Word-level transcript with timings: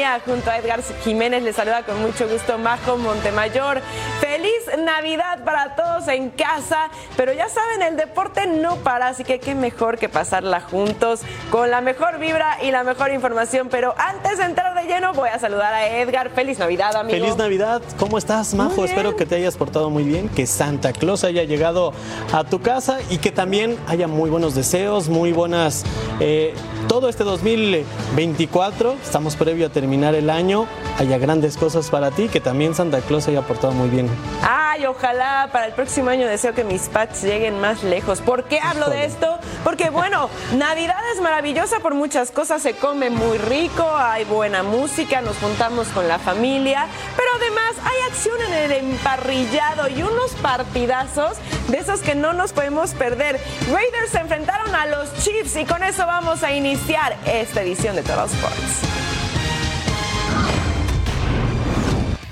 compañía. 0.00 0.20
Junto 0.24 0.50
a 0.50 0.58
Edgar 0.58 0.82
Jiménez 1.04 1.42
les 1.42 1.56
saluda 1.56 1.82
con 1.82 2.00
mucho 2.00 2.28
gusto 2.28 2.58
Majo 2.58 2.96
Montemayor. 2.96 3.80
Feliz 4.20 4.84
Navidad 4.84 5.44
para 5.44 5.74
todos 5.74 6.08
en 6.08 6.30
casa, 6.30 6.90
pero 7.16 7.32
ya 7.32 7.48
saben, 7.48 7.82
el 7.82 7.96
deporte 7.96 8.46
no 8.46 8.76
para, 8.76 9.08
así 9.08 9.24
que 9.24 9.38
qué 9.38 9.54
mejor 9.54 9.98
que 9.98 10.08
pasarla 10.08 10.60
juntos 10.60 11.20
con 11.50 11.70
la 11.70 11.80
mejor 11.80 12.18
vibra 12.18 12.58
y 12.62 12.70
la 12.70 12.84
mejor 12.84 13.12
información. 13.12 13.68
Pero 13.70 13.94
antes 13.98 14.38
de 14.38 14.44
entrar 14.44 14.74
de 14.74 14.86
lleno, 14.86 15.12
voy 15.12 15.28
a 15.28 15.38
saludar 15.38 15.74
a 15.74 15.86
Edgar. 15.88 16.30
Feliz 16.30 16.58
Navidad, 16.58 16.96
amigo. 16.96 17.18
Feliz 17.18 17.36
Navidad, 17.36 17.82
¿cómo 17.98 18.18
estás, 18.18 18.54
Majo? 18.54 18.84
Espero 18.84 19.16
que 19.16 19.26
te 19.26 19.36
hayas 19.36 19.56
portado 19.56 19.90
muy 19.90 20.04
bien, 20.04 20.28
que 20.28 20.46
Santa 20.46 20.92
Claus 20.92 21.24
haya 21.24 21.44
llegado 21.44 21.92
a 22.32 22.44
tu 22.44 22.60
casa 22.60 22.98
y 23.10 23.18
que 23.18 23.32
también 23.32 23.76
haya 23.86 24.06
muy 24.06 24.30
buenos 24.30 24.54
deseos, 24.54 25.08
muy 25.08 25.32
buenas. 25.32 25.84
Eh, 26.20 26.54
todo 26.90 27.08
este 27.08 27.22
2024, 27.22 28.96
estamos 29.00 29.36
previo 29.36 29.68
a 29.68 29.68
terminar 29.68 30.16
el 30.16 30.28
año, 30.28 30.66
haya 30.98 31.18
grandes 31.18 31.56
cosas 31.56 31.88
para 31.88 32.10
ti, 32.10 32.26
que 32.26 32.40
también 32.40 32.74
Santa 32.74 33.00
Claus 33.00 33.28
haya 33.28 33.42
portado 33.42 33.72
muy 33.72 33.88
bien. 33.88 34.10
Ay, 34.42 34.86
ojalá 34.86 35.50
para 35.52 35.66
el 35.66 35.72
próximo 35.72 36.10
año 36.10 36.26
deseo 36.26 36.52
que 36.52 36.64
mis 36.64 36.88
pats 36.88 37.22
lleguen 37.22 37.60
más 37.60 37.84
lejos. 37.84 38.20
¿Por 38.20 38.42
qué 38.42 38.58
hablo 38.58 38.90
de 38.90 39.04
esto? 39.04 39.38
Porque 39.62 39.90
bueno, 39.90 40.28
Navidad 40.56 40.98
es 41.14 41.20
maravillosa 41.20 41.78
por 41.78 41.94
muchas 41.94 42.32
cosas, 42.32 42.60
se 42.60 42.74
come 42.74 43.08
muy 43.08 43.38
rico, 43.38 43.88
hay 43.96 44.24
buena 44.24 44.64
música, 44.64 45.20
nos 45.20 45.36
juntamos 45.36 45.86
con 45.88 46.08
la 46.08 46.18
familia, 46.18 46.88
pero 47.16 47.28
además 47.36 47.76
hay 47.84 48.10
acción 48.10 48.36
en 48.48 48.52
el 48.52 48.72
emparrillado 48.72 49.88
y 49.88 50.02
unos 50.02 50.32
partidazos 50.42 51.36
de 51.68 51.78
esos 51.78 52.00
que 52.00 52.16
no 52.16 52.32
nos 52.32 52.52
podemos 52.52 52.94
perder. 52.94 53.38
Raiders 53.72 54.10
se 54.10 54.18
enfrentaron 54.18 54.74
a 54.74 54.86
los 54.86 55.14
Chiefs 55.22 55.54
y 55.54 55.64
con 55.64 55.84
eso 55.84 56.04
vamos 56.04 56.42
a 56.42 56.52
iniciar 56.52 56.79
esta 57.26 57.62
edición 57.62 57.94
de 57.94 58.02
Total. 58.02 58.28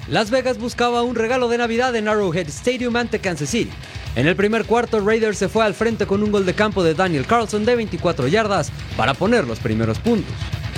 Las 0.09 0.31
Vegas 0.31 0.59
buscaba 0.59 1.03
un 1.03 1.15
regalo 1.15 1.49
de 1.49 1.59
Navidad 1.59 1.95
en 1.95 2.09
Arrowhead 2.09 2.49
Stadium 2.49 2.97
ante 2.97 3.21
Kansas 3.21 3.51
City. 3.51 3.71
En 4.17 4.27
el 4.27 4.35
primer 4.35 4.65
cuarto, 4.65 5.01
Raiders 5.01 5.39
se 5.39 5.49
fue 5.49 5.65
al 5.65 5.75
frente 5.75 6.07
con 6.07 6.23
un 6.23 6.33
gol 6.33 6.45
de 6.45 6.55
campo 6.55 6.83
de 6.83 6.95
Daniel 6.95 7.27
Carlson 7.27 7.65
de 7.65 7.77
24 7.77 8.27
yardas 8.27 8.73
para 8.97 9.15
poner 9.15 9.47
los 9.47 9.61
primeros 9.61 9.99
puntos. 9.99 10.35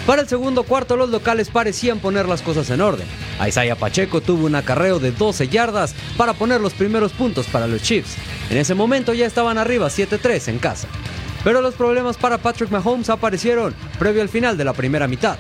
Para 0.06 0.22
el 0.22 0.28
segundo 0.28 0.64
cuarto, 0.64 0.96
los 0.96 1.10
locales 1.10 1.48
parecían 1.48 2.00
poner 2.00 2.26
las 2.26 2.42
cosas 2.42 2.68
en 2.70 2.80
orden. 2.80 3.06
Isaiah 3.46 3.76
Pacheco 3.76 4.20
tuvo 4.20 4.46
un 4.46 4.56
acarreo 4.56 4.98
de 4.98 5.12
12 5.12 5.48
yardas 5.48 5.94
para 6.16 6.34
poner 6.34 6.60
los 6.60 6.74
primeros 6.74 7.12
puntos 7.12 7.46
para 7.46 7.66
los 7.66 7.82
Chiefs. 7.82 8.16
En 8.50 8.58
ese 8.58 8.74
momento 8.74 9.14
ya 9.14 9.26
estaban 9.26 9.58
arriba 9.58 9.88
7-3 9.88 10.48
en 10.48 10.58
casa. 10.58 10.88
Pero 11.44 11.62
los 11.62 11.74
problemas 11.74 12.16
para 12.16 12.38
Patrick 12.38 12.70
Mahomes 12.70 13.10
aparecieron 13.10 13.74
previo 13.98 14.22
al 14.22 14.28
final 14.28 14.56
de 14.56 14.64
la 14.64 14.72
primera 14.72 15.08
mitad. 15.08 15.38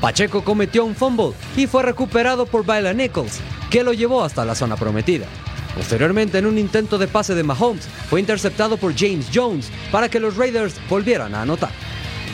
Pacheco 0.00 0.44
cometió 0.44 0.84
un 0.84 0.94
fumble 0.94 1.32
y 1.56 1.66
fue 1.66 1.82
recuperado 1.82 2.46
por 2.46 2.64
Baila 2.64 2.92
Nichols, 2.92 3.40
que 3.70 3.82
lo 3.82 3.92
llevó 3.92 4.22
hasta 4.22 4.44
la 4.44 4.54
zona 4.54 4.76
prometida. 4.76 5.26
Posteriormente, 5.74 6.38
en 6.38 6.46
un 6.46 6.58
intento 6.58 6.98
de 6.98 7.08
pase 7.08 7.34
de 7.34 7.42
Mahomes, 7.42 7.88
fue 8.08 8.20
interceptado 8.20 8.76
por 8.76 8.96
James 8.96 9.28
Jones 9.32 9.70
para 9.90 10.08
que 10.08 10.20
los 10.20 10.36
Raiders 10.36 10.74
volvieran 10.88 11.34
a 11.34 11.42
anotar. 11.42 11.70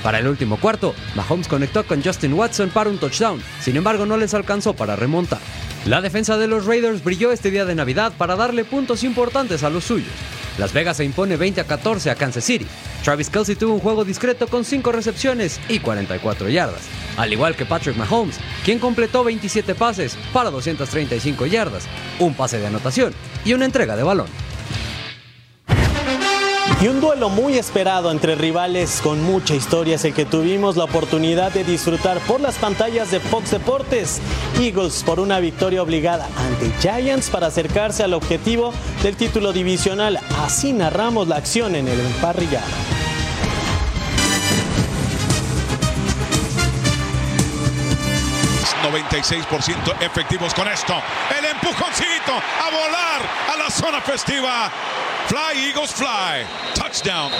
Para 0.02 0.18
el 0.18 0.28
último 0.28 0.58
cuarto, 0.58 0.94
Mahomes 1.14 1.48
conectó 1.48 1.84
con 1.86 2.02
Justin 2.02 2.34
Watson 2.34 2.68
para 2.70 2.90
un 2.90 2.98
touchdown, 2.98 3.42
sin 3.60 3.76
embargo 3.76 4.04
no 4.04 4.18
les 4.18 4.34
alcanzó 4.34 4.74
para 4.74 4.96
remontar. 4.96 5.40
La 5.86 6.00
defensa 6.00 6.36
de 6.36 6.46
los 6.46 6.66
Raiders 6.66 7.02
brilló 7.02 7.32
este 7.32 7.50
día 7.50 7.64
de 7.64 7.74
Navidad 7.74 8.12
para 8.16 8.36
darle 8.36 8.64
puntos 8.64 9.04
importantes 9.04 9.62
a 9.62 9.70
los 9.70 9.84
suyos. 9.84 10.12
Las 10.58 10.72
Vegas 10.72 10.98
se 10.98 11.04
impone 11.04 11.36
20 11.36 11.60
a 11.60 11.66
14 11.66 12.10
a 12.10 12.14
Kansas 12.14 12.44
City. 12.44 12.66
Travis 13.02 13.28
Kelsey 13.28 13.56
tuvo 13.56 13.74
un 13.74 13.80
juego 13.80 14.04
discreto 14.04 14.46
con 14.46 14.64
5 14.64 14.92
recepciones 14.92 15.60
y 15.68 15.80
44 15.80 16.48
yardas, 16.48 16.82
al 17.16 17.32
igual 17.32 17.56
que 17.56 17.66
Patrick 17.66 17.96
Mahomes, 17.96 18.38
quien 18.64 18.78
completó 18.78 19.24
27 19.24 19.74
pases 19.74 20.16
para 20.32 20.50
235 20.50 21.46
yardas, 21.46 21.84
un 22.18 22.34
pase 22.34 22.58
de 22.58 22.66
anotación 22.66 23.12
y 23.44 23.52
una 23.52 23.64
entrega 23.64 23.96
de 23.96 24.04
balón. 24.04 24.28
Y 26.82 26.88
un 26.88 27.00
duelo 27.00 27.30
muy 27.30 27.56
esperado 27.56 28.10
entre 28.10 28.34
rivales 28.34 29.00
con 29.02 29.22
mucha 29.22 29.54
historia 29.54 29.94
es 29.94 30.04
el 30.04 30.12
que 30.12 30.26
tuvimos 30.26 30.76
la 30.76 30.84
oportunidad 30.84 31.52
de 31.52 31.64
disfrutar 31.64 32.18
por 32.20 32.40
las 32.40 32.56
pantallas 32.56 33.10
de 33.10 33.20
Fox 33.20 33.52
Deportes. 33.52 34.20
Eagles 34.60 35.02
por 35.04 35.20
una 35.20 35.40
victoria 35.40 35.82
obligada 35.82 36.28
ante 36.36 36.70
Giants 36.80 37.30
para 37.30 37.46
acercarse 37.46 38.02
al 38.02 38.12
objetivo 38.12 38.72
del 39.02 39.16
título 39.16 39.52
divisional. 39.52 40.18
Así 40.44 40.72
narramos 40.72 41.28
la 41.28 41.36
acción 41.36 41.74
en 41.74 41.88
el 41.88 42.00
emparrillado. 42.00 43.03
96% 48.98 49.94
efectivos 50.00 50.54
con 50.54 50.68
esto. 50.68 50.94
El 51.36 51.44
empujoncito 51.46 52.32
a 52.32 52.70
volar 52.70 53.20
a 53.52 53.56
la 53.56 53.70
zona 53.70 54.00
festiva. 54.00 54.70
Fly 55.26 55.68
Eagles 55.68 55.90
Fly. 55.92 56.46
Touchdown. 56.74 57.30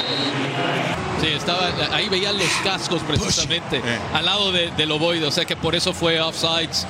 Sí, 1.20 1.28
estaba, 1.28 1.69
ahí 1.92 2.09
veían 2.09 2.37
los 2.38 2.48
cascos 2.65 3.03
precisamente 3.03 3.76
Eh. 3.84 3.98
al 4.15 4.25
lado 4.25 4.50
de- 4.53 4.70
del 4.72 4.91
ovoide, 4.91 5.26
o 5.26 5.31
sea 5.31 5.44
que 5.44 5.54
por 5.56 5.75
eso 5.75 5.92
fue 5.92 6.20
offsides. 6.20 6.87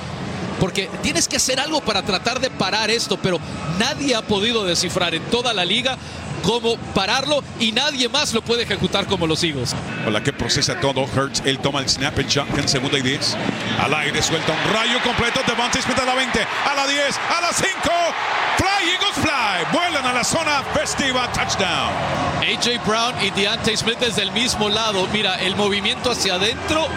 Porque 0.59 0.89
tienes 1.01 1.27
que 1.27 1.37
hacer 1.37 1.59
algo 1.59 1.81
para 1.81 2.01
tratar 2.03 2.39
de 2.39 2.49
parar 2.49 2.89
esto, 2.89 3.17
pero 3.17 3.39
nadie 3.79 4.15
ha 4.15 4.21
podido 4.21 4.63
descifrar 4.63 5.13
en 5.13 5.23
toda 5.23 5.53
la 5.53 5.65
liga 5.65 5.97
cómo 6.45 6.77
pararlo 6.93 7.43
y 7.59 7.71
nadie 7.71 8.07
más 8.07 8.33
lo 8.33 8.41
puede 8.41 8.63
ejecutar 8.63 9.07
como 9.07 9.27
los 9.27 9.43
Eagles. 9.43 9.75
Hola 10.05 10.21
que 10.21 10.31
procesa 10.31 10.79
todo. 10.79 11.03
Hurts, 11.03 11.41
él 11.45 11.59
toma 11.59 11.79
el 11.79 11.89
snap 11.89 12.17
en 12.19 12.27
shotgun, 12.27 12.67
segunda 12.67 12.97
y 12.99 13.01
10. 13.01 13.35
Al 13.81 13.93
aire 13.93 14.21
suelta 14.21 14.53
un 14.53 14.73
rayo 14.73 15.01
completo. 15.03 15.41
Devontae 15.47 15.81
Smith 15.81 15.99
a 15.99 16.05
la 16.05 16.15
20, 16.15 16.39
a 16.39 16.75
la 16.75 16.87
10, 16.87 17.19
a 17.37 17.41
la 17.41 17.51
5. 17.51 17.67
Fly 18.57 18.91
Eagles 18.91 19.15
Fly. 19.15 19.77
Vuelan 19.77 20.05
a 20.05 20.13
la 20.13 20.23
zona 20.23 20.63
festiva. 20.73 21.27
Touchdown. 21.33 21.91
AJ 22.41 22.85
Brown 22.85 23.15
y 23.23 23.31
Deontay 23.31 23.75
Smith 23.75 23.97
desde 23.99 24.21
el 24.21 24.31
mismo 24.31 24.69
lado. 24.69 25.07
Mira, 25.11 25.35
el 25.35 25.55
movimiento 25.55 26.11
hacia 26.11 26.35
adentro 26.35 26.87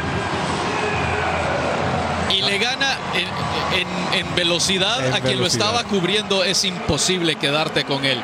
y 2.38 2.43
le 2.43 2.59
gana 2.59 2.97
en, 3.15 3.81
en- 3.81 4.21
en 4.26 4.34
velocidad 4.34 5.06
En 5.06 5.15
a 5.15 5.21
quien 5.21 5.38
lo 5.38 5.47
estaba 5.47 5.84
cubriendo. 5.84 6.44
Es 6.44 6.65
imposible 6.65 7.37
quedarte 7.37 7.84
con 7.84 8.04
él. 8.04 8.22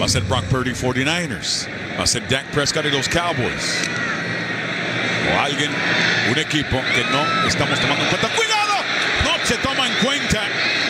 Va 0.00 0.06
a 0.06 0.08
ser 0.08 0.22
Brock 0.22 0.44
Purdy 0.44 0.72
49ers. 0.72 1.66
Va 1.98 2.04
a 2.04 2.06
ser 2.06 2.28
Dak 2.28 2.46
Prescott 2.46 2.84
y 2.86 2.90
los 2.90 3.08
Cowboys. 3.08 3.88
O 5.34 5.40
alguien, 5.40 5.70
un 6.30 6.38
equipo 6.38 6.80
que 6.94 7.04
no 7.10 7.46
estamos 7.46 7.78
tomando 7.80 8.02
en 8.04 8.08
cuenta. 8.10 8.28
¡Cuidado! 8.28 8.74
No 9.24 9.46
se 9.46 9.56
toma 9.56 9.86
en 9.86 9.94
cuenta. 10.04 10.42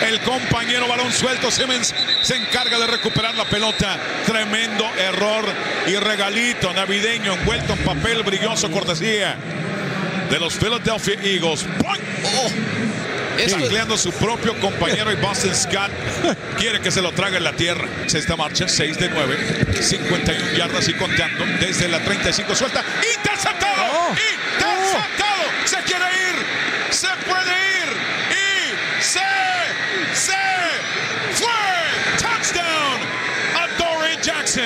El 0.07 0.21
compañero 0.21 0.87
balón 0.87 1.11
suelto 1.13 1.51
Simmons 1.51 1.95
se 2.23 2.37
encarga 2.37 2.79
de 2.79 2.87
recuperar 2.87 3.35
la 3.35 3.45
pelota. 3.47 3.97
Tremendo 4.27 4.85
error 4.99 5.45
y 5.87 5.97
regalito 5.97 6.73
navideño 6.73 7.33
envuelto 7.35 7.73
en 7.73 7.79
papel 7.81 8.23
brilloso 8.23 8.71
cortesía 8.71 9.37
de 10.31 10.39
los 10.39 10.55
Philadelphia 10.55 11.15
Eagles. 11.23 11.65
Esto- 13.39 13.59
Tacleando 13.61 13.95
a 13.95 13.99
su 13.99 14.11
propio 14.13 14.59
compañero 14.59 15.13
y 15.13 15.17
Boston 15.17 15.55
Scott 15.55 15.91
quiere 16.59 16.81
que 16.81 16.91
se 16.91 17.01
lo 17.01 17.13
trague 17.13 17.37
en 17.37 17.45
la 17.45 17.53
tierra. 17.53 17.87
Sexta 18.07 18.35
marcha, 18.37 18.67
6 18.67 18.99
de 18.99 19.09
9, 19.11 19.39
51 19.81 20.53
yardas 20.57 20.89
y 20.89 20.95
contando 20.95 21.45
desde 21.61 21.87
la 21.89 22.01
35. 22.01 22.55
Suelta, 22.57 22.83
interceptado. 23.17 24.09
Se 25.65 25.77
quiere 25.85 26.05
ir, 26.05 26.93
se 26.93 27.07
puede 27.27 27.53
ir 27.83 27.89
y 28.33 29.03
se, 29.03 29.21
se 30.15 30.33
fue. 31.35 32.19
Touchdown 32.19 32.99
a 33.55 33.67
Dory 33.79 34.17
Jackson. 34.23 34.65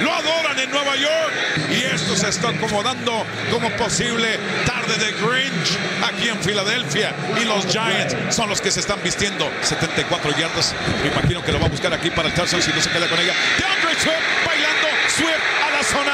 Lo 0.00 0.14
adoran 0.14 0.58
en 0.60 0.70
Nueva 0.70 0.96
York 0.96 1.32
y 1.70 1.82
esto 1.94 2.12
se 2.24 2.30
está 2.30 2.48
acomodando 2.48 3.26
como 3.50 3.68
posible 3.72 4.38
tarde 4.64 4.96
de 4.96 5.12
Grinch 5.12 5.78
aquí 6.02 6.28
en 6.28 6.38
Filadelfia. 6.38 7.14
Y 7.40 7.44
los 7.44 7.66
Giants 7.66 8.16
son 8.34 8.48
los 8.48 8.62
que 8.62 8.70
se 8.70 8.80
están 8.80 8.98
vistiendo 9.02 9.50
74 9.60 10.30
yardas. 10.38 10.74
Me 11.02 11.10
imagino 11.10 11.42
que 11.44 11.52
lo 11.52 11.60
va 11.60 11.66
a 11.66 11.68
buscar 11.68 11.92
aquí 11.92 12.10
para 12.10 12.28
el 12.28 12.34
touchdown 12.34 12.62
si 12.62 12.72
no 12.72 12.80
se 12.80 12.88
queda 12.88 13.08
con 13.08 13.18
ella. 13.20 13.34
DeAndre 13.58 14.00
Swift 14.00 14.46
bailando 14.46 14.88
Swift 15.08 15.42
a 15.66 15.70
la 15.70 15.82
zona. 15.82 16.12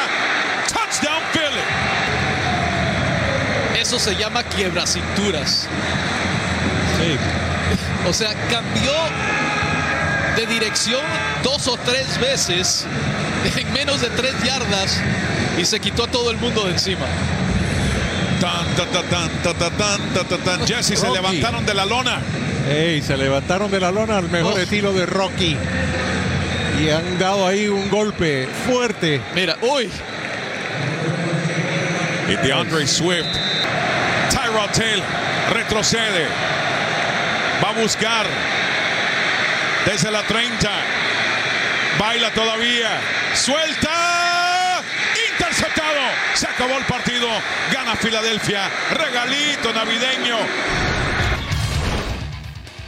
Touchdown 0.72 1.22
Philly. 1.32 1.62
Eso 3.80 4.00
se 4.00 4.16
llama 4.16 4.42
quiebra 4.42 4.86
cinturas. 4.86 5.68
O 8.08 8.12
sea, 8.12 8.34
cambió 8.50 8.92
de 10.36 10.46
dirección 10.46 11.02
dos 11.44 11.68
o 11.68 11.76
tres 11.76 12.18
veces 12.18 12.86
en 13.56 13.72
menos 13.72 14.00
de 14.00 14.10
tres 14.10 14.34
yardas 14.42 15.00
y 15.58 15.64
se 15.64 15.81
quitó 15.81 16.05
a 16.05 16.06
todo 16.08 16.31
el 16.31 16.37
mundo 16.38 16.64
de 16.64 16.73
encima. 16.73 17.06
Tan, 18.41 18.67
ta, 18.75 18.87
ta, 18.87 19.02
tan, 19.02 19.29
ta, 19.43 19.52
ta, 19.55 19.70
tan, 19.70 20.00
ta, 20.14 20.25
ta, 20.25 20.37
tan. 20.38 20.67
Jesse 20.67 20.97
se 20.99 21.11
levantaron 21.11 21.64
de 21.67 21.75
la 21.75 21.85
lona. 21.85 22.19
Ey, 22.69 23.02
se 23.02 23.17
levantaron 23.17 23.70
de 23.70 23.81
la 23.81 23.91
lona 23.91 24.17
al 24.19 24.29
mejor 24.31 24.55
Oh. 24.55 24.58
estilo 24.58 24.93
de 24.93 25.06
Rocky. 25.06 25.56
Y 26.81 26.88
han 26.88 27.19
dado 27.19 27.47
ahí 27.47 27.69
un 27.69 27.91
golpe 27.91 28.49
fuerte. 28.67 29.20
Mira, 29.35 29.56
uy, 29.61 29.91
Y 32.29 32.37
DeAndre 32.47 32.87
Swift, 32.87 33.26
Tyrod 34.31 34.70
Taylor, 34.73 35.05
Retrocede. 35.52 36.26
Va 37.62 37.70
a 37.70 37.73
buscar 37.73 38.25
desde 39.85 40.11
la 40.11 40.23
30. 40.23 40.70
Baila 41.99 42.31
todavía. 42.31 43.00
Suelta. 43.35 43.91
Se 46.40 46.46
acabó 46.46 46.78
el 46.78 46.84
partido. 46.87 47.28
Gana 47.70 47.94
Filadelfia. 47.96 48.70
Regalito 48.92 49.75
navideño. 49.75 50.37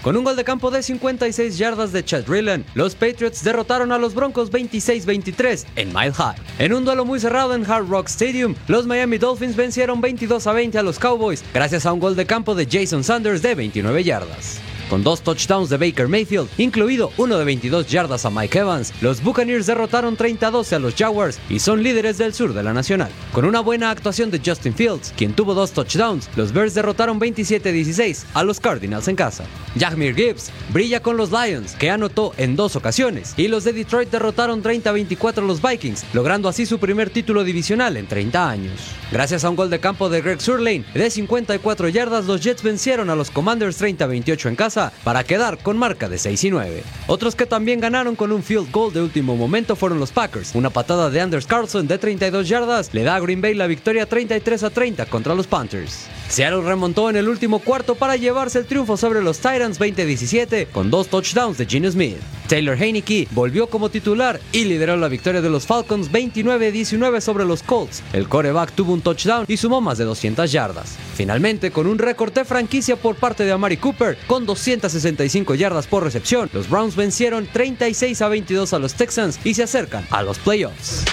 Con 0.00 0.16
un 0.16 0.25
gol 0.25 0.37
de 0.37 0.43
campo 0.43 0.70
de 0.70 0.82
56 0.82 1.58
yardas 1.58 1.93
de 1.93 2.02
Chad 2.02 2.25
Rillen, 2.26 2.64
los 2.72 2.94
Patriots 2.94 3.44
derrotaron 3.44 3.93
a 3.93 3.99
los 3.99 4.14
Broncos 4.14 4.50
26-23 4.50 5.66
en 5.76 5.93
Mile 5.93 6.14
High. 6.14 6.37
En 6.60 6.72
un 6.72 6.87
duelo 6.87 7.04
muy 7.04 7.20
cerrado 7.20 7.54
en 7.54 7.70
Hard 7.70 7.90
Rock 7.90 8.08
Stadium, 8.08 8.54
los 8.69 8.87
Miami 8.87 9.19
Dolphins 9.19 9.54
vencieron 9.54 10.00
22 10.00 10.46
a 10.46 10.52
20 10.54 10.78
a 10.78 10.82
los 10.82 10.99
Cowboys 10.99 11.44
gracias 11.52 11.84
a 11.84 11.93
un 11.93 12.00
gol 12.00 12.16
de 12.16 12.25
campo 12.25 12.54
de 12.54 12.66
Jason 12.66 13.04
Sanders 13.04 13.43
de 13.43 13.54
29 13.54 14.02
yardas. 14.02 14.62
Con 14.92 15.02
dos 15.02 15.22
touchdowns 15.22 15.70
de 15.70 15.78
Baker 15.78 16.06
Mayfield, 16.06 16.50
incluido 16.58 17.12
uno 17.16 17.38
de 17.38 17.46
22 17.46 17.86
yardas 17.86 18.26
a 18.26 18.30
Mike 18.30 18.58
Evans, 18.58 18.92
los 19.00 19.22
Buccaneers 19.22 19.64
derrotaron 19.64 20.18
30-12 20.18 20.74
a 20.74 20.78
los 20.78 20.94
Jaguars 20.94 21.38
y 21.48 21.60
son 21.60 21.82
líderes 21.82 22.18
del 22.18 22.34
sur 22.34 22.52
de 22.52 22.62
la 22.62 22.74
Nacional. 22.74 23.10
Con 23.32 23.46
una 23.46 23.60
buena 23.60 23.90
actuación 23.90 24.30
de 24.30 24.42
Justin 24.44 24.74
Fields, 24.74 25.14
quien 25.16 25.32
tuvo 25.32 25.54
dos 25.54 25.72
touchdowns, 25.72 26.28
los 26.36 26.52
Bears 26.52 26.74
derrotaron 26.74 27.18
27-16 27.18 28.24
a 28.34 28.42
los 28.42 28.60
Cardinals 28.60 29.08
en 29.08 29.16
casa. 29.16 29.44
Jahmir 29.80 30.14
Gibbs 30.14 30.50
brilla 30.74 31.00
con 31.00 31.16
los 31.16 31.30
Lions, 31.32 31.72
que 31.76 31.90
anotó 31.90 32.34
en 32.36 32.54
dos 32.54 32.76
ocasiones, 32.76 33.32
y 33.38 33.48
los 33.48 33.64
de 33.64 33.72
Detroit 33.72 34.10
derrotaron 34.10 34.62
30-24 34.62 35.38
a 35.38 35.40
los 35.40 35.62
Vikings, 35.62 36.04
logrando 36.12 36.50
así 36.50 36.66
su 36.66 36.78
primer 36.78 37.08
título 37.08 37.44
divisional 37.44 37.96
en 37.96 38.06
30 38.06 38.46
años. 38.46 38.78
Gracias 39.10 39.42
a 39.42 39.48
un 39.48 39.56
gol 39.56 39.70
de 39.70 39.80
campo 39.80 40.10
de 40.10 40.20
Greg 40.20 40.42
Surlane 40.42 40.84
de 40.92 41.08
54 41.08 41.88
yardas, 41.88 42.26
los 42.26 42.42
Jets 42.42 42.62
vencieron 42.62 43.08
a 43.08 43.16
los 43.16 43.30
Commanders 43.30 43.80
30-28 43.80 44.50
en 44.50 44.56
casa 44.56 44.81
para 45.05 45.23
quedar 45.23 45.58
con 45.58 45.79
marca 45.79 46.08
de 46.08 46.19
6 46.19 46.44
y 46.44 46.50
9. 46.50 46.82
Otros 47.06 47.37
que 47.37 47.46
también 47.46 47.79
ganaron 47.79 48.17
con 48.17 48.32
un 48.32 48.43
field 48.43 48.73
goal 48.73 48.93
de 48.93 49.02
último 49.02 49.37
momento 49.37 49.76
fueron 49.76 50.00
los 50.00 50.11
Packers. 50.11 50.55
Una 50.55 50.70
patada 50.70 51.11
de 51.11 51.20
Anders 51.20 51.46
Carlson 51.46 51.87
de 51.87 51.99
32 51.99 52.49
yardas 52.49 52.90
le 52.93 53.02
da 53.02 53.17
a 53.17 53.20
Green 53.20 53.40
Bay 53.40 53.55
la 53.55 53.67
victoria 53.67 54.06
33 54.06 54.64
a 54.64 54.70
30 54.70 55.06
contra 55.06 55.34
los 55.34 55.46
Panthers. 55.46 56.06
Seattle 56.29 56.62
remontó 56.62 57.11
en 57.11 57.17
el 57.17 57.29
último 57.29 57.58
cuarto 57.58 57.94
para 57.94 58.17
llevarse 58.17 58.58
el 58.58 58.64
triunfo 58.64 58.96
sobre 58.96 59.23
los 59.23 59.37
Titans 59.37 59.79
20-17 59.79 60.69
con 60.69 60.90
dos 60.90 61.08
touchdowns 61.08 61.58
de 61.58 61.67
Gene 61.67 61.90
Smith. 61.90 62.17
Taylor 62.49 62.76
Heineke 62.76 63.28
volvió 63.31 63.67
como 63.67 63.88
titular 63.88 64.40
y 64.52 64.64
lideró 64.64 64.96
la 64.96 65.08
victoria 65.08 65.40
de 65.40 65.50
los 65.50 65.67
Falcons 65.67 66.11
29-19 66.11 67.20
sobre 67.20 67.44
los 67.44 67.62
Colts. 67.62 68.02
El 68.12 68.28
coreback 68.28 68.73
tuvo 68.73 68.93
un 68.93 69.00
touchdown 69.00 69.46
y 69.49 69.56
sumó 69.56 69.81
más 69.81 69.99
de 69.99 70.05
200 70.05 70.50
yardas. 70.52 70.96
Finalmente, 71.14 71.70
con 71.70 71.87
un 71.87 71.99
récord 71.99 72.32
de 72.32 72.44
franquicia 72.44 72.96
por 72.96 73.17
parte 73.17 73.44
de 73.44 73.52
Amari 73.52 73.76
Cooper 73.76 74.19
con 74.26 74.44
265 74.80 75.54
yardas 75.54 75.86
por 75.86 76.02
recepción, 76.02 76.48
los 76.52 76.69
Browns 76.69 76.96
vencieron 76.96 77.46
36 77.46 78.22
a 78.22 78.28
22 78.28 78.72
a 78.72 78.78
los 78.78 78.94
Texans 78.94 79.38
y 79.44 79.54
se 79.54 79.64
acercan 79.64 80.06
a 80.10 80.22
los 80.22 80.38
playoffs. 80.38 81.04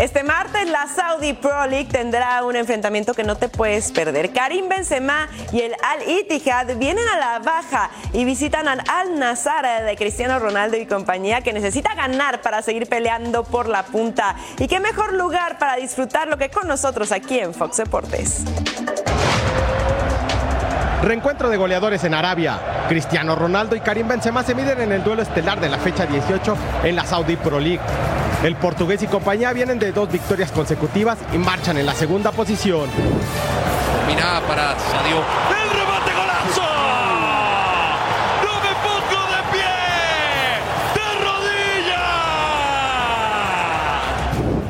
Este 0.00 0.24
martes 0.24 0.68
la 0.68 0.88
Saudi 0.88 1.32
Pro 1.32 1.66
League 1.68 1.88
tendrá 1.88 2.44
un 2.44 2.56
enfrentamiento 2.56 3.14
que 3.14 3.22
no 3.22 3.36
te 3.36 3.48
puedes 3.48 3.92
perder. 3.92 4.32
Karim 4.32 4.68
Benzema 4.68 5.28
y 5.52 5.60
el 5.60 5.74
Al 5.80 6.08
Ittihad 6.08 6.76
vienen 6.76 7.06
a 7.06 7.18
la 7.18 7.38
baja 7.38 7.88
y 8.12 8.24
visitan 8.24 8.66
al 8.66 8.82
Al 8.88 9.16
Nassr 9.18 9.84
de 9.84 9.94
Cristiano 9.96 10.40
Ronaldo 10.40 10.76
y 10.76 10.86
compañía 10.86 11.42
que 11.42 11.52
necesita 11.52 11.94
ganar 11.94 12.42
para 12.42 12.62
seguir 12.62 12.88
peleando 12.88 13.44
por 13.44 13.68
la 13.68 13.84
punta. 13.84 14.34
Y 14.58 14.66
qué 14.66 14.80
mejor 14.80 15.12
lugar 15.12 15.58
para 15.58 15.76
disfrutarlo 15.76 16.36
que 16.36 16.50
con 16.50 16.66
nosotros 16.66 17.12
aquí 17.12 17.38
en 17.38 17.54
Fox 17.54 17.76
Deportes. 17.76 18.42
Reencuentro 21.02 21.50
de 21.50 21.56
goleadores 21.56 22.04
en 22.04 22.14
Arabia. 22.14 22.60
Cristiano 22.88 23.34
Ronaldo 23.34 23.74
y 23.74 23.80
Karim 23.80 24.06
Benzema 24.06 24.44
se 24.44 24.54
miden 24.54 24.80
en 24.80 24.92
el 24.92 25.02
duelo 25.02 25.22
estelar 25.22 25.60
de 25.60 25.68
la 25.68 25.78
fecha 25.78 26.06
18 26.06 26.56
en 26.84 26.94
la 26.94 27.04
Saudi 27.04 27.34
Pro 27.34 27.58
League. 27.58 27.80
El 28.44 28.54
portugués 28.54 29.02
y 29.02 29.08
compañía 29.08 29.52
vienen 29.52 29.80
de 29.80 29.90
dos 29.90 30.10
victorias 30.10 30.52
consecutivas 30.52 31.18
y 31.32 31.38
marchan 31.38 31.76
en 31.76 31.86
la 31.86 31.94
segunda 31.94 32.30
posición. 32.30 32.88
Para. 34.46 35.71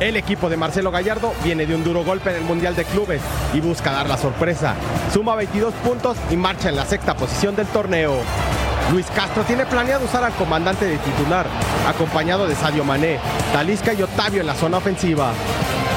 El 0.03 0.17
equipo 0.17 0.51
de 0.51 0.57
Marcelo 0.57 0.91
Gallardo 0.91 1.33
viene 1.45 1.65
de 1.65 1.77
un 1.77 1.85
duro 1.85 2.03
golpe 2.03 2.31
en 2.31 2.37
el 2.39 2.43
Mundial 2.43 2.75
de 2.75 2.85
Clubes 2.85 3.23
y 3.55 3.61
busca 3.61 3.93
dar 3.93 4.09
la 4.09 4.19
sorpresa. 4.19 4.75
Suma 5.15 5.37
22 5.37 5.73
puntos 5.75 6.17
y 6.29 6.37
marcha 6.37 6.71
en 6.71 6.75
la 6.75 6.85
sexta 6.85 7.15
posición 7.15 7.55
del 7.55 7.69
torneo. 7.69 8.17
Luis 8.91 9.07
Castro 9.15 9.45
tiene 9.45 9.65
planeado 9.65 10.05
usar 10.05 10.25
al 10.25 10.33
comandante 10.33 10.87
de 10.87 10.99
titular, 10.99 11.47
acompañado 11.87 12.49
de 12.49 12.57
Sadio 12.57 12.83
Mané, 12.83 13.21
Talisca 13.53 13.93
y 13.93 14.03
Otavio 14.03 14.41
en 14.41 14.49
la 14.49 14.57
zona 14.57 14.79
ofensiva. 14.79 15.35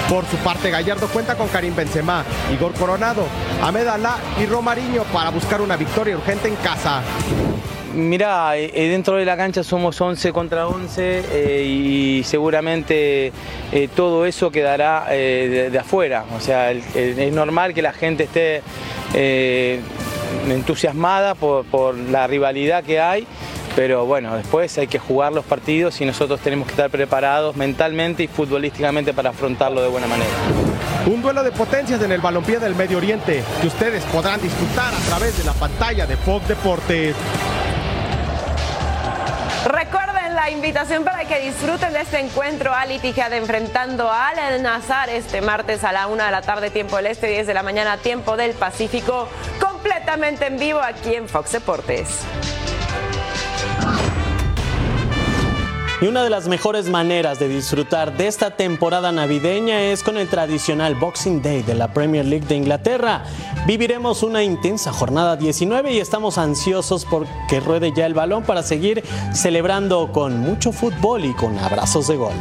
Por 0.07 0.23
su 0.27 0.37
parte, 0.37 0.69
Gallardo 0.69 1.07
cuenta 1.07 1.33
con 1.33 1.47
Karim 1.47 1.75
Benzema, 1.75 2.23
Igor 2.53 2.73
Coronado, 2.73 3.25
Ahmed 3.63 3.87
Alá 3.87 4.17
y 4.39 4.45
Romariño 4.45 5.01
para 5.11 5.31
buscar 5.31 5.61
una 5.61 5.77
victoria 5.77 6.15
urgente 6.15 6.47
en 6.47 6.55
casa. 6.57 7.01
Mirá, 7.95 8.57
eh, 8.57 8.89
dentro 8.89 9.15
de 9.15 9.23
la 9.23 9.37
cancha 9.37 9.63
somos 9.63 9.99
11 9.99 10.33
contra 10.33 10.67
11 10.67 11.23
eh, 11.31 11.63
y 11.63 12.23
seguramente 12.25 13.31
eh, 13.71 13.89
todo 13.95 14.25
eso 14.25 14.51
quedará 14.51 15.05
eh, 15.11 15.69
de, 15.71 15.79
afuera. 15.79 16.25
O 16.35 16.41
sea, 16.41 16.71
es 16.71 17.31
normal 17.31 17.73
que 17.73 17.81
la 17.81 17.93
gente 17.93 18.25
esté 18.25 18.61
eh, 19.13 19.79
entusiasmada 20.49 21.35
por, 21.35 21.65
por 21.65 21.95
la 21.95 22.27
rivalidad 22.27 22.83
que 22.83 22.99
hay, 22.99 23.25
pero 23.77 24.05
bueno, 24.05 24.35
después 24.35 24.77
hay 24.77 24.87
que 24.87 24.99
jugar 24.99 25.31
los 25.31 25.45
partidos 25.45 25.99
y 26.01 26.05
nosotros 26.05 26.41
tenemos 26.41 26.67
que 26.67 26.71
estar 26.71 26.89
preparados 26.89 27.55
mentalmente 27.55 28.23
y 28.23 28.27
futbolísticamente 28.27 29.13
para 29.13 29.29
afrontarlo 29.29 29.81
de 29.81 29.87
buena 29.87 30.07
manera. 30.07 30.31
Un 31.05 31.21
duelo 31.21 31.43
de 31.43 31.51
potencias 31.51 32.01
en 32.01 32.11
el 32.11 32.19
balompié 32.19 32.59
del 32.59 32.75
Medio 32.75 32.97
Oriente 32.97 33.43
que 33.61 33.67
ustedes 33.67 34.03
podrán 34.05 34.41
disfrutar 34.41 34.93
a 34.93 34.99
través 35.07 35.37
de 35.37 35.43
la 35.45 35.53
pantalla 35.53 36.05
de 36.05 36.17
Fox 36.17 36.47
Deportes. 36.47 37.15
La 40.45 40.51
invitación 40.51 41.03
para 41.03 41.25
que 41.25 41.39
disfruten 41.39 41.91
de 41.91 42.01
este 42.01 42.19
encuentro 42.19 42.71
Al 42.71 42.91
Ittihad 42.91 43.33
enfrentando 43.33 44.11
a 44.11 44.27
Al 44.27 44.61
Nazar 44.61 45.09
este 45.09 45.41
martes 45.41 45.83
a 45.83 45.91
la 45.91 46.05
una 46.05 46.27
de 46.27 46.31
la 46.31 46.43
tarde 46.43 46.69
tiempo 46.69 46.97
del 46.97 47.07
Este, 47.07 47.25
10 47.25 47.47
de 47.47 47.53
la 47.55 47.63
mañana 47.63 47.97
tiempo 47.97 48.37
del 48.37 48.51
Pacífico, 48.51 49.27
completamente 49.59 50.45
en 50.45 50.59
vivo 50.59 50.81
aquí 50.81 51.15
en 51.15 51.27
Fox 51.27 51.53
Deportes. 51.53 52.19
Y 56.01 56.07
una 56.07 56.25
de 56.25 56.29
las 56.29 56.49
mejores 56.49 56.89
maneras 56.89 57.39
de 57.39 57.47
disfrutar 57.47 58.17
de 58.17 58.27
esta 58.27 58.57
temporada 58.57 59.13
navideña 59.13 59.81
es 59.81 60.03
con 60.03 60.17
el 60.17 60.27
tradicional 60.27 60.95
Boxing 60.95 61.41
Day 61.41 61.63
de 61.63 61.73
la 61.73 61.93
Premier 61.93 62.25
League 62.25 62.45
de 62.45 62.55
Inglaterra. 62.55 63.23
Viviremos 63.65 64.21
una 64.21 64.43
intensa 64.43 64.91
jornada 64.91 65.37
19 65.37 65.93
y 65.93 65.99
estamos 65.99 66.37
ansiosos 66.37 67.05
por 67.05 67.25
que 67.47 67.61
ruede 67.61 67.93
ya 67.95 68.05
el 68.05 68.13
balón 68.13 68.43
para 68.43 68.61
seguir 68.61 69.05
celebrando 69.33 70.11
con 70.11 70.37
mucho 70.37 70.73
fútbol 70.73 71.23
y 71.23 71.33
con 71.33 71.57
abrazos 71.59 72.09
de 72.09 72.17
gol. 72.17 72.35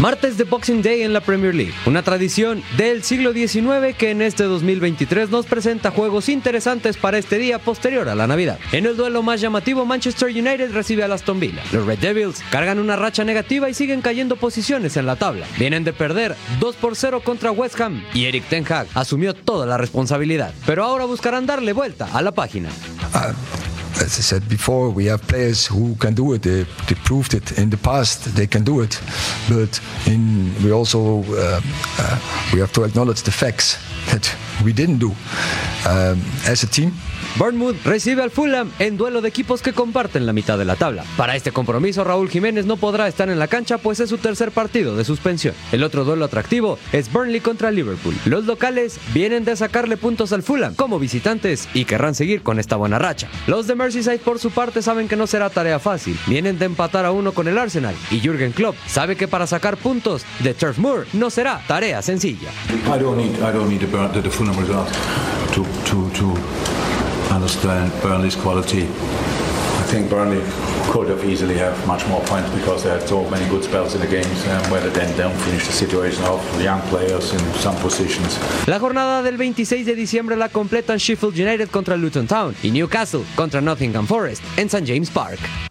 Martes 0.00 0.38
de 0.38 0.44
Boxing 0.44 0.80
Day 0.80 1.02
en 1.02 1.12
la 1.12 1.20
Premier 1.20 1.54
League, 1.54 1.74
una 1.84 2.02
tradición 2.02 2.62
del 2.78 3.02
siglo 3.02 3.34
XIX 3.34 3.94
que 3.98 4.10
en 4.10 4.22
este 4.22 4.44
2023 4.44 5.28
nos 5.28 5.44
presenta 5.44 5.90
juegos 5.90 6.30
interesantes 6.30 6.96
para 6.96 7.18
este 7.18 7.36
día 7.36 7.58
posterior 7.58 8.08
a 8.08 8.14
la 8.14 8.26
Navidad. 8.26 8.58
En 8.72 8.86
el 8.86 8.96
duelo 8.96 9.22
más 9.22 9.42
llamativo, 9.42 9.84
Manchester 9.84 10.30
United 10.30 10.72
recibe 10.72 11.04
a 11.04 11.12
Aston 11.12 11.38
Villa. 11.38 11.62
Los 11.70 11.84
Red 11.84 11.98
Devils 11.98 12.42
cargan 12.50 12.78
una 12.78 12.96
racha 12.96 13.24
negativa 13.24 13.68
y 13.68 13.74
siguen 13.74 14.00
cayendo 14.00 14.36
posiciones 14.36 14.96
en 14.96 15.04
la 15.04 15.16
tabla. 15.16 15.44
Vienen 15.58 15.84
de 15.84 15.92
perder 15.92 16.34
2 16.60 16.76
por 16.76 16.96
0 16.96 17.20
contra 17.22 17.50
West 17.50 17.78
Ham 17.78 18.02
y 18.14 18.24
Eric 18.24 18.44
Ten 18.48 18.64
Hag 18.72 18.86
asumió 18.94 19.34
toda 19.34 19.66
la 19.66 19.76
responsabilidad, 19.76 20.54
pero 20.64 20.82
ahora 20.82 21.04
buscarán 21.04 21.44
darle 21.44 21.74
vuelta 21.74 22.08
a 22.10 22.22
la 22.22 22.32
página. 22.32 22.70
As 23.96 24.18
I 24.18 24.22
said 24.22 24.48
before, 24.48 24.90
we 24.90 25.06
have 25.06 25.22
players 25.22 25.66
who 25.66 25.94
can 25.96 26.14
do 26.14 26.32
it. 26.34 26.42
They, 26.42 26.64
they 26.88 26.94
proved 27.04 27.34
it 27.34 27.58
in 27.58 27.70
the 27.70 27.76
past. 27.76 28.24
They 28.36 28.46
can 28.46 28.64
do 28.64 28.80
it, 28.80 29.00
but 29.48 29.80
in, 30.06 30.54
we 30.62 30.72
also 30.72 31.22
uh, 31.24 31.60
uh, 31.98 32.18
we 32.52 32.60
have 32.60 32.72
to 32.72 32.84
acknowledge 32.84 33.22
the 33.22 33.32
facts 33.32 33.78
that 34.10 34.34
we 34.64 34.72
didn't 34.72 34.98
do. 34.98 35.14
um, 35.86 36.20
as 36.46 36.62
a 36.62 36.66
team. 36.66 36.92
Bournemouth 37.36 37.76
recibe 37.84 38.22
al 38.22 38.30
Fulham 38.30 38.70
en 38.78 38.96
duelo 38.96 39.20
de 39.20 39.28
equipos 39.28 39.62
que 39.62 39.72
comparten 39.72 40.26
la 40.26 40.32
mitad 40.32 40.58
de 40.58 40.64
la 40.64 40.76
tabla. 40.76 41.04
Para 41.16 41.36
este 41.36 41.52
compromiso, 41.52 42.04
Raúl 42.04 42.28
Jiménez 42.28 42.66
no 42.66 42.76
podrá 42.76 43.08
estar 43.08 43.30
en 43.30 43.38
la 43.38 43.48
cancha 43.48 43.78
pues 43.78 44.00
es 44.00 44.10
su 44.10 44.18
tercer 44.18 44.50
partido 44.50 44.96
de 44.96 45.04
suspensión. 45.04 45.54
El 45.72 45.84
otro 45.84 46.04
duelo 46.04 46.24
atractivo 46.24 46.78
es 46.92 47.12
Burnley 47.12 47.40
contra 47.40 47.70
Liverpool. 47.70 48.14
Los 48.24 48.46
locales 48.46 48.98
vienen 49.14 49.44
de 49.44 49.56
sacarle 49.56 49.96
puntos 49.96 50.32
al 50.32 50.42
Fulham 50.42 50.74
como 50.74 50.98
visitantes 50.98 51.68
y 51.72 51.84
querrán 51.84 52.14
seguir 52.14 52.42
con 52.42 52.58
esta 52.58 52.76
buena 52.76 52.98
racha. 52.98 53.28
Los 53.46 53.66
de 53.66 53.74
Merseyside 53.74 54.18
por 54.18 54.38
su 54.38 54.50
parte 54.50 54.82
saben 54.82 55.08
que 55.08 55.16
no 55.16 55.26
será 55.26 55.50
tarea 55.50 55.78
fácil. 55.78 56.18
Vienen 56.26 56.58
de 56.58 56.66
empatar 56.66 57.04
a 57.04 57.12
uno 57.12 57.32
con 57.32 57.48
el 57.48 57.58
Arsenal 57.58 57.94
y 58.10 58.20
Jürgen 58.20 58.52
Klopp 58.52 58.76
sabe 58.86 59.16
que 59.16 59.28
para 59.28 59.46
sacar 59.46 59.76
puntos 59.76 60.24
de 60.40 60.52
Turf 60.54 60.78
Moor 60.78 61.06
no 61.12 61.30
será 61.30 61.62
tarea 61.66 62.02
sencilla. 62.02 62.50
Burnley's 67.56 68.36
quality. 68.36 68.82
I 68.82 69.92
think 69.92 70.08
Burnley 70.08 70.42
could 70.92 71.08
have 71.08 71.24
easily 71.24 71.56
have 71.58 71.74
much 71.86 72.06
more 72.06 72.22
points 72.24 72.48
because 72.50 72.84
they 72.84 72.90
had 72.90 73.06
so 73.08 73.28
many 73.30 73.48
good 73.48 73.64
spells 73.64 73.94
in 73.94 74.00
the 74.00 74.06
games 74.06 74.46
um, 74.46 74.70
where 74.70 74.80
they 74.80 74.90
then 74.90 75.16
don't 75.16 75.36
finish 75.40 75.66
the 75.66 75.72
situation 75.72 76.22
off. 76.24 76.42
Young 76.62 76.80
players 76.90 77.32
in 77.32 77.40
some 77.54 77.76
positions. 77.76 78.38
La 78.66 78.78
jornada 78.78 79.22
del 79.22 79.36
26 79.36 79.86
de 79.86 79.94
diciembre 79.94 80.36
la 80.36 80.48
completan 80.48 80.98
Sheffield 80.98 81.34
United 81.38 81.70
contra 81.70 81.96
Luton 81.96 82.26
Town 82.26 82.54
y 82.62 82.70
Newcastle 82.70 83.22
contra 83.34 83.60
Nottingham 83.60 84.06
Forest 84.06 84.42
en 84.56 84.68
St. 84.68 84.86
James 84.86 85.10
Park. 85.10 85.69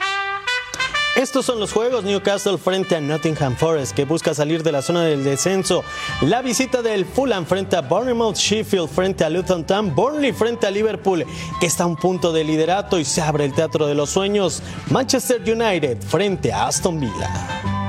Estos 1.20 1.46
son 1.46 1.60
los 1.60 1.74
juegos 1.74 2.06
Newcastle 2.06 2.58
frente 2.58 2.96
a 2.96 3.02
Nottingham 3.02 3.54
Forest 3.58 3.94
que 3.94 4.06
busca 4.06 4.34
salir 4.34 4.64
de 4.64 4.72
la 4.72 4.82
zona 4.82 5.04
del 5.04 5.26
descenso. 5.26 5.84
La 6.22 6.42
visita 6.42 6.82
del 6.82 7.06
Fulham 7.06 7.46
frente 7.46 7.76
a 7.76 7.82
Bournemouth, 7.82 8.38
Sheffield 8.38 8.88
frente 8.88 9.26
a 9.26 9.30
Luton 9.30 9.66
Town, 9.66 9.94
Burnley 9.94 10.32
frente 10.32 10.66
a 10.66 10.72
Liverpool 10.72 11.26
que 11.60 11.66
está 11.66 11.84
a 11.84 11.88
un 11.88 11.98
punto 11.98 12.32
de 12.32 12.46
liderato 12.46 12.98
y 12.98 13.04
se 13.04 13.22
abre 13.22 13.44
el 13.44 13.54
teatro 13.54 13.86
de 13.86 13.96
los 13.96 14.12
sueños. 14.12 14.64
Manchester 14.92 15.42
United 15.42 16.02
frente 16.04 16.54
a 16.54 16.68
Aston 16.68 17.02
Villa. 17.02 17.89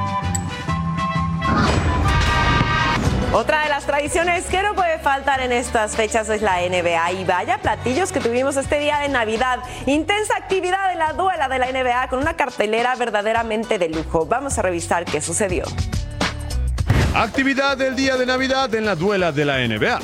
Otra 3.32 3.62
de 3.62 3.68
las 3.68 3.86
tradiciones 3.86 4.46
que 4.46 4.60
no 4.60 4.74
puede 4.74 4.98
faltar 4.98 5.40
en 5.40 5.52
estas 5.52 5.94
fechas 5.94 6.28
es 6.28 6.42
la 6.42 6.56
NBA 6.68 7.12
y 7.12 7.24
vaya 7.24 7.58
platillos 7.58 8.10
que 8.10 8.18
tuvimos 8.18 8.56
este 8.56 8.80
día 8.80 8.98
de 8.98 9.08
Navidad. 9.08 9.60
Intensa 9.86 10.34
actividad 10.36 10.92
en 10.92 10.98
la 10.98 11.12
duela 11.12 11.48
de 11.48 11.60
la 11.60 11.70
NBA 11.70 12.08
con 12.08 12.18
una 12.18 12.34
cartelera 12.34 12.96
verdaderamente 12.96 13.78
de 13.78 13.88
lujo. 13.88 14.26
Vamos 14.26 14.58
a 14.58 14.62
revisar 14.62 15.04
qué 15.04 15.20
sucedió. 15.20 15.62
Actividad 17.14 17.76
del 17.76 17.94
día 17.94 18.16
de 18.16 18.26
Navidad 18.26 18.74
en 18.74 18.84
la 18.84 18.96
duela 18.96 19.30
de 19.30 19.44
la 19.44 19.58
NBA. 19.58 20.00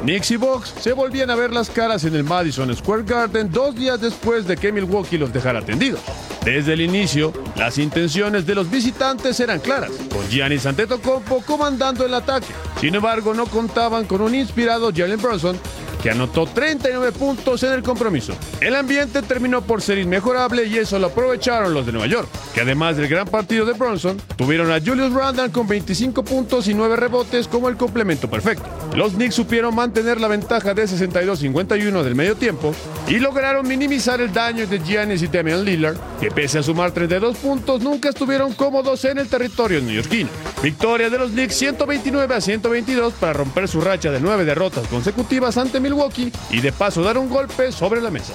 Knicks 0.00 0.30
y 0.30 0.36
Bucks 0.36 0.74
se 0.80 0.94
volvían 0.94 1.28
a 1.28 1.34
ver 1.34 1.52
las 1.52 1.68
caras 1.68 2.04
en 2.04 2.14
el 2.14 2.24
Madison 2.24 2.74
Square 2.74 3.02
Garden 3.02 3.52
dos 3.52 3.74
días 3.74 4.00
después 4.00 4.46
de 4.46 4.56
que 4.56 4.72
Milwaukee 4.72 5.18
los 5.18 5.30
dejara 5.30 5.60
tendidos. 5.60 6.00
Desde 6.44 6.72
el 6.72 6.80
inicio, 6.80 7.32
las 7.56 7.76
intenciones 7.76 8.46
de 8.46 8.54
los 8.54 8.70
visitantes 8.70 9.38
eran 9.40 9.60
claras, 9.60 9.90
con 10.10 10.26
Giannis 10.28 10.64
Antetokounmpo 10.64 11.42
comandando 11.42 12.04
el 12.06 12.14
ataque. 12.14 12.46
Sin 12.80 12.94
embargo, 12.94 13.34
no 13.34 13.46
contaban 13.46 14.06
con 14.06 14.22
un 14.22 14.34
inspirado 14.34 14.90
Jalen 14.94 15.20
Brunson 15.20 15.58
que 16.02 16.10
anotó 16.10 16.46
39 16.46 17.12
puntos 17.12 17.62
en 17.62 17.72
el 17.72 17.82
compromiso. 17.82 18.34
El 18.60 18.74
ambiente 18.74 19.22
terminó 19.22 19.62
por 19.62 19.82
ser 19.82 19.98
inmejorable 19.98 20.64
y 20.64 20.78
eso 20.78 20.98
lo 20.98 21.08
aprovecharon 21.08 21.74
los 21.74 21.86
de 21.86 21.92
Nueva 21.92 22.06
York, 22.06 22.28
que 22.54 22.62
además 22.62 22.96
del 22.96 23.08
gran 23.08 23.26
partido 23.26 23.66
de 23.66 23.74
Bronson, 23.74 24.16
tuvieron 24.36 24.70
a 24.72 24.80
Julius 24.80 25.12
Randle 25.12 25.50
con 25.50 25.68
25 25.68 26.24
puntos 26.24 26.68
y 26.68 26.74
9 26.74 26.96
rebotes 26.96 27.48
como 27.48 27.68
el 27.68 27.76
complemento 27.76 28.30
perfecto. 28.30 28.64
Los 28.94 29.12
Knicks 29.12 29.34
supieron 29.34 29.74
mantener 29.74 30.20
la 30.20 30.28
ventaja 30.28 30.74
de 30.74 30.84
62-51 30.84 32.02
del 32.02 32.14
medio 32.14 32.34
tiempo 32.34 32.74
y 33.08 33.18
lograron 33.18 33.66
minimizar 33.66 34.20
el 34.20 34.32
daño 34.32 34.66
de 34.66 34.78
Giannis 34.78 35.22
y 35.22 35.26
Damian 35.26 35.64
Lillard, 35.64 35.96
que 36.20 36.30
pese 36.30 36.58
a 36.58 36.62
sumar 36.62 36.92
32 36.92 37.36
puntos 37.38 37.80
nunca 37.80 38.08
estuvieron 38.08 38.52
cómodos 38.52 39.04
en 39.04 39.18
el 39.18 39.28
territorio 39.28 39.80
neoyorquino. 39.80 40.28
Victoria 40.62 41.10
de 41.10 41.18
los 41.18 41.30
Knicks 41.32 41.54
129 41.56 42.34
a 42.34 42.40
122 42.40 43.14
para 43.14 43.32
romper 43.32 43.68
su 43.68 43.80
racha 43.80 44.10
de 44.10 44.20
9 44.20 44.44
derrotas 44.44 44.86
consecutivas 44.88 45.56
ante 45.56 45.80
Milwaukee 45.80 46.32
y 46.50 46.60
de 46.60 46.72
paso 46.72 47.02
dar 47.02 47.18
un 47.18 47.28
golpe 47.28 47.72
sobre 47.72 48.00
la 48.00 48.10
mesa. 48.10 48.34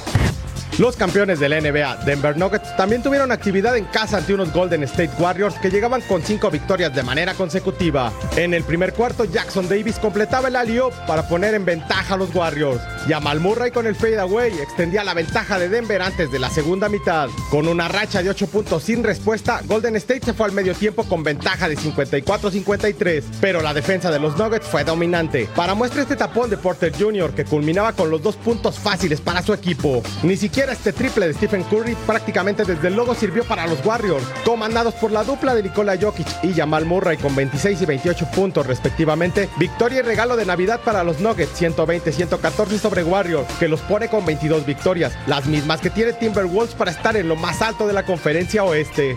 Los 0.78 0.98
campeones 0.98 1.40
de 1.40 1.48
la 1.48 1.62
NBA, 1.62 2.04
Denver 2.04 2.36
Nuggets, 2.36 2.76
también 2.76 3.02
tuvieron 3.02 3.32
actividad 3.32 3.78
en 3.78 3.86
casa 3.86 4.18
ante 4.18 4.34
unos 4.34 4.52
Golden 4.52 4.84
State 4.84 5.12
Warriors 5.20 5.56
que 5.60 5.70
llegaban 5.70 6.02
con 6.02 6.22
cinco 6.22 6.52
victorias 6.52 6.94
de 6.94 7.02
manera 7.02 7.34
consecutiva. 7.34 8.12
En 8.36 8.54
el 8.54 8.62
primer 8.66 8.92
cuarto, 8.92 9.24
Jackson 9.24 9.70
Davis 9.70 9.98
completaba 10.00 10.50
el 10.50 10.58
alley 10.58 10.82
para 11.08 11.30
poner 11.30 11.54
en 11.54 11.64
ventaja 11.64 12.16
a 12.16 12.18
los 12.18 12.36
Warriors. 12.36 12.82
Jamal 13.08 13.40
Murray 13.40 13.72
con 13.72 13.88
el 13.88 13.96
fadeaway 13.96 14.52
extendía 14.60 15.06
la 15.06 15.14
ventaja 15.14 15.58
de 15.58 15.70
Denver 15.70 16.02
antes 16.02 16.30
de 16.30 16.40
la 16.40 16.50
segunda 16.50 16.90
mitad. 16.90 17.30
Con 17.50 17.70
una 17.70 17.88
racha 17.88 18.22
de 18.22 18.30
8 18.30 18.48
puntos 18.48 18.84
sin 18.84 19.02
respuesta, 19.02 19.62
Golden 19.66 19.96
State 19.96 20.26
se 20.26 20.34
fue 20.34 20.48
al 20.48 20.52
medio 20.52 20.74
tiempo 20.74 21.06
con 21.06 21.24
ventaja 21.24 21.70
de 21.70 21.78
54-53, 21.78 23.24
pero 23.40 23.62
la 23.62 23.74
defensa 23.74 24.12
de 24.12 24.20
los 24.20 24.36
Nuggets 24.38 24.68
fue 24.68 24.84
dominante. 24.84 25.48
Para 25.56 25.74
muestra 25.74 26.02
este 26.02 26.18
tapón 26.18 26.50
de 26.50 26.58
Porter 26.58 26.92
Jr. 27.00 27.34
que 27.34 27.46
culminaba 27.46 27.94
con 27.94 28.10
los 28.10 28.22
dos 28.22 28.36
puntos 28.36 28.78
fáciles 28.78 29.22
para 29.22 29.42
su 29.42 29.54
equipo. 29.54 30.04
Ni 30.24 30.36
siquiera 30.36 30.65
este 30.74 30.94
triple 30.94 31.28
de 31.28 31.34
Stephen 31.34 31.64
Curry 31.64 31.96
prácticamente 32.06 32.64
desde 32.64 32.88
el 32.88 32.96
logo 32.96 33.16
sirvió 33.16 33.44
para 33.44 33.68
los 33.68 33.86
Warriors, 33.86 34.26
comandados 34.44 34.94
por 34.96 35.12
la 35.12 35.24
dupla 35.24 35.54
de 35.54 35.64
Nikola 35.64 35.98
Jokic 36.00 36.28
y 36.44 36.54
Jamal 36.54 36.86
Murray 36.86 37.18
con 37.18 37.36
26 37.36 37.82
y 37.82 37.86
28 37.86 38.32
puntos 38.32 38.66
respectivamente. 38.66 39.50
Victoria 39.58 40.00
y 40.00 40.04
regalo 40.04 40.36
de 40.36 40.46
Navidad 40.46 40.80
para 40.84 41.04
los 41.04 41.20
Nuggets, 41.20 41.62
120-114 41.62 42.80
sobre 42.80 43.04
Warriors, 43.04 43.52
que 43.60 43.68
los 43.68 43.82
pone 43.82 44.08
con 44.08 44.26
22 44.26 44.66
victorias, 44.66 45.14
las 45.28 45.46
mismas 45.46 45.82
que 45.82 45.90
tiene 45.90 46.14
Timberwolves 46.14 46.76
para 46.76 46.92
estar 46.92 47.16
en 47.16 47.28
lo 47.28 47.36
más 47.36 47.62
alto 47.62 47.88
de 47.88 47.94
la 47.94 48.06
conferencia 48.06 48.64
oeste. 48.64 49.16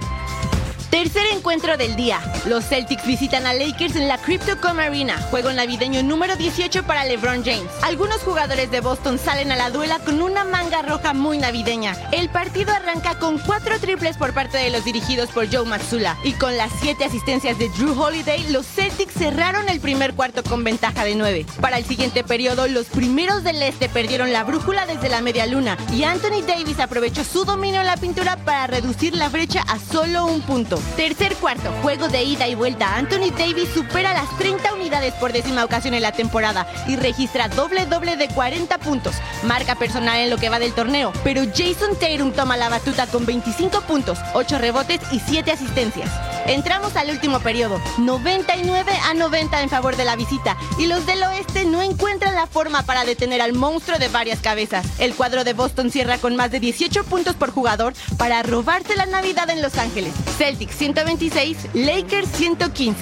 Tercer 0.90 1.26
encuentro 1.34 1.76
del 1.76 1.96
día. 1.96 2.18
Los 2.46 2.64
Celtics 2.64 3.06
visitan 3.06 3.46
a 3.46 3.52
Lakers 3.52 3.94
en 3.96 4.08
la 4.08 4.16
Crypto.com 4.16 4.78
Arena, 4.78 5.20
juego 5.30 5.52
navideño 5.52 6.02
número 6.02 6.34
18 6.34 6.84
para 6.84 7.04
LeBron 7.04 7.44
James. 7.44 7.70
Algunos 7.82 8.20
jugadores 8.22 8.70
de 8.70 8.80
Boston 8.80 9.18
salen 9.18 9.52
a 9.52 9.56
la 9.56 9.68
duela 9.68 9.98
con 9.98 10.22
una 10.22 10.44
manga 10.44 10.80
roja 10.80 11.12
muy 11.12 11.36
navideña. 11.36 11.94
El 12.10 12.30
partido 12.30 12.72
arranca 12.72 13.18
con 13.18 13.38
cuatro 13.38 13.78
triples 13.78 14.16
por 14.16 14.32
parte 14.32 14.56
de 14.56 14.70
los 14.70 14.82
dirigidos 14.82 15.28
por 15.28 15.52
Joe 15.52 15.66
Matsula 15.66 16.16
y 16.24 16.32
con 16.32 16.56
las 16.56 16.72
siete 16.80 17.04
asistencias 17.04 17.58
de 17.58 17.68
Drew 17.68 18.00
Holiday, 18.00 18.50
los 18.50 18.66
Celtics 18.66 19.12
cerraron 19.12 19.68
el 19.68 19.80
primer 19.80 20.14
cuarto 20.14 20.42
con 20.42 20.64
ventaja 20.64 21.04
de 21.04 21.14
9. 21.14 21.44
Para 21.60 21.76
el 21.76 21.84
siguiente 21.84 22.24
periodo, 22.24 22.66
los 22.66 22.86
primeros 22.86 23.44
del 23.44 23.62
este 23.62 23.90
perdieron 23.90 24.32
la 24.32 24.42
brújula 24.42 24.86
desde 24.86 25.10
la 25.10 25.20
media 25.20 25.44
luna 25.46 25.76
y 25.92 26.04
Anthony 26.04 26.42
Davis 26.46 26.80
aprovechó 26.80 27.24
su 27.24 27.44
dominio 27.44 27.82
en 27.82 27.86
la 27.86 27.98
pintura 27.98 28.36
para 28.38 28.66
reducir 28.66 29.14
la 29.14 29.28
brecha 29.28 29.62
a 29.68 29.78
solo 29.78 30.24
un 30.24 30.40
punto. 30.40 30.77
Tercer 30.96 31.34
cuarto, 31.36 31.70
juego 31.82 32.08
de 32.08 32.22
ida 32.22 32.48
y 32.48 32.54
vuelta. 32.54 32.96
Anthony 32.96 33.30
Davis 33.36 33.68
supera 33.74 34.12
las 34.12 34.36
30 34.38 34.74
unidades 34.74 35.14
por 35.14 35.32
décima 35.32 35.64
ocasión 35.64 35.94
en 35.94 36.02
la 36.02 36.12
temporada 36.12 36.66
y 36.86 36.96
registra 36.96 37.48
doble 37.48 37.86
doble 37.86 38.16
de 38.16 38.28
40 38.28 38.78
puntos, 38.78 39.14
marca 39.44 39.74
personal 39.74 40.18
en 40.18 40.30
lo 40.30 40.36
que 40.36 40.48
va 40.48 40.58
del 40.58 40.72
torneo. 40.72 41.12
Pero 41.24 41.42
Jason 41.44 41.96
Tatum 41.98 42.32
toma 42.32 42.56
la 42.56 42.68
batuta 42.68 43.06
con 43.06 43.26
25 43.26 43.80
puntos, 43.82 44.18
8 44.34 44.58
rebotes 44.58 45.00
y 45.12 45.20
7 45.20 45.50
asistencias. 45.50 46.10
Entramos 46.46 46.96
al 46.96 47.10
último 47.10 47.40
periodo, 47.40 47.78
99 47.98 48.92
a 49.04 49.12
90 49.12 49.62
en 49.62 49.68
favor 49.68 49.96
de 49.96 50.06
la 50.06 50.16
visita 50.16 50.56
y 50.78 50.86
los 50.86 51.04
del 51.04 51.22
oeste 51.22 51.66
no 51.66 51.82
encuentran 51.82 52.34
la 52.34 52.46
forma 52.46 52.82
para 52.82 53.04
detener 53.04 53.42
al 53.42 53.52
monstruo 53.52 53.98
de 53.98 54.08
varias 54.08 54.40
cabezas. 54.40 54.86
El 54.98 55.14
cuadro 55.14 55.44
de 55.44 55.52
Boston 55.52 55.90
cierra 55.90 56.16
con 56.16 56.36
más 56.36 56.50
de 56.50 56.60
18 56.60 57.04
puntos 57.04 57.34
por 57.36 57.50
jugador 57.50 57.92
para 58.16 58.42
robarse 58.42 58.96
la 58.96 59.06
Navidad 59.06 59.50
en 59.50 59.60
Los 59.60 59.76
Ángeles. 59.76 60.14
Celtics 60.38 60.67
126, 60.70 61.74
Lakers 61.74 62.28
115. 62.32 62.94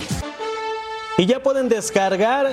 Y 1.19 1.27
ya 1.27 1.43
pueden 1.43 1.69
descargar 1.69 2.53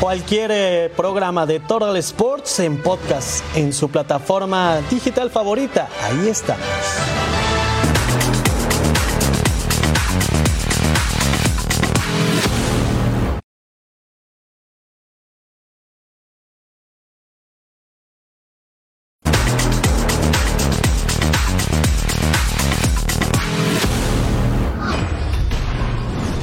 cualquier 0.00 0.50
eh, 0.52 0.92
programa 0.94 1.46
de 1.46 1.60
Total 1.60 1.96
Sports 1.96 2.60
en 2.60 2.82
podcast 2.82 3.42
en 3.56 3.72
su 3.72 3.88
plataforma 3.88 4.80
digital 4.90 5.30
favorita. 5.30 5.88
Ahí 6.02 6.28
estamos. 6.28 6.66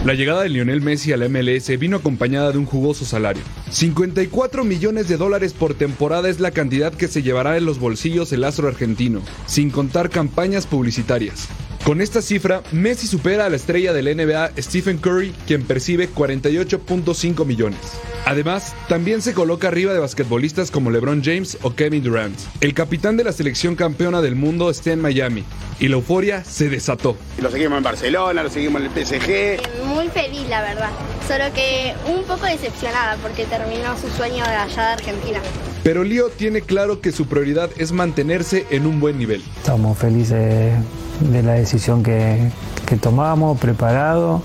La 0.09 0.15
llegada 0.15 0.41
de 0.41 0.49
Lionel 0.49 0.81
Messi 0.81 1.13
a 1.13 1.17
la 1.17 1.29
MLS 1.29 1.77
vino 1.77 1.97
acompañada 1.97 2.51
de 2.51 2.57
un 2.57 2.65
jugoso 2.65 3.05
salario. 3.05 3.43
54 3.69 4.63
millones 4.63 5.07
de 5.07 5.17
dólares 5.17 5.53
por 5.53 5.75
temporada 5.75 6.29
es 6.29 6.39
la 6.39 6.49
cantidad 6.49 6.91
que 6.91 7.07
se 7.07 7.21
llevará 7.21 7.57
en 7.57 7.65
los 7.65 7.77
bolsillos 7.77 8.33
el 8.33 8.43
astro 8.43 8.67
argentino, 8.67 9.21
sin 9.45 9.69
contar 9.69 10.09
campañas 10.09 10.65
publicitarias. 10.65 11.47
Con 11.83 12.01
esta 12.01 12.21
cifra, 12.21 12.61
Messi 12.71 13.07
supera 13.07 13.45
a 13.45 13.49
la 13.49 13.55
estrella 13.55 13.93
del 13.93 14.15
NBA 14.15 14.51
Stephen 14.59 14.97
Curry, 14.97 15.33
quien 15.47 15.63
percibe 15.63 16.09
48.5 16.09 17.45
millones. 17.45 17.79
Además, 18.25 18.75
también 18.87 19.23
se 19.23 19.33
coloca 19.33 19.69
arriba 19.69 19.93
de 19.93 19.99
basquetbolistas 19.99 20.69
como 20.69 20.91
LeBron 20.91 21.23
James 21.23 21.57
o 21.63 21.73
Kevin 21.73 22.03
Durant. 22.03 22.37
El 22.61 22.75
capitán 22.75 23.17
de 23.17 23.23
la 23.23 23.31
selección 23.31 23.75
campeona 23.75 24.21
del 24.21 24.35
mundo 24.35 24.69
está 24.69 24.91
en 24.91 25.01
Miami 25.01 25.43
y 25.79 25.87
la 25.87 25.95
euforia 25.95 26.43
se 26.43 26.69
desató. 26.69 27.15
Lo 27.41 27.49
seguimos 27.49 27.77
en 27.77 27.83
Barcelona, 27.83 28.43
lo 28.43 28.49
seguimos 28.49 28.81
en 28.81 28.91
el 28.91 29.05
PSG. 29.05 29.85
Muy 29.85 30.09
feliz, 30.09 30.47
la 30.47 30.61
verdad. 30.61 30.91
Solo 31.27 31.45
que 31.55 31.95
un 32.07 32.23
poco 32.25 32.45
decepcionada 32.45 33.15
porque 33.21 33.45
terminó 33.45 33.97
su 33.97 34.09
sueño 34.09 34.43
de 34.43 34.51
allá 34.51 34.83
de 34.83 34.93
Argentina. 34.93 35.39
Pero 35.83 36.03
Lío 36.03 36.29
tiene 36.29 36.61
claro 36.61 37.01
que 37.01 37.11
su 37.11 37.25
prioridad 37.25 37.71
es 37.77 37.93
mantenerse 37.93 38.67
en 38.69 38.85
un 38.85 38.99
buen 38.99 39.17
nivel. 39.17 39.41
Estamos 39.57 39.97
felices 39.97 40.73
de 41.19 41.43
la 41.43 41.53
decisión 41.53 42.03
que, 42.03 42.51
que 42.85 42.95
tomamos, 42.97 43.59
preparado 43.59 44.41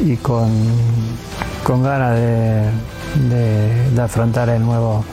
y 0.00 0.16
con, 0.16 0.50
con 1.64 1.82
ganas 1.82 2.14
de, 2.16 2.62
de- 3.28 3.90
de 3.90 4.02
afrontar 4.02 4.48
el 4.48 4.62
nuevo, 4.64 5.04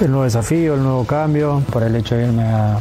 el 0.00 0.08
nuevo 0.10 0.24
desafío, 0.24 0.74
el 0.74 0.82
nuevo 0.82 1.04
cambio. 1.04 1.62
Por 1.72 1.82
el 1.82 1.94
hecho 1.96 2.14
de 2.16 2.26
irme 2.26 2.44
a, 2.44 2.74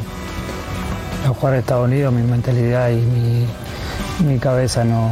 a 1.25 1.29
jugar 1.29 1.55
a 1.55 1.59
Estados 1.59 1.87
Unidos, 1.87 2.13
mi 2.13 2.23
mentalidad 2.23 2.89
y 2.91 2.95
mi, 3.01 3.45
mi 4.27 4.39
cabeza 4.39 4.83
no, 4.83 5.09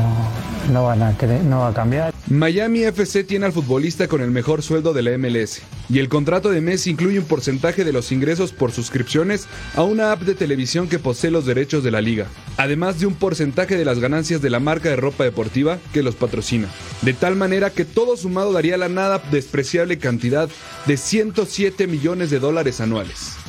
no, 0.71 0.83
van 0.85 1.01
a, 1.01 1.15
no 1.43 1.59
va 1.59 1.69
a 1.69 1.73
cambiar. 1.73 2.13
Miami 2.29 2.83
FC 2.83 3.23
tiene 3.23 3.45
al 3.47 3.51
futbolista 3.53 4.07
con 4.07 4.21
el 4.21 4.31
mejor 4.31 4.61
sueldo 4.61 4.93
de 4.93 5.01
la 5.01 5.17
MLS 5.17 5.61
y 5.91 5.99
el 5.99 6.07
contrato 6.07 6.49
de 6.49 6.61
Messi 6.61 6.91
incluye 6.91 7.19
un 7.19 7.25
porcentaje 7.25 7.83
de 7.83 7.91
los 7.91 8.11
ingresos 8.11 8.53
por 8.53 8.71
suscripciones 8.71 9.47
a 9.75 9.83
una 9.83 10.11
app 10.13 10.21
de 10.21 10.35
televisión 10.35 10.87
que 10.87 10.99
posee 10.99 11.31
los 11.31 11.45
derechos 11.45 11.83
de 11.83 11.91
la 11.91 12.01
liga, 12.01 12.27
además 12.57 12.99
de 12.99 13.07
un 13.07 13.15
porcentaje 13.15 13.75
de 13.75 13.83
las 13.83 13.99
ganancias 13.99 14.41
de 14.41 14.49
la 14.49 14.59
marca 14.59 14.89
de 14.89 14.95
ropa 14.95 15.25
deportiva 15.25 15.79
que 15.93 16.03
los 16.03 16.15
patrocina, 16.15 16.69
de 17.01 17.13
tal 17.13 17.35
manera 17.35 17.71
que 17.71 17.83
todo 17.83 18.15
sumado 18.15 18.53
daría 18.53 18.77
la 18.77 18.89
nada 18.89 19.21
despreciable 19.31 19.97
cantidad 19.97 20.49
de 20.85 20.97
107 20.97 21.87
millones 21.87 22.29
de 22.29 22.39
dólares 22.39 22.79
anuales. 22.79 23.40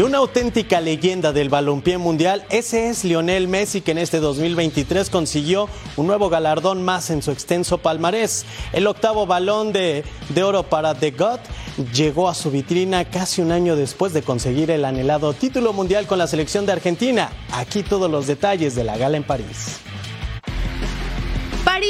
Y 0.00 0.02
una 0.02 0.16
auténtica 0.16 0.80
leyenda 0.80 1.30
del 1.34 1.50
balompié 1.50 1.98
mundial, 1.98 2.46
ese 2.48 2.88
es 2.88 3.04
Lionel 3.04 3.48
Messi 3.48 3.82
que 3.82 3.90
en 3.90 3.98
este 3.98 4.18
2023 4.18 5.10
consiguió 5.10 5.68
un 5.98 6.06
nuevo 6.06 6.30
galardón 6.30 6.82
más 6.82 7.10
en 7.10 7.20
su 7.20 7.30
extenso 7.30 7.76
palmarés. 7.76 8.46
El 8.72 8.86
octavo 8.86 9.26
balón 9.26 9.74
de, 9.74 10.02
de 10.30 10.42
oro 10.42 10.62
para 10.62 10.94
The 10.94 11.10
God 11.10 11.40
llegó 11.92 12.30
a 12.30 12.34
su 12.34 12.50
vitrina 12.50 13.04
casi 13.04 13.42
un 13.42 13.52
año 13.52 13.76
después 13.76 14.14
de 14.14 14.22
conseguir 14.22 14.70
el 14.70 14.86
anhelado 14.86 15.34
título 15.34 15.74
mundial 15.74 16.06
con 16.06 16.16
la 16.16 16.26
selección 16.26 16.64
de 16.64 16.72
Argentina. 16.72 17.30
Aquí 17.52 17.82
todos 17.82 18.10
los 18.10 18.26
detalles 18.26 18.74
de 18.74 18.84
la 18.84 18.96
gala 18.96 19.18
en 19.18 19.24
París. 19.24 19.80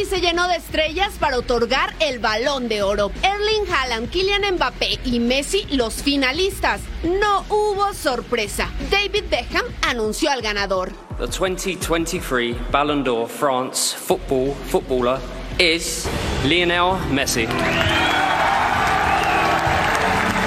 París 0.01 0.09
se 0.09 0.21
llenó 0.21 0.49
de 0.49 0.57
estrellas 0.57 1.13
para 1.21 1.37
otorgar 1.37 1.93
el 2.01 2.21
balón 2.21 2.69
de 2.69 2.83
oro. 2.83 3.11
Erling 3.23 3.71
Haaland, 3.71 4.09
Kylian 4.09 4.55
Mbappé 4.55 4.99
y 5.05 5.21
Messi 5.21 5.67
los 5.73 6.03
finalistas. 6.03 6.81
No 7.03 7.45
hubo 7.51 7.93
sorpresa. 7.93 8.71
David 8.91 9.25
Beckham 9.31 9.65
anunció 9.87 10.31
al 10.31 10.41
ganador. 10.41 10.93
The 11.19 11.27
2023 11.27 12.57
Ballon 12.71 13.05
d'Or 13.05 13.29
France 13.29 13.95
football 13.95 14.55
footballer 14.69 15.19
is 15.59 16.09
Lionel 16.47 16.97
Messi. 17.13 17.47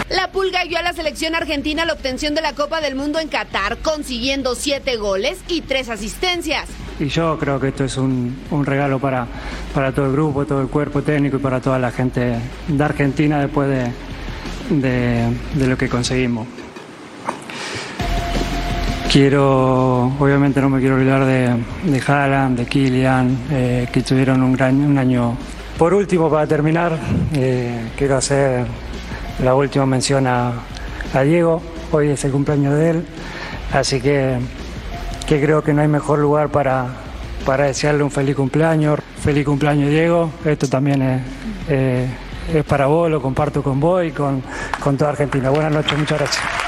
La 0.10 0.31
Pulga 0.31 0.63
guió 0.65 0.79
a 0.79 0.81
la 0.81 0.93
selección 0.93 1.36
argentina 1.36 1.83
a 1.83 1.86
la 1.86 1.93
obtención 1.93 2.33
de 2.33 2.41
la 2.41 2.53
Copa 2.53 2.81
del 2.81 2.95
Mundo 2.95 3.19
en 3.19 3.27
Qatar, 3.27 3.77
consiguiendo 3.77 4.55
siete 4.55 4.95
goles 4.95 5.39
y 5.48 5.62
tres 5.62 5.89
asistencias. 5.89 6.69
Y 7.00 7.07
yo 7.07 7.38
creo 7.39 7.59
que 7.59 7.69
esto 7.69 7.83
es 7.83 7.97
un, 7.97 8.35
un 8.51 8.65
regalo 8.65 9.00
para, 9.00 9.25
para 9.73 9.91
todo 9.91 10.05
el 10.05 10.12
grupo, 10.12 10.45
todo 10.45 10.62
el 10.62 10.67
cuerpo 10.67 11.01
técnico 11.01 11.38
y 11.38 11.39
para 11.39 11.59
toda 11.59 11.79
la 11.79 11.91
gente 11.91 12.35
de 12.67 12.83
Argentina 12.83 13.39
después 13.39 13.67
de, 13.69 14.79
de- 14.79 15.67
lo 15.67 15.77
que 15.77 15.89
conseguimos. 15.89 16.47
Quiero, 19.12 20.12
obviamente 20.19 20.60
no 20.60 20.69
me 20.69 20.79
quiero 20.79 20.95
olvidar 20.95 21.23
de, 21.25 21.56
de 21.84 22.01
Haaland, 22.06 22.58
de 22.58 22.65
Kylian, 22.65 23.38
eh, 23.51 23.88
que 23.91 24.01
tuvieron 24.01 24.41
un, 24.41 24.53
gran, 24.53 24.75
un 24.82 24.97
año. 24.97 25.36
Por 25.77 25.93
último, 25.93 26.29
para 26.32 26.47
terminar, 26.47 26.97
eh, 27.36 27.89
quiero 27.95 28.17
hacer 28.17 28.65
la 29.43 29.53
última 29.53 29.86
mención 29.86 30.25
a, 30.25 30.51
a 31.13 31.21
Diego. 31.21 31.62
Hoy 31.91 32.10
es 32.10 32.23
el 32.25 32.32
cumpleaños 32.32 32.73
de 32.75 32.89
él, 32.89 33.06
así 33.71 34.01
que 34.01 34.38
que 35.34 35.41
creo 35.41 35.63
que 35.63 35.74
no 35.74 35.82
hay 35.82 35.88
mejor 35.88 36.19
lugar 36.19 36.50
para, 36.50 36.86
para 37.43 37.65
desearle 37.65 38.04
un 38.04 38.12
feliz 38.12 38.36
cumpleaños. 38.36 39.00
Feliz 39.24 39.46
cumpleaños 39.46 39.89
Diego, 39.89 40.30
esto 40.46 40.67
también 40.67 41.02
es, 41.02 41.22
eh, 41.69 42.08
es 42.54 42.63
para 42.63 42.86
vos, 42.86 43.10
lo 43.10 43.19
comparto 43.19 43.63
con 43.63 43.80
vos 43.80 44.06
y 44.06 44.12
con, 44.12 44.43
con 44.80 44.96
toda 44.96 45.12
Argentina. 45.12 45.50
Buenas 45.50 45.72
noches, 45.72 45.98
muchas 45.98 46.19
gracias. 46.19 46.62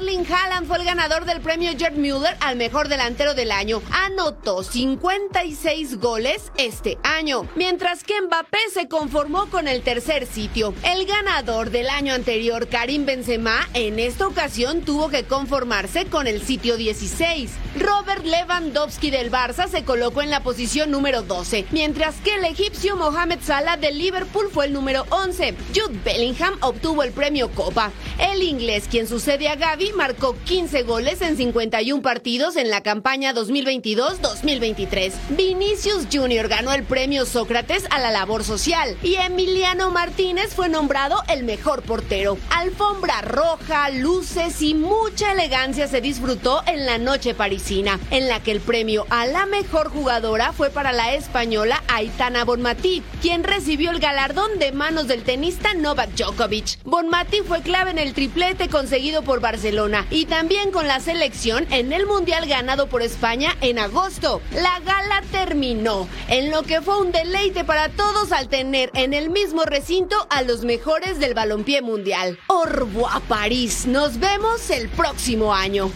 Erling 0.00 0.24
Haaland 0.32 0.66
fue 0.66 0.78
el 0.78 0.84
ganador 0.84 1.26
del 1.26 1.42
premio 1.42 1.72
Gerd 1.76 1.96
Müller 1.98 2.34
al 2.40 2.56
mejor 2.56 2.88
delantero 2.88 3.34
del 3.34 3.52
año. 3.52 3.82
Anotó 3.90 4.62
56 4.62 6.00
goles 6.00 6.50
este 6.56 6.96
año, 7.02 7.46
mientras 7.54 8.02
que 8.02 8.18
Mbappé 8.18 8.56
se 8.72 8.88
conformó 8.88 9.50
con 9.50 9.68
el 9.68 9.82
tercer 9.82 10.26
sitio. 10.26 10.72
El 10.84 11.04
ganador 11.04 11.68
del 11.68 11.90
año 11.90 12.14
anterior, 12.14 12.66
Karim 12.68 13.04
Benzema, 13.04 13.68
en 13.74 13.98
esta 13.98 14.26
ocasión 14.26 14.80
tuvo 14.80 15.10
que 15.10 15.24
conformarse 15.24 16.06
con 16.06 16.26
el 16.26 16.40
sitio 16.40 16.78
16. 16.78 17.50
Robert 17.78 18.24
Lewandowski 18.24 19.10
del 19.10 19.30
Barça 19.30 19.68
se 19.68 19.84
colocó 19.84 20.22
en 20.22 20.30
la 20.30 20.42
posición 20.42 20.90
número 20.90 21.20
12, 21.20 21.66
mientras 21.72 22.16
que 22.16 22.36
el 22.36 22.44
egipcio 22.46 22.96
Mohamed 22.96 23.40
Salah 23.42 23.76
del 23.76 23.98
Liverpool 23.98 24.48
fue 24.50 24.64
el 24.64 24.72
número 24.72 25.04
11. 25.10 25.54
Jude 25.74 26.00
Bellingham 26.02 26.56
obtuvo 26.62 27.02
el 27.02 27.12
premio 27.12 27.50
Copa. 27.50 27.92
El 28.18 28.42
inglés, 28.42 28.86
quien 28.90 29.06
sucede 29.06 29.48
a 29.48 29.56
Marcó 29.96 30.36
15 30.44 30.82
goles 30.84 31.20
en 31.22 31.36
51 31.36 32.02
partidos 32.02 32.56
en 32.56 32.70
la 32.70 32.82
campaña 32.82 33.34
2022-2023. 33.34 35.12
Vinicius 35.30 36.06
Jr. 36.12 36.48
ganó 36.48 36.72
el 36.72 36.84
premio 36.84 37.26
Sócrates 37.26 37.84
a 37.90 37.98
la 37.98 38.10
labor 38.10 38.44
social 38.44 38.96
y 39.02 39.16
Emiliano 39.16 39.90
Martínez 39.90 40.54
fue 40.54 40.68
nombrado 40.68 41.22
el 41.28 41.44
mejor 41.44 41.82
portero. 41.82 42.38
Alfombra 42.50 43.20
roja, 43.22 43.90
luces 43.90 44.62
y 44.62 44.74
mucha 44.74 45.32
elegancia 45.32 45.88
se 45.88 46.00
disfrutó 46.00 46.62
en 46.66 46.86
la 46.86 46.98
noche 46.98 47.34
parisina, 47.34 47.98
en 48.10 48.28
la 48.28 48.40
que 48.40 48.52
el 48.52 48.60
premio 48.60 49.06
a 49.10 49.26
la 49.26 49.46
mejor 49.46 49.88
jugadora 49.88 50.52
fue 50.52 50.70
para 50.70 50.92
la 50.92 51.14
española 51.14 51.82
Aitana 51.88 52.44
Bonmatí, 52.44 53.02
quien 53.20 53.44
recibió 53.44 53.90
el 53.90 53.98
galardón 53.98 54.58
de 54.58 54.72
manos 54.72 55.08
del 55.08 55.24
tenista 55.24 55.74
Novak 55.74 56.10
Djokovic. 56.14 56.78
Bonmatí 56.84 57.38
fue 57.46 57.62
clave 57.62 57.90
en 57.90 57.98
el 57.98 58.14
triplete 58.14 58.68
conseguido 58.68 59.22
por 59.22 59.40
Barcelona 59.40 59.79
y 60.10 60.26
también 60.26 60.72
con 60.72 60.86
la 60.86 61.00
selección 61.00 61.66
en 61.70 61.94
el 61.94 62.04
Mundial 62.04 62.46
ganado 62.46 62.86
por 62.88 63.00
España 63.00 63.56
en 63.62 63.78
agosto. 63.78 64.42
La 64.52 64.78
gala 64.80 65.22
terminó, 65.32 66.06
en 66.28 66.50
lo 66.50 66.64
que 66.64 66.82
fue 66.82 67.00
un 67.00 67.12
deleite 67.12 67.64
para 67.64 67.88
todos 67.88 68.30
al 68.32 68.48
tener 68.48 68.90
en 68.92 69.14
el 69.14 69.30
mismo 69.30 69.64
recinto 69.64 70.26
a 70.28 70.42
los 70.42 70.64
mejores 70.64 71.18
del 71.18 71.32
balompié 71.32 71.80
mundial. 71.80 72.38
Orbo 72.48 73.08
a 73.08 73.20
París, 73.20 73.86
nos 73.86 74.20
vemos 74.20 74.68
el 74.68 74.90
próximo 74.90 75.54
año. 75.54 75.90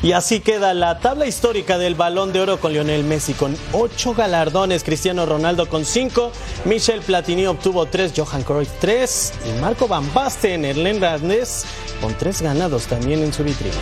Y 0.00 0.12
así 0.12 0.38
queda 0.38 0.74
la 0.74 1.00
tabla 1.00 1.26
histórica 1.26 1.76
del 1.76 1.96
Balón 1.96 2.32
de 2.32 2.40
Oro 2.40 2.60
con 2.60 2.72
Lionel 2.72 3.02
Messi 3.02 3.34
con 3.34 3.56
ocho 3.72 4.14
galardones, 4.14 4.84
Cristiano 4.84 5.26
Ronaldo 5.26 5.68
con 5.68 5.84
cinco, 5.84 6.30
Michel 6.64 7.00
Platini 7.00 7.46
obtuvo 7.46 7.86
tres, 7.86 8.12
Johan 8.16 8.44
Cruyff 8.44 8.70
tres 8.80 9.32
y 9.44 9.60
Marco 9.60 9.88
Van 9.88 10.12
Basten, 10.14 10.62
Randes 11.00 11.64
con 12.00 12.14
tres 12.14 12.40
ganados 12.42 12.86
también 12.86 13.24
en 13.24 13.32
su 13.32 13.42
vitrina. 13.42 13.74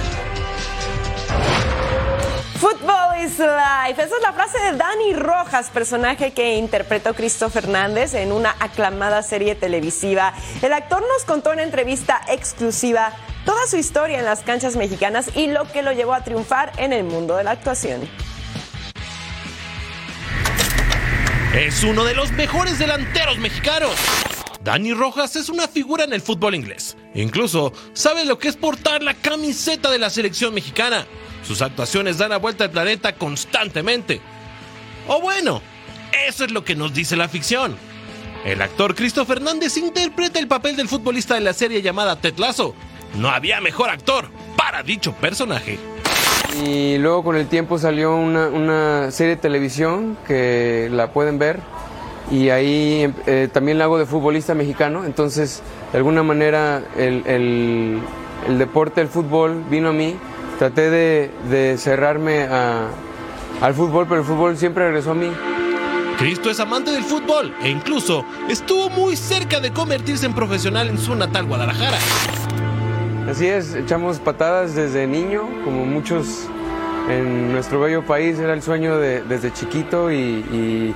Football 2.59 3.23
is 3.23 3.39
life. 3.39 4.03
Esa 4.03 4.17
es 4.17 4.23
la 4.23 4.33
frase 4.33 4.59
de 4.59 4.73
Dani 4.73 5.13
Rojas, 5.13 5.69
personaje 5.69 6.33
que 6.33 6.57
interpretó 6.57 7.13
Cristo 7.13 7.51
Fernández 7.51 8.15
en 8.15 8.33
una 8.33 8.57
aclamada 8.59 9.23
serie 9.23 9.55
televisiva. 9.55 10.33
El 10.63 10.73
actor 10.73 11.03
nos 11.03 11.27
contó 11.27 11.53
en 11.53 11.61
entrevista 11.61 12.23
exclusiva 12.29 13.13
toda 13.47 13.67
su 13.67 13.79
historia 13.79 14.19
en 14.19 14.27
las 14.27 14.41
canchas 14.41 14.77
mexicanas 14.77 15.31
y 15.35 15.47
lo 15.47 15.65
que 15.73 15.83
lo 15.83 15.93
llevó 15.93 16.13
a 16.13 16.23
triunfar 16.23 16.73
en 16.77 16.93
el 16.93 17.05
mundo 17.05 17.37
de 17.37 17.45
la 17.45 17.53
actuación. 17.53 18.07
Es 21.55 21.83
uno 21.85 22.05
de 22.05 22.15
los 22.15 22.33
mejores 22.33 22.79
delanteros 22.79 23.39
mexicanos. 23.39 23.93
Dani 24.63 24.93
Rojas 24.93 25.37
es 25.37 25.49
una 25.49 25.69
figura 25.69 26.05
en 26.05 26.13
el 26.13 26.21
fútbol 26.21 26.55
inglés. 26.55 26.97
Incluso 27.15 27.73
sabe 27.95 28.27
lo 28.27 28.39
que 28.39 28.49
es 28.49 28.57
portar 28.57 29.03
la 29.03 29.15
camiseta 29.15 29.91
de 29.91 29.99
la 29.99 30.11
selección 30.11 30.53
mexicana. 30.53 31.07
Sus 31.47 31.63
actuaciones 31.63 32.19
dan 32.19 32.31
la 32.31 32.39
vuelta 32.39 32.65
al 32.65 32.71
planeta 32.71 33.15
constantemente. 33.15 34.21
O 35.07 35.21
bueno, 35.21 35.63
eso 36.27 36.45
es 36.45 36.51
lo 36.51 36.65
que 36.65 36.75
nos 36.75 36.93
dice 36.93 37.17
la 37.17 37.29
ficción. 37.29 37.77
El 38.45 38.61
actor 38.61 38.95
Cristo 38.95 39.25
Fernández 39.25 39.77
interpreta 39.77 40.39
el 40.39 40.49
papel 40.49 40.77
del 40.77 40.89
futbolista 40.89 41.35
de 41.35 41.41
la 41.41 41.53
serie 41.53 41.81
llamada 41.81 42.21
Ted 42.21 42.39
Lasso, 42.39 42.75
no 43.19 43.29
había 43.29 43.61
mejor 43.61 43.91
actor 43.91 44.27
para 44.57 44.83
dicho 44.83 45.13
personaje. 45.13 45.79
Y 46.65 46.97
luego 46.99 47.23
con 47.25 47.37
el 47.37 47.47
tiempo 47.49 47.79
salió 47.79 48.17
una, 48.17 48.49
una 48.49 49.11
serie 49.11 49.37
de 49.37 49.43
televisión 49.43 50.17
que 50.27 50.89
la 50.91 51.13
pueden 51.13 51.39
ver 51.39 51.61
y 52.31 52.49
ahí 52.49 53.13
eh, 53.27 53.49
también 53.53 53.79
la 53.79 53.85
hago 53.85 53.99
de 53.99 54.07
futbolista 54.07 54.55
mexicano, 54.55 55.05
entonces 55.05 55.63
de 55.93 55.99
alguna 55.99 56.23
manera 56.23 56.83
el, 56.97 57.23
el- 57.27 58.01
el 58.49 58.59
deporte, 58.59 59.01
el 59.01 59.09
fútbol 59.09 59.65
vino 59.71 59.89
a 59.89 59.93
mí, 59.93 60.17
traté 60.59 60.91
de, 60.91 61.31
de 61.51 61.77
cerrarme 61.79 62.43
a- 62.43 62.89
al 63.61 63.75
fútbol, 63.75 64.07
pero 64.09 64.21
el 64.21 64.27
fútbol 64.27 64.57
siempre 64.57 64.85
regresó 64.87 65.13
a 65.13 65.15
mí. 65.15 65.31
Cristo 66.19 66.49
es 66.51 66.59
amante 66.61 66.91
del 66.93 67.03
fútbol 67.05 67.55
e 67.63 67.69
incluso 67.69 68.25
estuvo 68.49 68.89
muy 68.89 69.17
cerca 69.17 69.61
de 69.61 69.71
convertirse 69.73 70.25
en 70.27 70.33
profesional 70.35 70.89
en 70.89 70.99
su 70.99 71.15
natal 71.15 71.45
Guadalajara. 71.47 71.99
Así 73.29 73.47
es, 73.47 73.75
echamos 73.75 74.19
patadas 74.21 74.75
desde 74.75 75.07
niño, 75.07 75.43
como 75.65 75.85
muchos 75.85 76.47
en 77.11 77.53
nuestro 77.53 77.81
bello 77.81 78.05
país, 78.05 78.39
era 78.39 78.53
el 78.53 78.63
sueño 78.63 78.99
de- 78.99 79.23
desde 79.23 79.53
chiquito 79.53 80.11
y, 80.13 80.17
y 80.17 80.95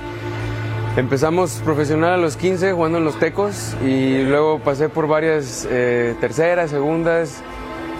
empezamos 0.97 1.61
profesional 1.65 2.13
a 2.13 2.17
los 2.17 2.37
15 2.37 2.71
jugando 2.73 2.97
en 2.99 3.05
los 3.05 3.19
Tecos 3.19 3.75
y 3.85 4.23
luego 4.23 4.59
pasé 4.59 4.87
por 4.89 5.07
varias 5.07 5.67
eh, 5.69 6.15
terceras, 6.21 6.69
segundas, 6.71 7.41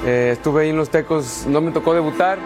eh, 0.05 0.29
estuve 0.33 0.63
ahí 0.63 0.69
en 0.69 0.77
los 0.77 0.89
Tecos, 0.89 1.45
no 1.47 1.59
me 1.61 1.71
tocó 1.71 1.93
debutar. 1.93 2.39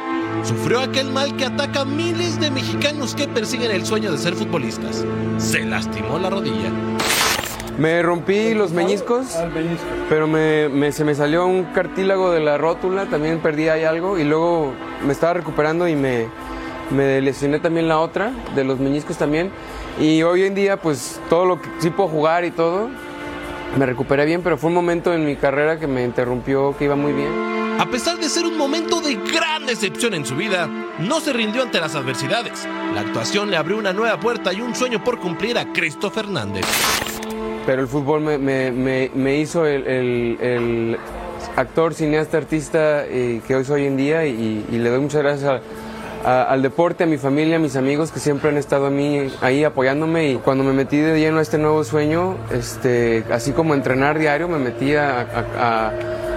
Sufrió 0.43 0.81
aquel 0.81 1.11
mal 1.11 1.35
que 1.37 1.45
ataca 1.45 1.81
a 1.81 1.85
miles 1.85 2.39
de 2.39 2.51
mexicanos 2.51 3.15
que 3.15 3.27
persiguen 3.27 3.71
el 3.71 3.85
sueño 3.85 4.11
de 4.11 4.17
ser 4.17 4.33
futbolistas. 4.33 5.05
Se 5.37 5.63
lastimó 5.63 6.17
la 6.19 6.29
rodilla. 6.29 6.71
Me 7.77 8.01
rompí 8.01 8.53
los 8.53 8.71
meñiscos, 8.71 9.35
pero 10.09 10.27
me, 10.27 10.69
me- 10.69 10.91
se 10.93 11.03
me 11.03 11.13
salió 11.13 11.45
un 11.45 11.65
cartílago 11.65 12.31
de 12.31 12.39
la 12.39 12.57
rótula, 12.57 13.05
también 13.07 13.39
perdí 13.39 13.67
ahí 13.67 13.83
algo 13.83 14.17
y 14.17 14.23
luego 14.23 14.73
me 15.05 15.11
estaba 15.11 15.33
recuperando 15.33 15.87
y 15.87 15.95
me, 15.95 16.27
me 16.91 17.19
lesioné 17.21 17.59
también 17.59 17.87
la 17.89 17.99
otra, 17.99 18.31
de 18.55 18.63
los 18.63 18.79
meñiscos 18.79 19.17
también. 19.17 19.51
Y 19.99 20.23
hoy 20.23 20.43
en 20.43 20.55
día 20.55 20.77
pues 20.77 21.19
todo 21.29 21.45
lo 21.45 21.61
que 21.61 21.67
sí 21.79 21.89
puedo 21.89 22.07
jugar 22.07 22.45
y 22.45 22.51
todo, 22.51 22.89
me 23.77 23.85
recuperé 23.85 24.23
bien, 24.25 24.41
pero 24.41 24.57
fue 24.57 24.69
un 24.69 24.73
momento 24.75 25.13
en 25.13 25.25
mi 25.25 25.35
carrera 25.35 25.77
que 25.77 25.87
me 25.87 26.03
interrumpió, 26.05 26.77
que 26.77 26.85
iba 26.85 26.95
muy 26.95 27.11
bien. 27.11 27.55
A 27.77 27.87
pesar 27.87 28.17
de 28.17 28.29
ser 28.29 28.45
un 28.45 28.57
momento 28.57 29.01
de 29.01 29.15
gran 29.15 29.65
decepción 29.65 30.13
en 30.13 30.25
su 30.25 30.37
vida, 30.37 30.69
no 30.99 31.19
se 31.19 31.33
rindió 31.33 31.61
ante 31.61 31.81
las 31.81 31.93
adversidades. 31.93 32.65
La 32.93 33.01
actuación 33.01 33.51
le 33.51 33.57
abrió 33.57 33.77
una 33.77 33.91
nueva 33.91 34.17
puerta 34.17 34.53
y 34.53 34.61
un 34.61 34.73
sueño 34.75 35.03
por 35.03 35.19
cumplir 35.19 35.57
a 35.57 35.73
Cristo 35.73 36.09
Fernández. 36.09 36.63
Pero 37.65 37.81
el 37.81 37.87
fútbol 37.87 38.21
me, 38.21 38.37
me- 38.37 38.71
me- 38.71 39.11
me 39.13 39.37
hizo 39.37 39.65
el, 39.65 40.97
actor, 41.55 41.93
cineasta, 41.93 42.37
artista 42.37 43.05
eh, 43.05 43.41
que 43.47 43.55
hoy 43.55 43.63
soy 43.65 43.85
en 43.85 43.95
día 43.97 44.25
y, 44.25 44.65
le 44.71 44.89
doy 44.89 44.99
muchas 44.99 45.21
gracias 45.23 45.61
al 46.23 46.61
deporte, 46.63 47.03
a 47.03 47.07
mi 47.07 47.17
familia, 47.17 47.57
a 47.57 47.59
mis 47.59 47.75
amigos 47.75 48.11
que 48.11 48.19
siempre 48.19 48.49
han 48.49 48.57
estado 48.57 48.87
a 48.87 48.89
mí 48.89 49.27
ahí 49.41 49.63
apoyándome 49.63 50.31
y 50.31 50.35
cuando 50.37 50.63
me 50.63 50.73
metí 50.73 50.97
de 50.97 51.19
lleno 51.19 51.37
a 51.37 51.41
este 51.43 51.59
nuevo 51.59 51.83
sueño, 51.83 52.35
este, 52.51 53.23
así 53.31 53.51
como 53.51 53.75
entrenar 53.75 54.17
diario, 54.17 54.47
me 54.47 54.57
metí 54.57 54.95
a, 54.95 55.91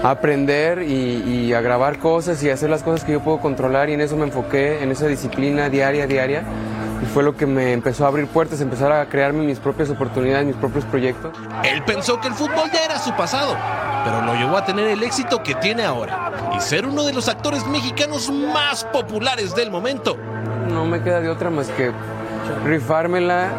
aprender 0.05 0.83
y, 0.83 1.25
y 1.27 1.53
a 1.55 1.61
grabar 1.61 1.99
cosas 1.99 2.41
y 2.45 2.51
hacer 2.51 2.71
las 2.71 2.83
cosas 2.85 3.03
que 3.05 3.13
yo 3.13 3.21
puedo 3.21 3.41
controlar 3.41 3.89
y 3.91 3.95
en 3.95 4.01
eso 4.03 4.17
me 4.17 4.25
enfoqué, 4.27 4.83
en 4.83 4.93
esa 4.93 5.07
disciplina 5.07 5.69
diaria, 5.71 6.07
diaria. 6.07 6.43
Y 7.03 7.07
fue 7.07 7.23
lo 7.23 7.37
que 7.37 7.47
me 7.47 7.73
empezó 7.73 8.05
a 8.05 8.09
abrir 8.09 8.27
puertas, 8.27 8.61
empezar 8.61 8.91
a 8.93 9.09
crearme 9.09 9.45
mis 9.45 9.59
propias 9.59 9.91
oportunidades, 9.91 10.47
mis 10.47 10.57
propios 10.57 10.85
proyectos. 10.85 11.33
Él 11.65 11.83
pensó 11.85 12.21
que 12.21 12.29
el 12.29 12.35
fútbol 12.35 12.71
ya 12.73 12.85
era 12.85 12.99
su 12.99 13.13
pasado, 13.13 13.57
pero 14.05 14.23
lo 14.23 14.35
llevó 14.35 14.57
a 14.57 14.65
tener 14.65 14.89
el 14.89 15.03
éxito 15.03 15.43
que 15.43 15.55
tiene 15.55 15.85
ahora 15.85 16.33
y 16.57 16.61
ser 16.61 16.87
uno 16.87 17.05
de 17.05 17.13
los 17.13 17.29
actores 17.29 17.67
mexicanos 17.67 18.31
más 18.31 18.85
populares 18.85 19.55
del 19.55 19.71
momento. 19.71 20.17
No 20.73 20.87
me 20.87 21.03
queda 21.03 21.21
de 21.21 21.29
otra 21.29 21.51
más 21.51 21.69
que 21.69 21.93
rifármela 22.65 23.51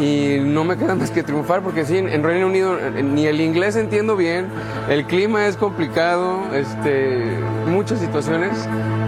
y 0.00 0.38
no 0.40 0.64
me 0.64 0.76
queda 0.76 0.94
más 0.94 1.10
que 1.10 1.22
triunfar 1.22 1.62
porque 1.62 1.84
sí, 1.84 1.98
en 1.98 2.22
Reino 2.22 2.46
Unido 2.46 2.78
ni 3.02 3.26
el 3.26 3.40
inglés 3.40 3.76
entiendo 3.76 4.16
bien, 4.16 4.46
el 4.88 5.04
clima 5.06 5.46
es 5.46 5.56
complicado, 5.56 6.54
este, 6.54 7.36
muchas 7.66 7.98
situaciones 7.98 8.52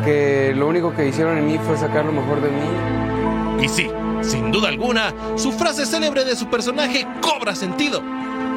que 0.04 0.52
lo 0.56 0.68
único 0.68 0.94
que 0.94 1.06
hicieron 1.06 1.38
en 1.38 1.46
mí 1.46 1.58
fue 1.58 1.76
sacar 1.76 2.04
lo 2.04 2.12
mejor 2.12 2.40
de 2.40 2.48
mí. 2.48 2.99
Y 3.62 3.68
sí, 3.68 3.88
sin 4.22 4.50
duda 4.52 4.68
alguna, 4.68 5.12
su 5.36 5.52
frase 5.52 5.84
célebre 5.84 6.24
de 6.24 6.34
su 6.34 6.46
personaje 6.48 7.06
cobra 7.20 7.54
sentido. 7.54 8.02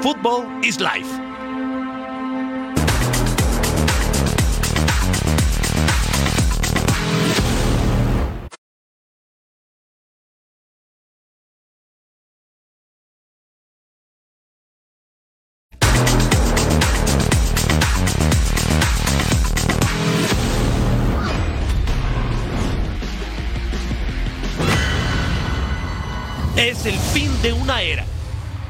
Football 0.01 0.63
is 0.63 0.79
life. 0.79 1.32
De 27.43 27.51
una 27.51 27.81
era. 27.81 28.05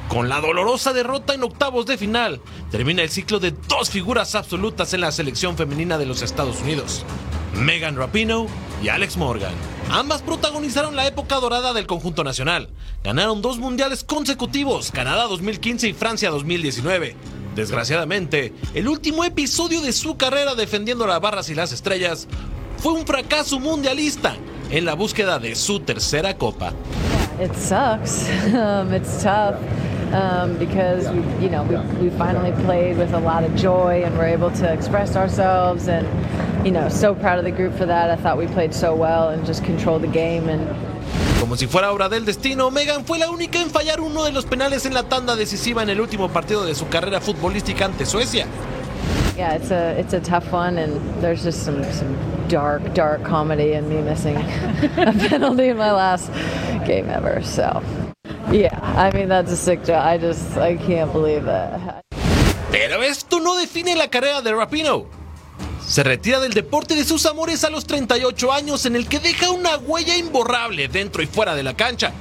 Con 0.10 0.30
la 0.30 0.42
dolorosa 0.42 0.94
derrota 0.94 1.36
en 1.36 1.44
octavos 1.44 1.86
de 1.86 1.96
final, 1.96 2.42
termina 2.72 3.04
el 3.04 3.10
ciclo 3.12 3.40
de 3.40 3.52
dos 3.52 3.92
figuras 3.92 4.34
absolutas 4.34 4.96
en 4.96 5.02
la 5.02 5.12
selección 5.12 5.56
femenina 5.56 6.00
de 6.00 6.08
los 6.08 6.24
Estados 6.24 6.60
Unidos, 6.62 7.06
Megan 7.54 7.96
Rapinoe 7.96 8.48
y 8.82 8.90
Alex 8.90 9.16
Morgan. 9.16 9.54
Ambas 9.92 10.24
protagonizaron 10.24 10.96
la 10.96 11.06
época 11.06 11.36
dorada 11.36 11.74
del 11.74 11.86
conjunto 11.86 12.24
nacional. 12.24 12.70
Ganaron 13.04 13.44
dos 13.44 13.60
mundiales 13.60 14.04
consecutivos, 14.04 14.90
Canadá 14.92 15.26
2015 15.28 15.90
y 15.90 15.94
Francia 15.94 16.32
2019. 16.32 17.16
Desgraciadamente, 17.56 18.54
el 18.74 18.88
último 18.88 19.24
episodio 19.24 19.82
de 19.82 19.94
su 19.94 20.18
carrera 20.18 20.56
defendiendo 20.56 21.06
las 21.06 21.22
barras 21.22 21.48
y 21.50 21.54
las 21.54 21.72
estrellas 21.72 22.28
fue 22.78 22.94
un 22.94 23.06
fracaso 23.06 23.60
mundialista 23.60 24.36
en 24.72 24.86
la 24.86 24.96
búsqueda 24.96 25.38
de 25.38 25.54
su 25.54 25.80
tercera 25.82 26.36
copa. 26.40 26.74
It 27.40 27.56
sucks. 27.56 28.30
Um, 28.54 28.94
it's 28.94 29.24
tough 29.24 29.56
um, 30.14 30.58
because 30.60 31.10
we, 31.10 31.44
you 31.44 31.50
know 31.50 31.64
we, 31.64 32.08
we 32.08 32.18
finally 32.18 32.52
played 32.64 32.98
with 32.98 33.14
a 33.14 33.20
lot 33.20 33.44
of 33.44 33.56
joy 33.56 34.04
and 34.04 34.14
we 34.14 34.20
were 34.20 34.26
able 34.26 34.52
to 34.52 34.72
express 34.72 35.16
ourselves 35.16 35.88
and 35.88 36.06
you 36.66 36.72
know 36.72 36.88
so 36.88 37.16
proud 37.16 37.40
of 37.40 37.46
the 37.46 37.52
group 37.52 37.74
for 37.74 37.86
that. 37.86 38.12
I 38.12 38.16
thought 38.16 38.38
we 38.38 38.48
played 38.48 38.74
so 38.74 38.96
well 38.96 39.30
and 39.30 39.46
just 39.46 39.64
controlled 39.64 40.04
the 40.04 40.08
game 40.08 40.50
and 40.50 40.68
Como 41.40 41.58
si 41.58 41.68
fuera 41.68 41.92
obra 41.92 42.08
del 42.08 42.26
destino, 42.26 42.72
Megan 42.72 43.06
fue 43.06 43.20
la 43.20 43.30
única 43.30 43.60
en 43.60 43.70
fallar 43.70 44.00
uno 44.00 44.24
de 44.24 44.32
los 44.32 44.46
penales 44.46 44.86
en 44.86 44.94
la 44.94 45.04
tanda 45.04 45.36
decisiva 45.36 45.84
en 45.84 45.90
el 45.90 46.00
último 46.00 46.30
partido 46.30 46.64
de 46.64 46.74
su 46.74 46.88
carrera 46.88 47.20
futbolística 47.20 47.86
ante 47.86 48.06
Suecia. 48.06 48.46
Yeah, 49.38 49.54
it's 49.54 49.72
a 49.72 49.98
it's 50.00 50.14
a 50.14 50.20
tough 50.20 50.52
one 50.52 50.78
and 50.78 51.00
there's 51.22 51.44
just 51.44 51.64
some 51.64 51.84
some 51.92 52.16
dark 52.48 52.94
dark 52.94 53.24
comedy 53.24 53.74
in 53.74 53.88
me 53.90 54.02
missing 54.02 54.36
a 54.98 55.14
penalty 55.30 55.70
in 55.70 55.78
my 55.78 55.92
last 55.92 56.32
game 56.86 57.10
ever. 57.10 57.42
So 57.42 57.82
yeah, 58.52 58.80
I 58.82 59.12
mean 59.12 59.30
that's 59.30 59.52
a 59.52 59.58
sick 59.58 59.84
job. 59.84 60.06
I 60.06 60.18
just 60.18 60.58
I 60.58 60.78
can't 60.78 61.12
believe 61.12 61.46
that. 61.46 62.02
Pero 62.72 63.04
esto 63.04 63.40
no 63.40 63.56
define 63.56 63.96
la 63.96 64.08
carrera 64.08 64.42
de 64.42 64.52
Rapino. 64.52 65.06
Se 65.86 66.02
retira 66.04 66.40
del 66.40 66.54
deporte 66.54 66.96
de 66.96 67.04
sus 67.04 67.26
amores 67.26 67.64
a 67.64 67.70
los 67.70 67.86
38 67.86 68.52
años 68.52 68.86
en 68.86 68.96
el 68.96 69.08
que 69.08 69.20
deja 69.20 69.52
una 69.52 69.78
huella 69.78 70.16
imborrable 70.16 70.88
dentro 70.88 71.22
y 71.22 71.28
fuera 71.28 71.56
de 71.56 71.64
la 71.64 71.76
cancha. 71.76 72.14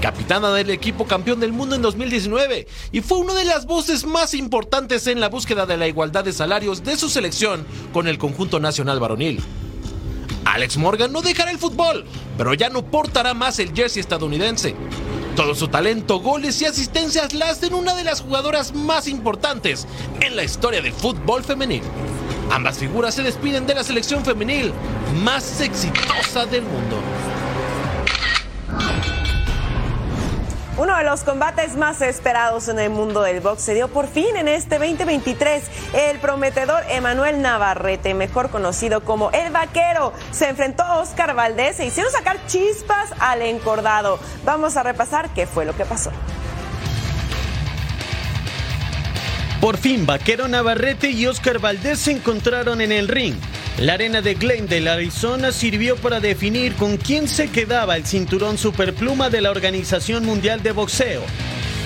Capitana 0.00 0.50
del 0.52 0.70
equipo 0.70 1.06
campeón 1.06 1.40
del 1.40 1.52
mundo 1.52 1.76
en 1.76 1.82
2019 1.82 2.66
y 2.90 3.00
fue 3.02 3.18
una 3.18 3.34
de 3.34 3.44
las 3.44 3.66
voces 3.66 4.06
más 4.06 4.32
importantes 4.32 5.06
en 5.06 5.20
la 5.20 5.28
búsqueda 5.28 5.66
de 5.66 5.76
la 5.76 5.88
igualdad 5.88 6.24
de 6.24 6.32
salarios 6.32 6.82
de 6.82 6.96
su 6.96 7.10
selección 7.10 7.66
con 7.92 8.08
el 8.08 8.16
conjunto 8.16 8.60
nacional 8.60 8.98
varonil. 8.98 9.42
Alex 10.46 10.78
Morgan 10.78 11.12
no 11.12 11.20
dejará 11.20 11.50
el 11.50 11.58
fútbol, 11.58 12.06
pero 12.38 12.54
ya 12.54 12.70
no 12.70 12.82
portará 12.82 13.34
más 13.34 13.58
el 13.58 13.74
jersey 13.74 14.00
estadounidense. 14.00 14.74
Todo 15.36 15.54
su 15.54 15.68
talento, 15.68 16.18
goles 16.20 16.60
y 16.62 16.64
asistencias 16.64 17.34
la 17.34 17.50
hacen 17.50 17.74
una 17.74 17.94
de 17.94 18.04
las 18.04 18.22
jugadoras 18.22 18.74
más 18.74 19.06
importantes 19.06 19.86
en 20.20 20.34
la 20.34 20.44
historia 20.44 20.80
del 20.80 20.94
fútbol 20.94 21.44
femenil. 21.44 21.82
Ambas 22.50 22.78
figuras 22.78 23.14
se 23.14 23.22
despiden 23.22 23.66
de 23.66 23.74
la 23.74 23.84
selección 23.84 24.24
femenil 24.24 24.72
más 25.22 25.60
exitosa 25.60 26.46
del 26.46 26.62
mundo. 26.62 26.96
Uno 30.76 30.96
de 30.96 31.04
los 31.04 31.24
combates 31.24 31.76
más 31.76 32.00
esperados 32.00 32.68
en 32.68 32.78
el 32.78 32.90
mundo 32.90 33.22
del 33.22 33.40
box 33.40 33.62
se 33.62 33.74
dio 33.74 33.88
por 33.88 34.06
fin 34.06 34.36
en 34.36 34.48
este 34.48 34.78
2023. 34.78 35.64
El 35.92 36.18
prometedor 36.20 36.82
Emanuel 36.88 37.42
Navarrete, 37.42 38.14
mejor 38.14 38.50
conocido 38.50 39.02
como 39.02 39.30
El 39.32 39.52
Vaquero, 39.52 40.12
se 40.30 40.48
enfrentó 40.48 40.84
a 40.84 41.00
Oscar 41.00 41.34
Valdés 41.34 41.80
e 41.80 41.86
hicieron 41.86 42.10
sacar 42.12 42.38
chispas 42.46 43.10
al 43.18 43.42
encordado. 43.42 44.18
Vamos 44.44 44.76
a 44.76 44.82
repasar 44.82 45.28
qué 45.34 45.46
fue 45.46 45.64
lo 45.64 45.76
que 45.76 45.84
pasó. 45.84 46.12
Por 49.60 49.76
fin, 49.76 50.06
Vaquero 50.06 50.48
Navarrete 50.48 51.10
y 51.10 51.26
Oscar 51.26 51.58
Valdés 51.58 51.98
se 51.98 52.12
encontraron 52.12 52.80
en 52.80 52.92
el 52.92 53.08
ring. 53.08 53.34
La 53.80 53.94
arena 53.94 54.20
de 54.20 54.34
Glendale, 54.34 54.90
Arizona, 54.90 55.52
sirvió 55.52 55.96
para 55.96 56.20
definir 56.20 56.74
con 56.74 56.98
quién 56.98 57.26
se 57.26 57.48
quedaba 57.48 57.96
el 57.96 58.04
cinturón 58.04 58.58
superpluma 58.58 59.30
de 59.30 59.40
la 59.40 59.50
Organización 59.50 60.26
Mundial 60.26 60.62
de 60.62 60.72
Boxeo. 60.72 61.22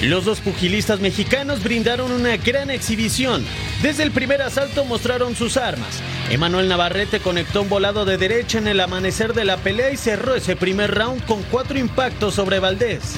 Los 0.03 0.25
dos 0.25 0.41
pugilistas 0.41 0.99
mexicanos 0.99 1.63
brindaron 1.63 2.11
una 2.11 2.37
gran 2.37 2.71
exhibición. 2.71 3.45
Desde 3.81 4.03
el 4.03 4.11
primer 4.11 4.43
asalto 4.43 4.85
mostraron 4.85 5.37
sus 5.37 5.57
armas. 5.57 6.03
Emanuel 6.31 6.67
Navarrete 6.67 7.21
conectó 7.21 7.63
un 7.63 7.69
volado 7.69 8.05
de 8.05 8.19
derecha 8.19 8.59
en 8.59 8.67
el 8.67 8.81
amanecer 8.81 9.33
de 9.33 9.45
la 9.45 9.59
pelea 9.59 9.93
y 9.93 9.97
cerró 9.97 10.35
ese 10.35 10.57
primer 10.57 10.93
round 10.93 11.25
con 11.27 11.45
cuatro 11.45 11.79
impactos 11.79 12.35
sobre 12.35 12.59
Valdés. 12.59 13.15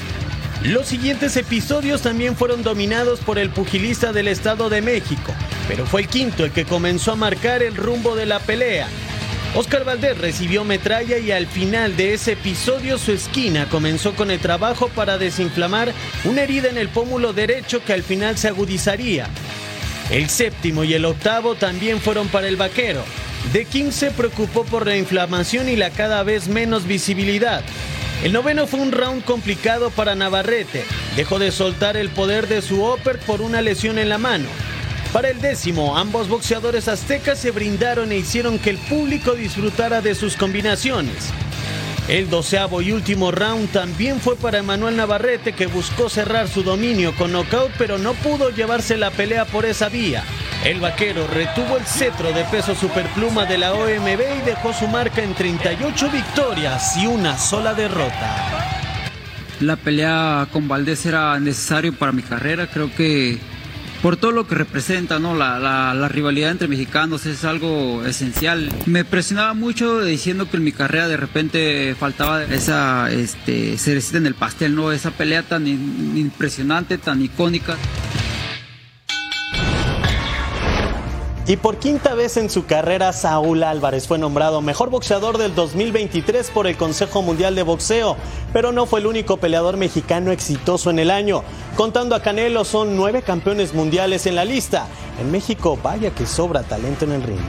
Los 0.63 0.85
siguientes 0.85 1.35
episodios 1.35 2.03
también 2.03 2.35
fueron 2.35 2.61
dominados 2.61 3.21
por 3.21 3.39
el 3.39 3.49
pugilista 3.49 4.11
del 4.11 4.27
Estado 4.27 4.69
de 4.69 4.81
México, 4.81 5.33
pero 5.67 5.85
fue 5.85 6.01
el 6.01 6.07
quinto 6.07 6.45
el 6.45 6.51
que 6.51 6.65
comenzó 6.65 7.11
a 7.11 7.15
marcar 7.15 7.63
el 7.63 7.75
rumbo 7.75 8.15
de 8.15 8.25
la 8.25 8.39
pelea. 8.39 8.87
Oscar 9.55 9.85
Valdés 9.85 10.17
recibió 10.17 10.63
metralla 10.63 11.17
y 11.17 11.31
al 11.31 11.47
final 11.47 11.95
de 11.97 12.13
ese 12.13 12.33
episodio 12.33 12.97
su 12.97 13.11
esquina 13.11 13.67
comenzó 13.69 14.13
con 14.13 14.29
el 14.29 14.39
trabajo 14.39 14.89
para 14.89 15.17
desinflamar 15.17 15.93
una 16.25 16.43
herida 16.43 16.69
en 16.69 16.77
el 16.77 16.89
pómulo 16.89 17.33
derecho 17.33 17.83
que 17.83 17.93
al 17.93 18.03
final 18.03 18.37
se 18.37 18.49
agudizaría. 18.49 19.27
El 20.11 20.29
séptimo 20.29 20.83
y 20.83 20.93
el 20.93 21.05
octavo 21.05 21.55
también 21.55 21.99
fueron 21.99 22.27
para 22.27 22.47
el 22.47 22.55
vaquero. 22.55 23.03
The 23.51 23.65
King 23.65 23.91
se 23.91 24.11
preocupó 24.11 24.63
por 24.63 24.85
la 24.85 24.97
inflamación 24.97 25.69
y 25.69 25.75
la 25.75 25.89
cada 25.89 26.23
vez 26.23 26.47
menos 26.47 26.85
visibilidad. 26.85 27.63
El 28.23 28.33
noveno 28.33 28.67
fue 28.67 28.79
un 28.79 28.91
round 28.91 29.23
complicado 29.23 29.89
para 29.91 30.15
Navarrete. 30.15 30.83
Dejó 31.15 31.39
de 31.39 31.51
soltar 31.51 31.97
el 31.97 32.09
poder 32.09 32.47
de 32.47 32.61
su 32.61 32.83
upper 32.83 33.19
por 33.19 33.41
una 33.41 33.61
lesión 33.61 33.99
en 33.99 34.09
la 34.09 34.17
mano. 34.17 34.47
Para 35.13 35.29
el 35.29 35.39
décimo, 35.41 35.97
ambos 35.97 36.27
boxeadores 36.27 36.87
aztecas 36.87 37.39
se 37.39 37.51
brindaron 37.51 38.11
e 38.11 38.17
hicieron 38.17 38.59
que 38.59 38.71
el 38.71 38.77
público 38.77 39.33
disfrutara 39.33 40.01
de 40.01 40.13
sus 40.15 40.35
combinaciones. 40.35 41.31
El 42.07 42.29
doceavo 42.29 42.81
y 42.81 42.91
último 42.91 43.31
round 43.31 43.69
también 43.71 44.21
fue 44.21 44.37
para 44.37 44.59
Emanuel 44.59 44.95
Navarrete 44.95 45.53
que 45.53 45.67
buscó 45.67 46.07
cerrar 46.07 46.47
su 46.47 46.63
dominio 46.63 47.13
con 47.15 47.33
knockout 47.33 47.71
pero 47.77 47.97
no 47.97 48.13
pudo 48.13 48.49
llevarse 48.49 48.95
la 48.95 49.11
pelea 49.11 49.43
por 49.45 49.65
esa 49.65 49.89
vía. 49.89 50.23
El 50.63 50.79
vaquero 50.79 51.27
retuvo 51.27 51.77
el 51.77 51.85
cetro 51.85 52.31
de 52.31 52.43
peso 52.45 52.75
superpluma 52.75 53.45
de 53.45 53.57
la 53.57 53.73
OMB 53.73 54.21
y 54.41 54.45
dejó 54.45 54.73
su 54.73 54.87
marca 54.87 55.21
en 55.21 55.33
38 55.33 56.09
victorias 56.09 56.95
y 56.97 57.07
una 57.07 57.37
sola 57.37 57.73
derrota. 57.73 58.77
La 59.59 59.75
pelea 59.75 60.47
con 60.51 60.67
Valdés 60.67 61.05
era 61.05 61.39
necesario 61.39 61.93
para 61.93 62.11
mi 62.11 62.21
carrera, 62.21 62.67
creo 62.67 62.93
que 62.93 63.37
por 64.01 64.17
todo 64.17 64.31
lo 64.31 64.47
que 64.47 64.55
representa, 64.55 65.19
¿no? 65.19 65.35
La, 65.35 65.59
la, 65.59 66.07
rivalidad 66.07 66.51
entre 66.51 66.67
mexicanos 66.67 67.25
es 67.25 67.43
algo 67.43 68.05
esencial. 68.05 68.69
Me 68.85 69.03
presionaba 69.05 69.53
mucho 69.53 70.03
diciendo 70.03 70.49
que 70.49 70.57
en 70.57 70.63
mi 70.63 70.71
carrera 70.71 71.07
de 71.07 71.17
repente 71.17 71.95
faltaba 71.99 72.43
esa 72.43 73.11
este, 73.11 73.77
cerecita 73.77 74.17
en 74.17 74.27
el 74.27 74.35
pastel, 74.35 74.75
¿no? 74.75 74.91
Esa 74.91 75.11
pelea 75.11 75.43
tan 75.43 75.67
in, 75.67 76.13
impresionante, 76.15 76.97
tan 76.97 77.21
icónica. 77.21 77.75
Y 81.47 81.55
por 81.55 81.77
quinta 81.77 82.13
vez 82.13 82.35
en 82.35 82.49
su 82.49 82.65
carrera, 82.65 83.13
Saúl 83.13 83.63
Álvarez 83.63 84.05
fue 84.05 84.17
nombrado 84.17 84.61
mejor 84.61 84.89
boxeador 84.89 85.37
del 85.37 85.55
2023 85.55 86.49
por 86.49 86.67
el 86.67 86.75
Consejo 86.75 87.21
Mundial 87.21 87.55
de 87.55 87.63
Boxeo, 87.63 88.17
pero 88.51 88.73
no 88.73 88.85
fue 88.85 88.99
el 88.99 89.07
único 89.07 89.37
peleador 89.37 89.77
mexicano 89.77 90.33
exitoso 90.33 90.89
en 90.89 90.99
el 90.99 91.09
año. 91.09 91.45
Contando 91.77 92.15
a 92.15 92.21
Canelo, 92.21 92.65
son 92.65 92.97
nueve 92.97 93.21
campeones 93.21 93.73
mundiales 93.73 94.25
en 94.25 94.35
la 94.35 94.43
lista. 94.43 94.87
En 95.21 95.31
México, 95.31 95.79
vaya 95.81 96.11
que 96.11 96.25
sobra 96.25 96.63
talento 96.63 97.05
en 97.05 97.13
el 97.13 97.23
ring. 97.23 97.39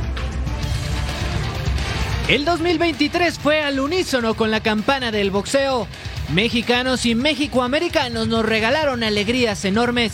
El 2.28 2.44
2023 2.44 3.36
fue 3.36 3.62
al 3.62 3.80
unísono 3.80 4.34
con 4.34 4.52
la 4.52 4.60
campana 4.60 5.10
del 5.10 5.32
boxeo. 5.32 5.88
Mexicanos 6.32 7.04
y 7.04 7.16
mexicoamericanos 7.16 8.28
nos 8.28 8.44
regalaron 8.44 9.02
alegrías 9.02 9.64
enormes. 9.64 10.12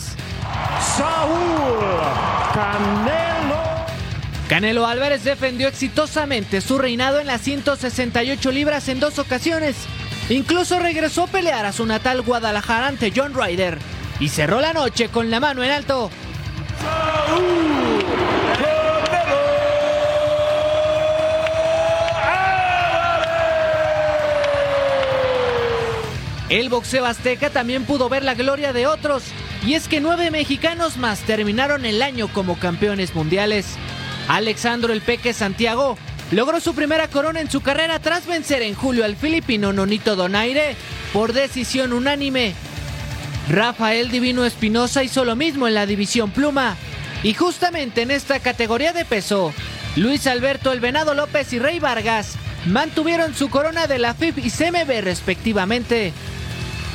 Saúl 0.97 2.01
Canelo. 2.51 3.34
Canelo 4.47 4.85
Álvarez 4.85 5.23
defendió 5.23 5.67
exitosamente 5.67 6.61
su 6.61 6.77
reinado 6.77 7.19
en 7.19 7.25
las 7.25 7.41
168 7.41 8.51
libras 8.51 8.87
en 8.89 8.99
dos 8.99 9.17
ocasiones. 9.17 9.75
Incluso 10.29 10.79
regresó 10.79 11.23
a 11.23 11.27
pelear 11.27 11.65
a 11.65 11.71
su 11.71 11.85
natal 11.85 12.21
Guadalajara 12.21 12.87
ante 12.87 13.11
John 13.15 13.33
Ryder 13.33 13.79
y 14.19 14.29
cerró 14.29 14.61
la 14.61 14.73
noche 14.73 15.09
con 15.09 15.31
la 15.31 15.39
mano 15.39 15.63
en 15.63 15.71
alto. 15.71 16.11
El 26.49 26.69
boxeo 26.69 27.05
azteca 27.05 27.49
también 27.49 27.85
pudo 27.85 28.07
ver 28.07 28.23
la 28.23 28.35
gloria 28.35 28.71
de 28.71 28.85
otros, 28.85 29.23
y 29.65 29.73
es 29.73 29.87
que 29.87 29.99
nueve 29.99 30.29
mexicanos 30.29 30.97
más 30.97 31.21
terminaron 31.21 31.85
el 31.85 32.03
año 32.03 32.27
como 32.27 32.59
campeones 32.59 33.15
mundiales. 33.15 33.77
Alexandro 34.27 34.93
El 34.93 35.01
Peque 35.01 35.33
Santiago 35.33 35.97
logró 36.31 36.59
su 36.59 36.73
primera 36.73 37.07
corona 37.07 37.41
en 37.41 37.51
su 37.51 37.61
carrera 37.61 37.99
tras 37.99 38.25
vencer 38.25 38.61
en 38.61 38.73
julio 38.73 39.05
al 39.05 39.15
filipino 39.15 39.73
Nonito 39.73 40.15
Donaire 40.15 40.75
por 41.13 41.33
decisión 41.33 41.93
unánime. 41.93 42.53
Rafael 43.49 44.09
Divino 44.09 44.43
Espinosa 44.43 45.03
hizo 45.03 45.23
lo 45.23 45.35
mismo 45.35 45.67
en 45.67 45.75
la 45.75 45.85
división 45.85 46.31
pluma. 46.31 46.75
Y 47.23 47.33
justamente 47.33 48.01
en 48.01 48.11
esta 48.11 48.39
categoría 48.39 48.93
de 48.93 49.05
peso, 49.05 49.53
Luis 49.95 50.27
Alberto 50.27 50.71
El 50.71 50.79
Venado 50.79 51.13
López 51.13 51.53
y 51.53 51.59
Rey 51.59 51.79
Vargas 51.79 52.35
mantuvieron 52.65 53.35
su 53.35 53.49
corona 53.49 53.87
de 53.87 53.99
la 53.99 54.13
FIB 54.13 54.39
y 54.39 54.49
CMB 54.49 55.01
respectivamente. 55.01 56.13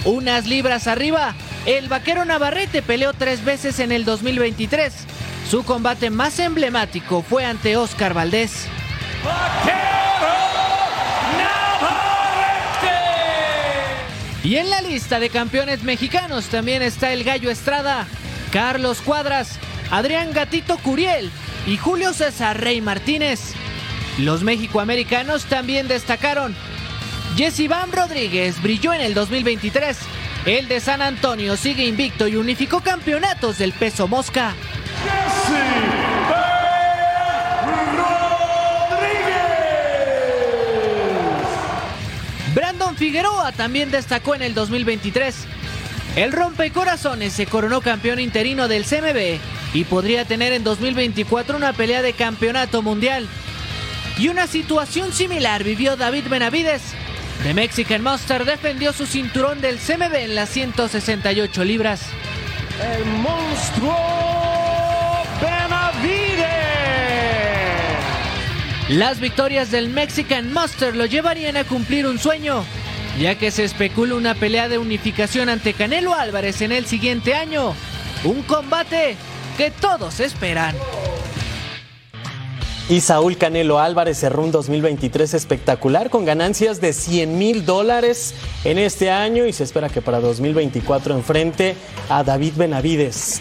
Unas 0.04 0.46
libras 0.46 0.86
arriba, 0.86 1.34
el 1.66 1.88
vaquero 1.88 2.24
Navarrete 2.24 2.82
peleó 2.82 3.12
tres 3.12 3.44
veces 3.44 3.78
en 3.78 3.92
el 3.92 4.04
2023. 4.04 4.92
Su 5.50 5.64
combate 5.64 6.10
más 6.10 6.38
emblemático 6.38 7.22
fue 7.22 7.44
ante 7.44 7.76
Oscar 7.76 8.14
Valdés. 8.14 8.68
Y 14.44 14.56
en 14.56 14.70
la 14.70 14.80
lista 14.80 15.18
de 15.18 15.28
campeones 15.28 15.82
mexicanos 15.82 16.46
también 16.46 16.82
está 16.82 17.12
el 17.12 17.24
Gallo 17.24 17.50
Estrada, 17.50 18.06
Carlos 18.52 19.00
Cuadras, 19.00 19.58
Adrián 19.90 20.32
Gatito 20.32 20.78
Curiel 20.78 21.32
y 21.66 21.76
Julio 21.78 22.12
César 22.12 22.60
Rey 22.60 22.80
Martínez. 22.80 23.54
Los 24.18 24.44
mexicoamericanos 24.44 25.46
también 25.46 25.88
destacaron. 25.88 26.54
Jesse 27.36 27.66
Van 27.66 27.90
Rodríguez 27.90 28.62
brilló 28.62 28.92
en 28.94 29.00
el 29.00 29.14
2023. 29.14 29.98
El 30.46 30.68
de 30.68 30.78
San 30.78 31.02
Antonio 31.02 31.56
sigue 31.56 31.86
invicto 31.86 32.28
y 32.28 32.36
unificó 32.36 32.82
campeonatos 32.82 33.58
del 33.58 33.72
peso 33.72 34.06
mosca. 34.06 34.54
Brandon 42.54 42.96
Figueroa 42.96 43.52
también 43.52 43.90
destacó 43.90 44.34
en 44.34 44.42
el 44.42 44.54
2023. 44.54 45.46
El 46.16 46.32
rompecorazones 46.32 47.32
se 47.32 47.46
coronó 47.46 47.80
campeón 47.80 48.18
interino 48.18 48.66
del 48.66 48.84
CMB 48.84 49.38
y 49.72 49.84
podría 49.84 50.24
tener 50.24 50.52
en 50.52 50.64
2024 50.64 51.56
una 51.56 51.72
pelea 51.72 52.02
de 52.02 52.12
campeonato 52.12 52.82
mundial. 52.82 53.28
Y 54.18 54.28
una 54.28 54.46
situación 54.46 55.12
similar 55.12 55.62
vivió 55.62 55.96
David 55.96 56.24
Benavides. 56.28 56.82
The 57.44 57.54
Mexican 57.54 58.02
Monster 58.02 58.44
defendió 58.44 58.92
su 58.92 59.06
cinturón 59.06 59.60
del 59.60 59.78
CMB 59.78 60.14
en 60.16 60.34
las 60.34 60.50
168 60.50 61.64
libras. 61.64 62.02
El 62.96 63.06
monstruo 63.06 64.49
Las 68.90 69.20
victorias 69.20 69.70
del 69.70 69.88
Mexican 69.88 70.52
Monster 70.52 70.96
lo 70.96 71.06
llevarían 71.06 71.56
a 71.56 71.62
cumplir 71.62 72.08
un 72.08 72.18
sueño, 72.18 72.64
ya 73.20 73.36
que 73.36 73.52
se 73.52 73.62
especula 73.62 74.16
una 74.16 74.34
pelea 74.34 74.68
de 74.68 74.78
unificación 74.78 75.48
ante 75.48 75.74
Canelo 75.74 76.12
Álvarez 76.12 76.60
en 76.60 76.72
el 76.72 76.86
siguiente 76.86 77.34
año. 77.34 77.72
Un 78.24 78.42
combate 78.42 79.14
que 79.56 79.70
todos 79.70 80.18
esperan. 80.18 80.74
Y 82.88 83.00
Saúl 83.00 83.36
Canelo 83.36 83.78
Álvarez 83.78 84.18
cerró 84.18 84.42
un 84.42 84.50
2023 84.50 85.34
espectacular 85.34 86.10
con 86.10 86.24
ganancias 86.24 86.80
de 86.80 86.92
100 86.92 87.38
mil 87.38 87.64
dólares 87.64 88.34
en 88.64 88.76
este 88.78 89.08
año 89.08 89.46
y 89.46 89.52
se 89.52 89.62
espera 89.62 89.88
que 89.88 90.02
para 90.02 90.18
2024 90.18 91.14
enfrente 91.14 91.76
a 92.08 92.24
David 92.24 92.54
Benavides. 92.56 93.40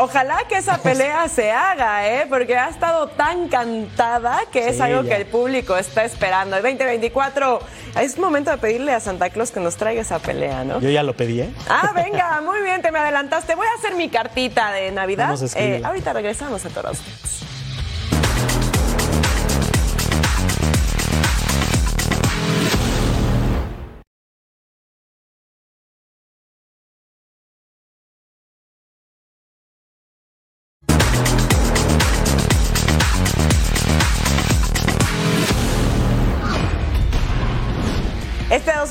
Ojalá 0.00 0.44
que 0.48 0.56
esa 0.56 0.78
pelea 0.78 1.28
se 1.28 1.50
haga, 1.50 2.08
¿eh? 2.08 2.26
Porque 2.28 2.56
ha 2.56 2.68
estado 2.68 3.08
tan 3.08 3.48
cantada 3.48 4.42
que 4.52 4.68
es 4.68 4.80
algo 4.80 5.02
ya. 5.02 5.08
que 5.08 5.22
el 5.22 5.26
público 5.26 5.76
está 5.76 6.04
esperando. 6.04 6.56
El 6.56 6.62
2024 6.62 7.58
es 8.00 8.16
momento 8.16 8.52
de 8.52 8.58
pedirle 8.58 8.92
a 8.92 9.00
Santa 9.00 9.30
Claus 9.30 9.50
que 9.50 9.58
nos 9.58 9.76
traiga 9.76 10.02
esa 10.02 10.20
pelea, 10.20 10.62
¿no? 10.62 10.80
Yo 10.80 10.90
ya 10.90 11.02
lo 11.02 11.14
pedí, 11.14 11.40
¿eh? 11.40 11.50
Ah, 11.68 11.90
venga, 11.96 12.40
muy 12.42 12.62
bien, 12.62 12.80
te 12.80 12.92
me 12.92 13.00
adelantaste. 13.00 13.56
Voy 13.56 13.66
a 13.66 13.76
hacer 13.76 13.96
mi 13.96 14.08
cartita 14.08 14.70
de 14.70 14.92
Navidad. 14.92 15.36
Eh, 15.56 15.82
ahorita 15.84 16.12
regresamos 16.12 16.64
a 16.64 16.68
todos 16.68 16.98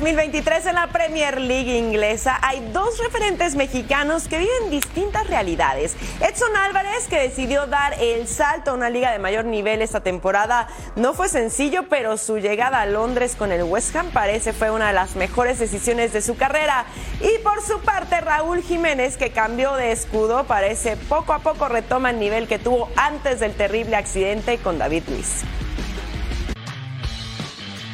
2023 0.08 0.68
en 0.68 0.76
la 0.76 0.88
Premier 0.88 1.42
League 1.42 1.78
inglesa 1.78 2.40
hay 2.42 2.66
dos 2.72 2.98
referentes 2.98 3.56
mexicanos 3.56 4.30
que 4.30 4.38
viven 4.38 4.70
distintas 4.70 5.28
realidades. 5.28 5.98
Edson 6.22 6.56
Álvarez, 6.56 7.10
que 7.10 7.20
decidió 7.20 7.68
dar 7.68 7.94
el 8.00 8.26
salto 8.30 8.72
a 8.72 8.74
una 8.76 8.90
liga 8.90 9.12
de 9.12 9.20
mayor 9.20 9.44
nivel 9.44 9.82
esta 9.82 10.00
temporada, 10.00 10.70
no 10.96 11.14
fue 11.14 11.28
sencillo, 11.28 11.90
pero 11.90 12.16
su 12.16 12.38
llegada 12.38 12.80
a 12.80 12.86
Londres 12.86 13.36
con 13.36 13.52
el 13.52 13.64
West 13.64 13.94
Ham 13.98 14.12
parece 14.12 14.54
fue 14.54 14.72
una 14.72 14.88
de 14.88 14.94
las 14.94 15.18
mejores 15.18 15.60
decisiones 15.60 16.14
de 16.14 16.22
su 16.22 16.38
carrera. 16.38 16.86
Y 17.20 17.44
por 17.44 17.62
su 17.62 17.82
parte, 17.82 18.22
Raúl 18.22 18.62
Jiménez, 18.62 19.18
que 19.18 19.32
cambió 19.32 19.74
de 19.74 19.92
escudo, 19.92 20.46
parece 20.46 20.96
poco 20.96 21.34
a 21.34 21.40
poco 21.40 21.68
retoma 21.68 22.12
el 22.12 22.20
nivel 22.20 22.48
que 22.48 22.60
tuvo 22.60 22.90
antes 22.96 23.42
del 23.42 23.54
terrible 23.56 23.98
accidente 23.98 24.58
con 24.60 24.78
David 24.78 25.04
Luiz. 25.10 25.44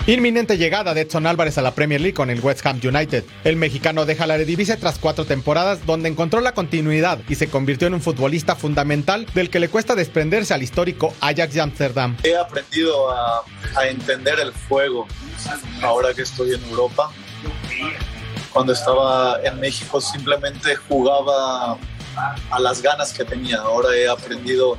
Inminente 0.05 0.57
llegada 0.57 0.93
de 0.93 0.99
Edson 0.99 1.25
Álvarez 1.25 1.57
a 1.57 1.61
la 1.61 1.75
Premier 1.75 2.01
League 2.01 2.13
con 2.13 2.29
el 2.29 2.41
West 2.41 2.65
Ham 2.65 2.81
United. 2.83 3.23
El 3.45 3.55
mexicano 3.55 4.05
deja 4.05 4.27
la 4.27 4.35
Eredivisie 4.35 4.75
tras 4.75 4.99
cuatro 4.99 5.23
temporadas 5.23 5.85
donde 5.85 6.09
encontró 6.09 6.41
la 6.41 6.51
continuidad 6.51 7.19
y 7.29 7.35
se 7.35 7.47
convirtió 7.47 7.87
en 7.87 7.93
un 7.93 8.01
futbolista 8.01 8.57
fundamental 8.57 9.25
del 9.33 9.49
que 9.49 9.61
le 9.61 9.69
cuesta 9.69 9.95
desprenderse 9.95 10.53
al 10.53 10.61
histórico 10.61 11.13
Ajax 11.21 11.53
de 11.53 11.61
Amsterdam. 11.61 12.17
He 12.21 12.35
aprendido 12.35 13.11
a, 13.11 13.43
a 13.77 13.87
entender 13.87 14.41
el 14.41 14.51
juego 14.67 15.07
ahora 15.81 16.13
que 16.13 16.23
estoy 16.23 16.53
en 16.53 16.61
Europa. 16.65 17.09
Cuando 18.51 18.73
estaba 18.73 19.39
en 19.41 19.57
México 19.61 20.01
simplemente 20.01 20.75
jugaba 20.75 21.77
a 22.51 22.59
las 22.59 22.81
ganas 22.81 23.13
que 23.13 23.23
tenía. 23.23 23.59
Ahora 23.59 23.95
he 23.95 24.09
aprendido 24.09 24.77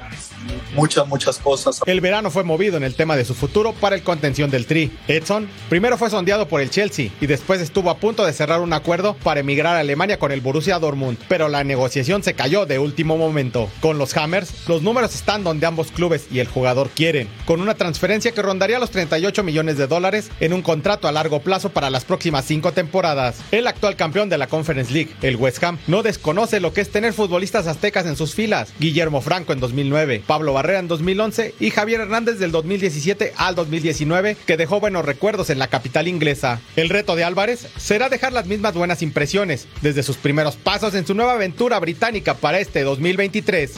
muchas, 0.74 1.06
muchas 1.08 1.38
cosas. 1.38 1.80
El 1.86 2.00
verano 2.00 2.30
fue 2.30 2.44
movido 2.44 2.76
en 2.76 2.84
el 2.84 2.94
tema 2.94 3.16
de 3.16 3.24
su 3.24 3.34
futuro 3.34 3.72
para 3.72 3.96
el 3.96 4.02
contención 4.02 4.50
del 4.50 4.66
Tri. 4.66 4.90
Edson 5.08 5.48
primero 5.68 5.98
fue 5.98 6.10
sondeado 6.10 6.48
por 6.48 6.60
el 6.60 6.70
Chelsea 6.70 7.10
y 7.20 7.26
después 7.26 7.60
estuvo 7.60 7.90
a 7.90 7.98
punto 7.98 8.24
de 8.24 8.32
cerrar 8.32 8.60
un 8.60 8.72
acuerdo 8.72 9.14
para 9.22 9.40
emigrar 9.40 9.76
a 9.76 9.80
Alemania 9.80 10.18
con 10.18 10.32
el 10.32 10.40
Borussia 10.40 10.78
Dortmund, 10.78 11.18
pero 11.28 11.48
la 11.48 11.64
negociación 11.64 12.22
se 12.22 12.34
cayó 12.34 12.66
de 12.66 12.78
último 12.78 13.16
momento. 13.16 13.68
Con 13.80 13.98
los 13.98 14.16
Hammers, 14.16 14.68
los 14.68 14.82
números 14.82 15.14
están 15.14 15.44
donde 15.44 15.66
ambos 15.66 15.90
clubes 15.90 16.26
y 16.30 16.38
el 16.38 16.48
jugador 16.48 16.90
quieren, 16.90 17.28
con 17.46 17.60
una 17.60 17.74
transferencia 17.74 18.32
que 18.32 18.42
rondaría 18.42 18.78
los 18.78 18.90
38 18.90 19.42
millones 19.42 19.78
de 19.78 19.86
dólares 19.86 20.30
en 20.40 20.52
un 20.52 20.62
contrato 20.62 21.08
a 21.08 21.12
largo 21.12 21.40
plazo 21.40 21.70
para 21.70 21.90
las 21.90 22.04
próximas 22.04 22.44
cinco 22.44 22.72
temporadas. 22.72 23.40
El 23.50 23.66
actual 23.66 23.96
campeón 23.96 24.28
de 24.28 24.38
la 24.38 24.46
Conference 24.46 24.92
League, 24.92 25.10
el 25.22 25.36
West 25.36 25.62
Ham, 25.64 25.78
no 25.86 26.02
desconoce 26.02 26.60
lo 26.60 26.72
que 26.72 26.80
es 26.80 26.90
tener 26.90 27.12
futbolistas 27.12 27.66
aztecas 27.66 28.06
en 28.06 28.16
sus 28.16 28.34
filas. 28.34 28.72
Guillermo 28.78 29.20
Franco 29.20 29.52
en 29.52 29.60
2009, 29.60 30.22
Pablo 30.34 30.52
Barrera 30.52 30.80
en 30.80 30.88
2011 30.88 31.54
y 31.60 31.70
Javier 31.70 32.00
Hernández 32.00 32.40
del 32.40 32.50
2017 32.50 33.34
al 33.36 33.54
2019, 33.54 34.36
que 34.44 34.56
dejó 34.56 34.80
buenos 34.80 35.04
recuerdos 35.04 35.48
en 35.48 35.60
la 35.60 35.68
capital 35.68 36.08
inglesa. 36.08 36.60
El 36.74 36.88
reto 36.88 37.14
de 37.14 37.22
Álvarez 37.22 37.68
será 37.76 38.08
dejar 38.08 38.32
las 38.32 38.46
mismas 38.46 38.74
buenas 38.74 39.00
impresiones 39.00 39.68
desde 39.80 40.02
sus 40.02 40.16
primeros 40.16 40.56
pasos 40.56 40.96
en 40.96 41.06
su 41.06 41.14
nueva 41.14 41.34
aventura 41.34 41.78
británica 41.78 42.34
para 42.34 42.58
este 42.58 42.82
2023. 42.82 43.74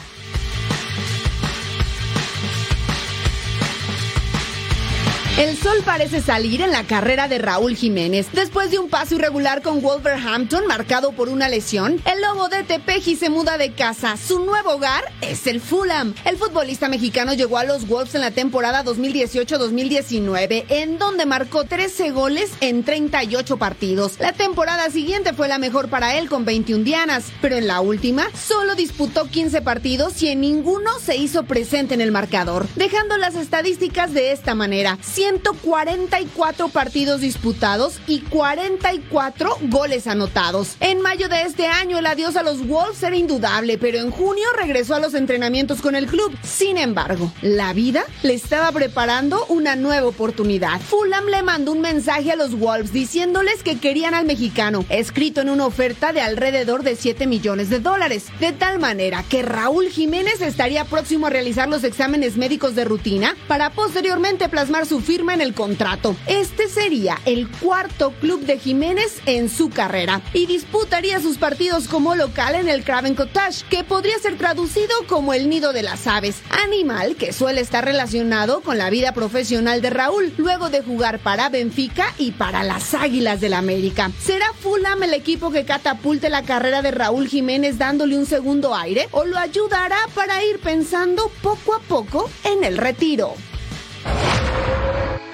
El 5.37 5.55
sol 5.59 5.83
parece 5.85 6.22
salir 6.22 6.62
en 6.62 6.70
la 6.70 6.85
carrera 6.85 7.29
de 7.29 7.37
Raúl 7.37 7.77
Jiménez. 7.77 8.29
Después 8.33 8.70
de 8.70 8.79
un 8.79 8.88
paso 8.88 9.16
irregular 9.16 9.61
con 9.61 9.83
Wolverhampton 9.83 10.66
marcado 10.66 11.12
por 11.12 11.29
una 11.29 11.51
lesión, 11.51 12.01
el 12.07 12.22
lobo 12.22 12.49
de 12.49 12.62
Tepeji 12.62 13.16
se 13.16 13.29
muda 13.29 13.59
de 13.59 13.75
casa. 13.75 14.16
Su 14.16 14.46
nuevo 14.46 14.70
hogar 14.70 15.05
es 15.20 15.46
el 15.46 15.61
Fulham. 15.61 16.14
El 16.25 16.38
futbolista 16.38 16.88
mexicano 16.88 17.35
llegó 17.35 17.59
a 17.59 17.64
los 17.64 17.87
Wolves 17.87 18.14
en 18.14 18.22
la 18.22 18.31
temporada 18.31 18.83
2018-2019, 18.83 20.64
en 20.70 20.99
donde 20.99 21.27
marcó 21.27 21.64
13 21.64 22.12
goles 22.12 22.51
en 22.62 22.83
38 22.83 23.59
partidos. 23.59 24.18
La 24.18 24.33
temporada 24.33 24.88
siguiente 24.88 25.35
fue 25.35 25.49
la 25.49 25.59
mejor 25.59 25.90
para 25.90 26.16
él 26.16 26.31
con 26.31 26.46
21 26.46 26.83
dianas, 26.83 27.27
pero 27.42 27.57
en 27.57 27.66
la 27.66 27.83
última 27.83 28.27
solo 28.35 28.75
disputó 28.75 29.29
15 29.29 29.61
partidos 29.61 30.22
y 30.22 30.29
en 30.29 30.40
ninguno 30.40 30.99
se 30.99 31.16
hizo 31.16 31.42
presente 31.42 31.92
en 31.92 32.01
el 32.01 32.11
marcador, 32.11 32.66
dejando 32.75 33.18
las 33.18 33.35
estadísticas 33.35 34.14
de 34.14 34.33
esta 34.33 34.55
manera. 34.55 34.96
144 35.26 36.68
partidos 36.68 37.20
disputados 37.20 37.98
y 38.06 38.20
44 38.20 39.58
goles 39.62 40.06
anotados. 40.06 40.76
En 40.78 41.00
mayo 41.00 41.28
de 41.28 41.42
este 41.42 41.66
año 41.66 41.98
el 41.98 42.06
adiós 42.06 42.36
a 42.36 42.44
los 42.44 42.64
Wolves 42.64 43.02
era 43.02 43.16
indudable, 43.16 43.76
pero 43.76 43.98
en 43.98 44.12
junio 44.12 44.44
regresó 44.56 44.94
a 44.94 45.00
los 45.00 45.14
entrenamientos 45.14 45.80
con 45.80 45.96
el 45.96 46.06
club. 46.06 46.32
Sin 46.44 46.78
embargo, 46.78 47.32
la 47.42 47.72
vida 47.72 48.04
le 48.22 48.34
estaba 48.34 48.70
preparando 48.70 49.44
una 49.46 49.74
nueva 49.74 50.06
oportunidad. 50.06 50.80
Fulham 50.80 51.26
le 51.26 51.42
mandó 51.42 51.72
un 51.72 51.80
mensaje 51.80 52.30
a 52.30 52.36
los 52.36 52.56
Wolves 52.56 52.92
diciéndoles 52.92 53.64
que 53.64 53.80
querían 53.80 54.14
al 54.14 54.26
mexicano, 54.26 54.84
escrito 54.90 55.40
en 55.40 55.48
una 55.48 55.66
oferta 55.66 56.12
de 56.12 56.20
alrededor 56.20 56.84
de 56.84 56.94
7 56.94 57.26
millones 57.26 57.68
de 57.68 57.80
dólares, 57.80 58.26
de 58.38 58.52
tal 58.52 58.78
manera 58.78 59.24
que 59.28 59.42
Raúl 59.42 59.88
Jiménez 59.88 60.40
estaría 60.40 60.84
próximo 60.84 61.26
a 61.26 61.30
realizar 61.30 61.68
los 61.68 61.82
exámenes 61.82 62.36
médicos 62.36 62.76
de 62.76 62.84
rutina 62.84 63.34
para 63.48 63.70
posteriormente 63.70 64.48
plasmar 64.48 64.86
su 64.86 65.00
firma 65.00 65.15
en 65.16 65.40
el 65.40 65.55
contrato. 65.55 66.14
Este 66.26 66.68
sería 66.68 67.18
el 67.24 67.48
cuarto 67.48 68.12
club 68.20 68.40
de 68.44 68.59
Jiménez 68.59 69.20
en 69.24 69.48
su 69.48 69.70
carrera 69.70 70.20
y 70.35 70.46
disputaría 70.46 71.20
sus 71.20 71.38
partidos 71.38 71.88
como 71.88 72.14
local 72.14 72.55
en 72.55 72.68
el 72.68 72.85
Craven 72.85 73.14
Cottage, 73.14 73.64
que 73.70 73.83
podría 73.83 74.18
ser 74.18 74.37
traducido 74.37 74.94
como 75.09 75.33
el 75.33 75.48
nido 75.48 75.72
de 75.72 75.83
las 75.83 76.07
aves, 76.07 76.42
animal 76.64 77.16
que 77.16 77.33
suele 77.33 77.62
estar 77.62 77.85
relacionado 77.85 78.61
con 78.61 78.76
la 78.76 78.90
vida 78.90 79.12
profesional 79.12 79.81
de 79.81 79.90
Raúl, 79.90 80.35
luego 80.37 80.68
de 80.68 80.83
jugar 80.83 81.18
para 81.18 81.48
Benfica 81.48 82.12
y 82.18 82.33
para 82.33 82.62
las 82.62 82.92
Águilas 82.92 83.40
del 83.40 83.55
América. 83.55 84.11
¿Será 84.20 84.52
Fulham 84.61 85.02
el 85.02 85.14
equipo 85.14 85.50
que 85.50 85.64
catapulte 85.64 86.29
la 86.29 86.42
carrera 86.42 86.83
de 86.83 86.90
Raúl 86.90 87.26
Jiménez 87.26 87.79
dándole 87.79 88.18
un 88.18 88.26
segundo 88.26 88.74
aire 88.74 89.09
o 89.12 89.24
lo 89.24 89.38
ayudará 89.38 89.98
para 90.14 90.44
ir 90.44 90.59
pensando 90.61 91.31
poco 91.42 91.74
a 91.74 91.81
poco 91.81 92.31
en 92.44 92.64
el 92.64 92.76
retiro? 92.76 93.35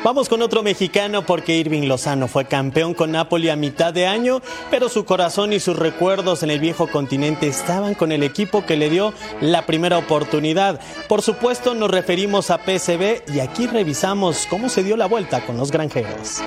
Vamos 0.04 0.28
con 0.28 0.42
otro 0.42 0.64
mexicano 0.64 1.24
porque 1.24 1.56
Irving 1.56 1.86
Lozano 1.86 2.26
fue 2.26 2.44
campeón 2.44 2.92
con 2.92 3.12
Napoli 3.12 3.50
a 3.50 3.56
mitad 3.56 3.94
de 3.94 4.08
año, 4.08 4.42
pero 4.68 4.88
su 4.88 5.04
corazón 5.04 5.52
y 5.52 5.60
sus 5.60 5.78
recuerdos 5.78 6.42
en 6.42 6.50
el 6.50 6.58
viejo 6.58 6.88
continente 6.88 7.46
estaban 7.46 7.94
con 7.94 8.10
el 8.10 8.24
equipo 8.24 8.66
que 8.66 8.76
le 8.76 8.90
dio 8.90 9.14
la 9.40 9.64
primera 9.64 9.98
oportunidad. 9.98 10.80
Por 11.08 11.22
supuesto 11.22 11.74
nos 11.74 11.88
referimos 11.88 12.50
a 12.50 12.58
PSB 12.58 13.32
y 13.32 13.38
aquí 13.38 13.68
revisamos 13.68 14.48
cómo 14.50 14.68
se 14.68 14.82
dio 14.82 14.96
la 14.96 15.06
vuelta 15.06 15.46
con 15.46 15.56
los 15.56 15.70
granjeros. 15.70 16.42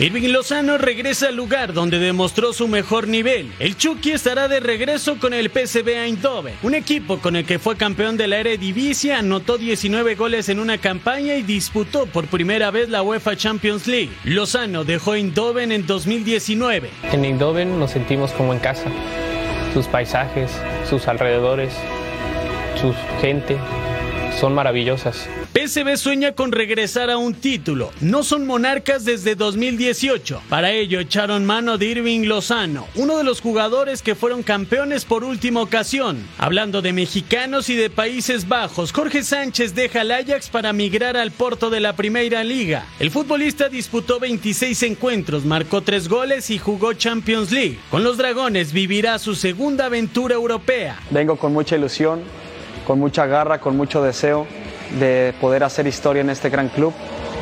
Irving 0.00 0.32
Lozano 0.32 0.78
regresa 0.78 1.28
al 1.28 1.36
lugar 1.36 1.74
donde 1.74 1.98
demostró 1.98 2.54
su 2.54 2.68
mejor 2.68 3.06
nivel. 3.06 3.52
El 3.58 3.76
Chucky 3.76 4.12
estará 4.12 4.48
de 4.48 4.58
regreso 4.58 5.18
con 5.18 5.34
el 5.34 5.50
PSV 5.50 5.88
Eindhoven, 5.88 6.54
un 6.62 6.74
equipo 6.74 7.18
con 7.18 7.36
el 7.36 7.44
que 7.44 7.58
fue 7.58 7.76
campeón 7.76 8.16
de 8.16 8.26
la 8.26 8.38
Eredivisie, 8.38 9.12
anotó 9.12 9.58
19 9.58 10.14
goles 10.14 10.48
en 10.48 10.58
una 10.58 10.78
campaña 10.78 11.34
y 11.34 11.42
disputó 11.42 12.06
por 12.06 12.28
primera 12.28 12.70
vez 12.70 12.88
la 12.88 13.02
UEFA 13.02 13.36
Champions 13.36 13.86
League. 13.86 14.08
Lozano 14.24 14.84
dejó 14.84 15.16
Eindhoven 15.16 15.70
en 15.70 15.86
2019. 15.86 16.88
En 17.12 17.22
Eindhoven 17.26 17.78
nos 17.78 17.90
sentimos 17.90 18.32
como 18.32 18.54
en 18.54 18.58
casa. 18.58 18.86
Sus 19.74 19.86
paisajes, 19.86 20.50
sus 20.88 21.08
alrededores, 21.08 21.74
su 22.80 22.94
gente 23.20 23.58
son 24.40 24.54
maravillosas. 24.54 25.28
PSV 25.52 25.96
sueña 25.96 26.32
con 26.32 26.52
regresar 26.52 27.10
a 27.10 27.18
un 27.18 27.34
título. 27.34 27.90
No 28.00 28.22
son 28.22 28.46
monarcas 28.46 29.04
desde 29.04 29.34
2018. 29.34 30.42
Para 30.48 30.70
ello 30.70 31.00
echaron 31.00 31.44
mano 31.44 31.76
de 31.76 31.86
Irving 31.86 32.26
Lozano, 32.28 32.86
uno 32.94 33.18
de 33.18 33.24
los 33.24 33.40
jugadores 33.40 34.00
que 34.00 34.14
fueron 34.14 34.44
campeones 34.44 35.04
por 35.04 35.24
última 35.24 35.60
ocasión. 35.60 36.24
Hablando 36.38 36.82
de 36.82 36.92
mexicanos 36.92 37.68
y 37.68 37.74
de 37.74 37.90
Países 37.90 38.46
Bajos, 38.46 38.92
Jorge 38.92 39.24
Sánchez 39.24 39.74
deja 39.74 40.02
al 40.02 40.12
Ajax 40.12 40.48
para 40.50 40.72
migrar 40.72 41.16
al 41.16 41.32
Porto 41.32 41.68
de 41.68 41.80
la 41.80 41.96
Primera 41.96 42.44
Liga. 42.44 42.86
El 43.00 43.10
futbolista 43.10 43.68
disputó 43.68 44.20
26 44.20 44.80
encuentros, 44.84 45.44
marcó 45.44 45.80
3 45.80 46.08
goles 46.08 46.50
y 46.50 46.58
jugó 46.58 46.92
Champions 46.92 47.50
League. 47.50 47.80
Con 47.90 48.04
los 48.04 48.18
Dragones 48.18 48.72
vivirá 48.72 49.18
su 49.18 49.34
segunda 49.34 49.86
aventura 49.86 50.36
europea. 50.36 51.00
Vengo 51.10 51.34
con 51.34 51.52
mucha 51.52 51.74
ilusión, 51.74 52.20
con 52.86 53.00
mucha 53.00 53.26
garra, 53.26 53.60
con 53.60 53.76
mucho 53.76 54.00
deseo 54.00 54.46
de 54.98 55.34
poder 55.40 55.64
hacer 55.64 55.86
historia 55.86 56.20
en 56.20 56.30
este 56.30 56.50
gran 56.50 56.68
club. 56.68 56.92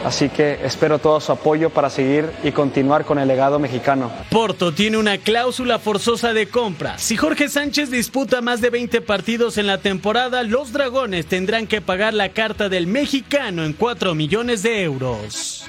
Así 0.05 0.29
que 0.29 0.61
espero 0.63 0.99
todo 0.99 1.21
su 1.21 1.33
apoyo 1.33 1.71
para 1.71 1.91
seguir 1.91 2.31
y 2.45 2.53
continuar 2.53 3.05
con 3.05 3.19
el 3.19 3.27
legado 3.27 3.59
mexicano. 3.59 4.13
Porto 4.31 4.73
tiene 4.73 4.97
una 4.97 5.19
cláusula 5.19 5.79
forzosa 5.79 6.33
de 6.33 6.49
compra. 6.49 6.99
Si 6.99 7.17
Jorge 7.17 7.49
Sánchez 7.49 7.91
disputa 7.91 8.41
más 8.41 8.61
de 8.61 8.71
20 8.71 9.01
partidos 9.01 9.59
en 9.59 9.67
la 9.67 9.79
temporada, 9.79 10.45
los 10.45 10.73
Dragones 10.73 11.27
tendrán 11.27 11.67
que 11.67 11.81
pagar 11.81 12.15
la 12.15 12.29
carta 12.31 12.69
del 12.69 12.87
mexicano 12.87 13.65
en 13.65 13.73
4 13.73 14.15
millones 14.15 14.63
de 14.63 14.83
euros. 14.83 15.69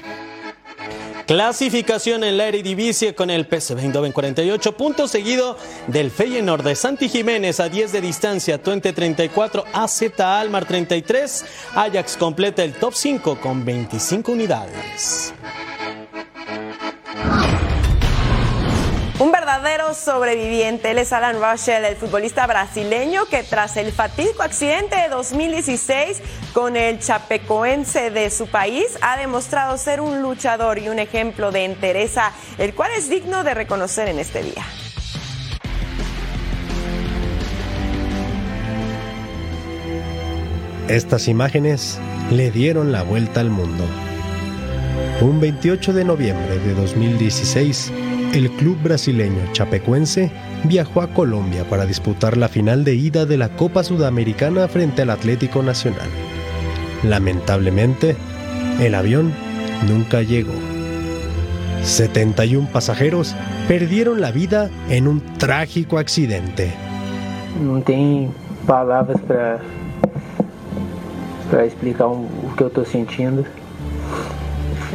Clasificación 1.26 2.24
en 2.24 2.36
la 2.36 2.48
Eredivisie 2.48 3.14
con 3.14 3.30
el 3.30 3.46
PSV 3.46 3.78
Eindhoven 3.78 4.10
48 4.10 4.76
puntos, 4.76 5.12
seguido 5.12 5.56
del 5.86 6.10
Feyenoord 6.10 6.64
de 6.64 6.74
Santi 6.74 7.08
Jiménez 7.08 7.60
a 7.60 7.68
10 7.68 7.92
de 7.92 8.00
distancia, 8.00 8.60
Twente 8.60 8.92
34, 8.92 9.64
AZ 9.72 10.02
Almar 10.18 10.64
33, 10.64 11.44
Ajax 11.76 12.16
completa 12.16 12.64
el 12.64 12.72
top 12.72 12.94
5 12.94 13.40
con 13.40 13.64
25 13.64 14.32
unidades. 14.32 15.32
Verdadero 19.50 19.94
sobreviviente. 19.94 20.92
Él 20.92 20.98
es 20.98 21.12
Alan 21.12 21.36
Russell, 21.42 21.84
el 21.84 21.96
futbolista 21.96 22.46
brasileño 22.46 23.26
que 23.26 23.42
tras 23.42 23.76
el 23.76 23.90
fatídico 23.90 24.44
accidente 24.44 24.94
de 24.94 25.08
2016 25.08 26.22
con 26.52 26.76
el 26.76 27.00
chapecoense 27.00 28.10
de 28.10 28.30
su 28.30 28.46
país 28.46 28.96
ha 29.00 29.16
demostrado 29.16 29.76
ser 29.76 30.00
un 30.00 30.22
luchador 30.22 30.78
y 30.78 30.88
un 30.88 31.00
ejemplo 31.00 31.50
de 31.50 31.64
entereza, 31.64 32.30
el 32.58 32.74
cual 32.74 32.92
es 32.96 33.10
digno 33.10 33.42
de 33.42 33.54
reconocer 33.54 34.08
en 34.08 34.20
este 34.20 34.44
día. 34.44 34.64
Estas 40.88 41.26
imágenes 41.26 41.98
le 42.30 42.52
dieron 42.52 42.92
la 42.92 43.02
vuelta 43.02 43.40
al 43.40 43.50
mundo. 43.50 43.84
Un 45.20 45.40
28 45.40 45.92
de 45.92 46.04
noviembre 46.04 46.58
de 46.60 46.74
2016, 46.74 47.92
el 48.32 48.50
club 48.52 48.80
brasileño 48.82 49.40
chapecuense 49.52 50.30
viajó 50.64 51.00
a 51.00 51.08
Colombia 51.08 51.64
para 51.68 51.86
disputar 51.86 52.36
la 52.36 52.48
final 52.48 52.84
de 52.84 52.94
ida 52.94 53.26
de 53.26 53.36
la 53.36 53.48
Copa 53.56 53.82
Sudamericana 53.82 54.68
frente 54.68 55.02
al 55.02 55.10
Atlético 55.10 55.62
Nacional. 55.62 56.08
Lamentablemente, 57.02 58.16
el 58.78 58.94
avión 58.94 59.32
nunca 59.88 60.22
llegó. 60.22 60.52
71 61.82 62.68
pasajeros 62.72 63.34
perdieron 63.66 64.20
la 64.20 64.30
vida 64.30 64.70
en 64.88 65.08
un 65.08 65.20
trágico 65.38 65.98
accidente. 65.98 66.72
Não 67.60 67.80
tem 67.80 68.30
palavras 68.66 69.20
para 69.22 69.60
para 71.50 71.66
explicar 71.66 72.06
o 72.06 72.28
que 72.56 72.62
eu 72.62 72.68
estou 72.68 72.84
sentindo. 72.84 73.44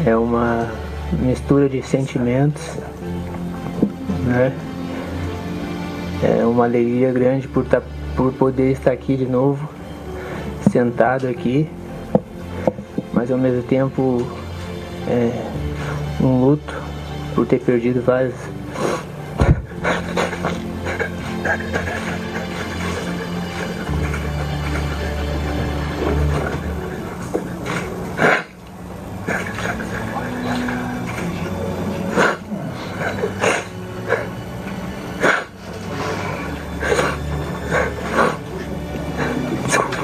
É 0.06 0.16
uma 0.16 0.72
mistura 1.12 1.68
de 1.68 1.82
sentimentos, 1.82 2.62
né? 4.26 4.52
É 6.24 6.46
uma 6.46 6.66
alegria 6.66 7.12
grande 7.12 7.48
por, 7.48 7.66
tá, 7.66 7.82
por 8.16 8.34
poder 8.34 8.72
estar 8.72 8.92
aqui 8.92 9.16
de 9.16 9.26
novo, 9.26 9.70
sentado 10.72 11.28
aqui, 11.28 11.70
mas 13.14 13.32
ao 13.32 13.38
mesmo 13.38 13.64
tempo 13.64 14.26
é 15.08 15.32
um 16.22 16.42
luto 16.42 16.74
por 17.34 17.46
ter 17.46 17.60
perdido 17.60 18.02
vários. 18.02 18.36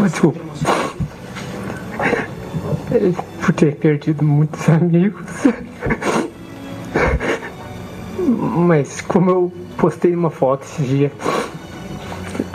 Desculpa, 0.03 0.39
Por 3.45 3.53
ter 3.55 3.75
perdido 3.75 4.23
muitos 4.23 4.67
amigos. 4.69 5.25
Mas 8.17 9.01
como 9.01 9.29
eu 9.29 9.53
postei 9.77 10.13
uma 10.15 10.29
foto 10.29 10.63
esses 10.63 10.87
dias 10.87 11.11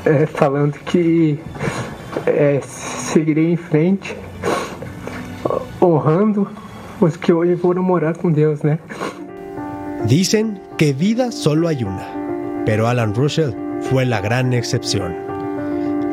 é, 0.05 0.26
falando 0.26 0.74
que 0.84 1.38
é, 2.26 2.61
seguirei 2.62 3.53
em 3.53 3.57
frente, 3.57 4.16
honrando 5.80 6.49
os 7.01 7.16
que 7.16 7.32
hoje 7.32 7.57
foram 7.57 7.82
morar 7.82 8.16
com 8.16 8.30
Deus, 8.30 8.62
né? 8.62 8.78
Dicen 10.07 10.61
que 10.76 10.92
vida 10.92 11.32
solo 11.32 11.68
hay 11.68 11.82
una, 11.82 12.07
pero 12.64 12.86
Alan 12.86 13.14
Russell 13.14 13.51
fue 13.90 14.05
la 14.05 14.20
gran 14.20 14.53
excepción. 14.53 15.26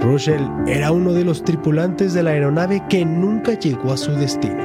Russell 0.04 0.42
era 0.68 0.92
uno 0.92 1.14
de 1.14 1.24
los 1.24 1.46
tripulantes 1.46 2.14
de 2.14 2.24
la 2.24 2.32
aeronave 2.32 2.84
que 2.90 3.06
nunca 3.06 3.54
llegó 3.54 3.94
a 3.94 3.98
su 3.98 4.12
destino, 4.12 4.62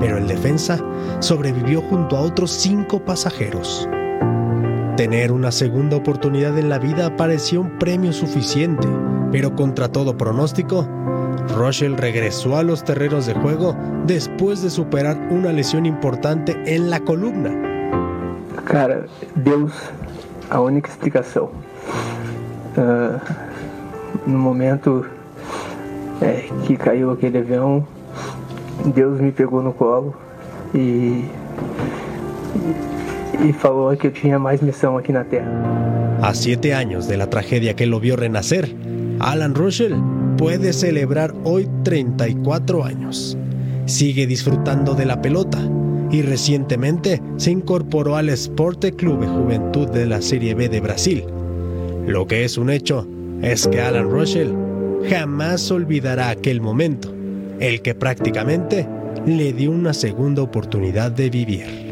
pero 0.00 0.16
el 0.16 0.26
defensa 0.26 0.78
sobrevivió 1.18 1.82
junto 1.82 2.16
a 2.16 2.20
otros 2.20 2.50
cinco 2.50 3.04
pasajeros. 3.04 3.86
Tener 4.96 5.32
una 5.32 5.52
segunda 5.52 5.98
oportunidad 5.98 6.58
en 6.58 6.70
la 6.70 6.78
vida 6.78 7.14
parecía 7.14 7.60
un 7.60 7.78
premio 7.78 8.14
suficiente, 8.14 8.88
pero 9.30 9.54
contra 9.54 9.88
todo 9.88 10.16
pronóstico, 10.16 10.88
Russell 11.56 11.96
regresó 11.96 12.56
a 12.56 12.62
los 12.62 12.82
terrenos 12.82 13.26
de 13.26 13.34
juego 13.34 13.76
después 14.06 14.62
de 14.62 14.70
superar 14.70 15.28
una 15.30 15.52
lesión 15.52 15.84
importante 15.84 16.56
en 16.64 16.88
la 16.88 17.00
columna. 17.00 17.50
Cara, 18.64 19.04
Deus, 19.34 19.72
a 20.48 20.60
única 20.60 20.88
explicação. 20.88 21.50
Ah, 22.76 23.18
no 24.26 24.38
momento 24.38 25.04
é, 26.20 26.48
que 26.66 26.76
caiu 26.76 27.10
aquele 27.10 27.38
avião, 27.38 27.86
Deus 28.94 29.20
me 29.20 29.32
pegou 29.32 29.62
no 29.62 29.72
colo 29.72 30.14
e, 30.74 31.24
e, 32.54 33.48
e 33.48 33.52
falou 33.52 33.96
que 33.96 34.06
eu 34.06 34.12
tinha 34.12 34.38
mais 34.38 34.60
missão 34.60 34.96
aqui 34.96 35.12
na 35.12 35.24
Terra. 35.24 35.50
A 36.22 36.34
siete 36.34 36.72
años 36.72 37.08
de 37.08 37.16
la 37.16 37.28
tragedia 37.28 37.74
que 37.74 37.86
lo 37.86 37.98
vio 37.98 38.16
renacer, 38.16 38.74
Alan 39.20 39.54
Russell 39.54 39.94
puede 40.36 40.72
celebrar 40.72 41.34
hoy 41.44 41.68
34 41.82 42.84
años. 42.84 43.36
Sigue 43.86 44.26
disfrutando 44.26 44.94
de 44.94 45.06
la 45.06 45.20
pelota 45.20 45.58
y 46.10 46.22
recientemente 46.22 47.22
se 47.36 47.50
incorporó 47.50 48.16
al 48.16 48.28
Esporte 48.28 48.92
Clube 48.92 49.26
Juventud 49.26 49.88
de 49.88 50.06
la 50.06 50.20
Serie 50.20 50.54
B 50.54 50.68
de 50.68 50.80
Brasil. 50.80 51.24
Lo 52.06 52.26
que 52.26 52.44
es 52.44 52.58
un 52.58 52.70
hecho 52.70 53.06
es 53.42 53.66
que 53.66 53.80
Alan 53.80 54.10
Russell 54.10 54.52
jamás 55.08 55.70
olvidará 55.70 56.30
aquel 56.30 56.60
momento, 56.60 57.12
el 57.58 57.80
que 57.82 57.94
prácticamente 57.94 58.86
le 59.26 59.52
dio 59.52 59.70
una 59.70 59.94
segunda 59.94 60.42
oportunidad 60.42 61.10
de 61.10 61.30
vivir. 61.30 61.89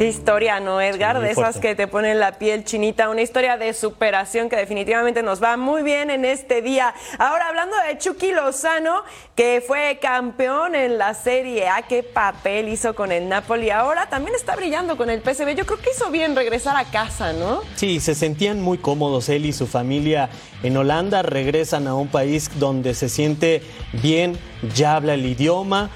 Qué 0.00 0.08
historia, 0.08 0.60
¿no, 0.60 0.80
Edgar? 0.80 1.18
Sí, 1.18 1.22
de 1.24 1.30
esas 1.32 1.42
fuerte. 1.42 1.60
que 1.60 1.74
te 1.74 1.86
ponen 1.86 2.18
la 2.18 2.38
piel 2.38 2.64
chinita. 2.64 3.10
Una 3.10 3.20
historia 3.20 3.58
de 3.58 3.74
superación 3.74 4.48
que 4.48 4.56
definitivamente 4.56 5.22
nos 5.22 5.42
va 5.42 5.58
muy 5.58 5.82
bien 5.82 6.08
en 6.08 6.24
este 6.24 6.62
día. 6.62 6.94
Ahora, 7.18 7.48
hablando 7.48 7.76
de 7.86 7.98
Chucky 7.98 8.32
Lozano, 8.32 9.02
que 9.36 9.62
fue 9.66 9.98
campeón 10.00 10.74
en 10.74 10.96
la 10.96 11.12
Serie 11.12 11.68
A, 11.68 11.82
qué 11.82 12.02
papel 12.02 12.70
hizo 12.70 12.94
con 12.94 13.12
el 13.12 13.28
Napoli. 13.28 13.68
Ahora 13.68 14.08
también 14.08 14.34
está 14.34 14.56
brillando 14.56 14.96
con 14.96 15.10
el 15.10 15.20
PSV. 15.20 15.54
Yo 15.54 15.66
creo 15.66 15.78
que 15.78 15.90
hizo 15.94 16.10
bien 16.10 16.34
regresar 16.34 16.78
a 16.78 16.84
casa, 16.86 17.34
¿no? 17.34 17.60
Sí, 17.74 18.00
se 18.00 18.14
sentían 18.14 18.58
muy 18.62 18.78
cómodos 18.78 19.28
él 19.28 19.44
y 19.44 19.52
su 19.52 19.66
familia 19.66 20.30
en 20.62 20.76
Holanda, 20.76 21.22
regresan 21.22 21.86
a 21.86 21.94
un 21.94 22.08
país 22.08 22.50
donde 22.58 22.94
se 22.94 23.08
siente 23.08 23.62
bien 23.92 24.38
ya 24.74 24.96
habla 24.96 25.14
el 25.14 25.24
idioma, 25.24 25.90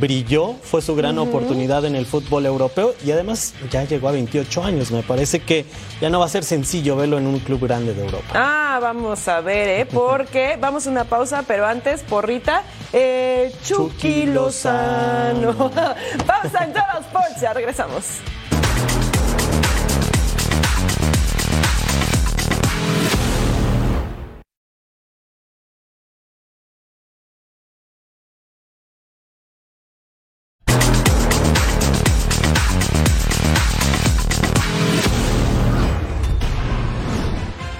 brilló, 0.00 0.54
fue 0.62 0.80
su 0.80 0.94
gran 0.94 1.18
oportunidad 1.18 1.84
en 1.84 1.96
el 1.96 2.06
fútbol 2.06 2.46
europeo 2.46 2.94
y 3.04 3.10
además 3.10 3.54
ya 3.70 3.84
llegó 3.84 4.08
a 4.08 4.12
28 4.12 4.64
años. 4.64 4.90
Me 4.90 5.02
parece 5.02 5.40
que 5.40 5.66
ya 6.00 6.08
no 6.08 6.20
va 6.20 6.26
a 6.26 6.28
ser 6.28 6.44
sencillo 6.44 6.96
verlo 6.96 7.18
en 7.18 7.26
un 7.26 7.38
club 7.40 7.66
grande 7.66 7.94
de 7.94 8.04
Europa. 8.04 8.32
Ah, 8.34 8.78
vamos 8.80 9.26
a 9.28 9.40
ver, 9.40 9.68
¿eh? 9.80 9.86
Porque 9.86 10.56
vamos 10.60 10.86
a 10.86 10.90
una 10.90 11.04
pausa, 11.04 11.44
pero 11.46 11.66
antes, 11.66 12.02
porrita, 12.02 12.62
eh, 12.92 13.52
Chucky 13.64 14.26
Lozano. 14.26 15.70
pausa 16.26 16.64
en 16.64 16.72
todos 16.72 17.06
Sports, 17.06 17.40
ya 17.40 17.52
regresamos. 17.52 18.04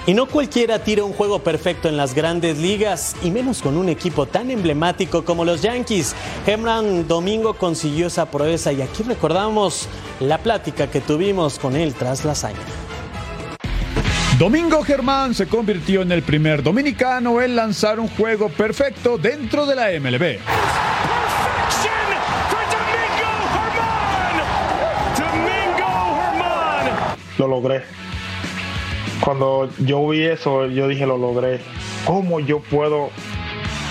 Y 0.07 0.13
no 0.13 0.25
cualquiera 0.25 0.79
tira 0.79 1.03
un 1.03 1.11
juego 1.11 1.39
perfecto 1.39 1.89
en 1.89 1.97
las 1.97 2.15
grandes 2.15 2.59
ligas, 2.59 3.13
y 3.23 3.29
menos 3.29 3.61
con 3.61 3.75
un 3.75 3.89
equipo 3.89 4.25
tan 4.25 4.49
emblemático 4.49 5.25
como 5.25 5.43
los 5.43 5.61
Yankees. 5.61 6.15
Hemran 6.45 7.09
Domingo 7.09 7.55
consiguió 7.55 8.07
esa 8.07 8.31
proeza 8.31 8.71
y 8.71 8.81
aquí 8.81 9.03
recordamos 9.03 9.89
la 10.21 10.37
plática 10.37 10.89
que 10.89 11.01
tuvimos 11.01 11.59
con 11.59 11.75
él 11.75 11.93
tras 11.93 12.23
la 12.23 12.31
hazaña. 12.31 12.57
Domingo 14.39 14.81
Germán 14.81 15.35
se 15.35 15.45
convirtió 15.45 16.03
en 16.03 16.13
el 16.13 16.23
primer 16.23 16.63
dominicano 16.63 17.41
en 17.41 17.57
lanzar 17.57 17.99
un 17.99 18.07
juego 18.07 18.47
perfecto 18.47 19.17
dentro 19.17 19.65
de 19.65 19.75
la 19.75 19.87
MLB. 19.99 20.39
Lo 27.37 27.47
logré 27.49 28.06
cuando 29.27 29.69
yo 29.79 30.07
vi 30.07 30.23
eso, 30.23 30.67
yo 30.67 30.87
dije, 30.87 31.05
lo 31.05 31.17
logré. 31.17 31.59
¿Cómo 32.05 32.39
yo 32.39 32.61
puedo 32.61 33.09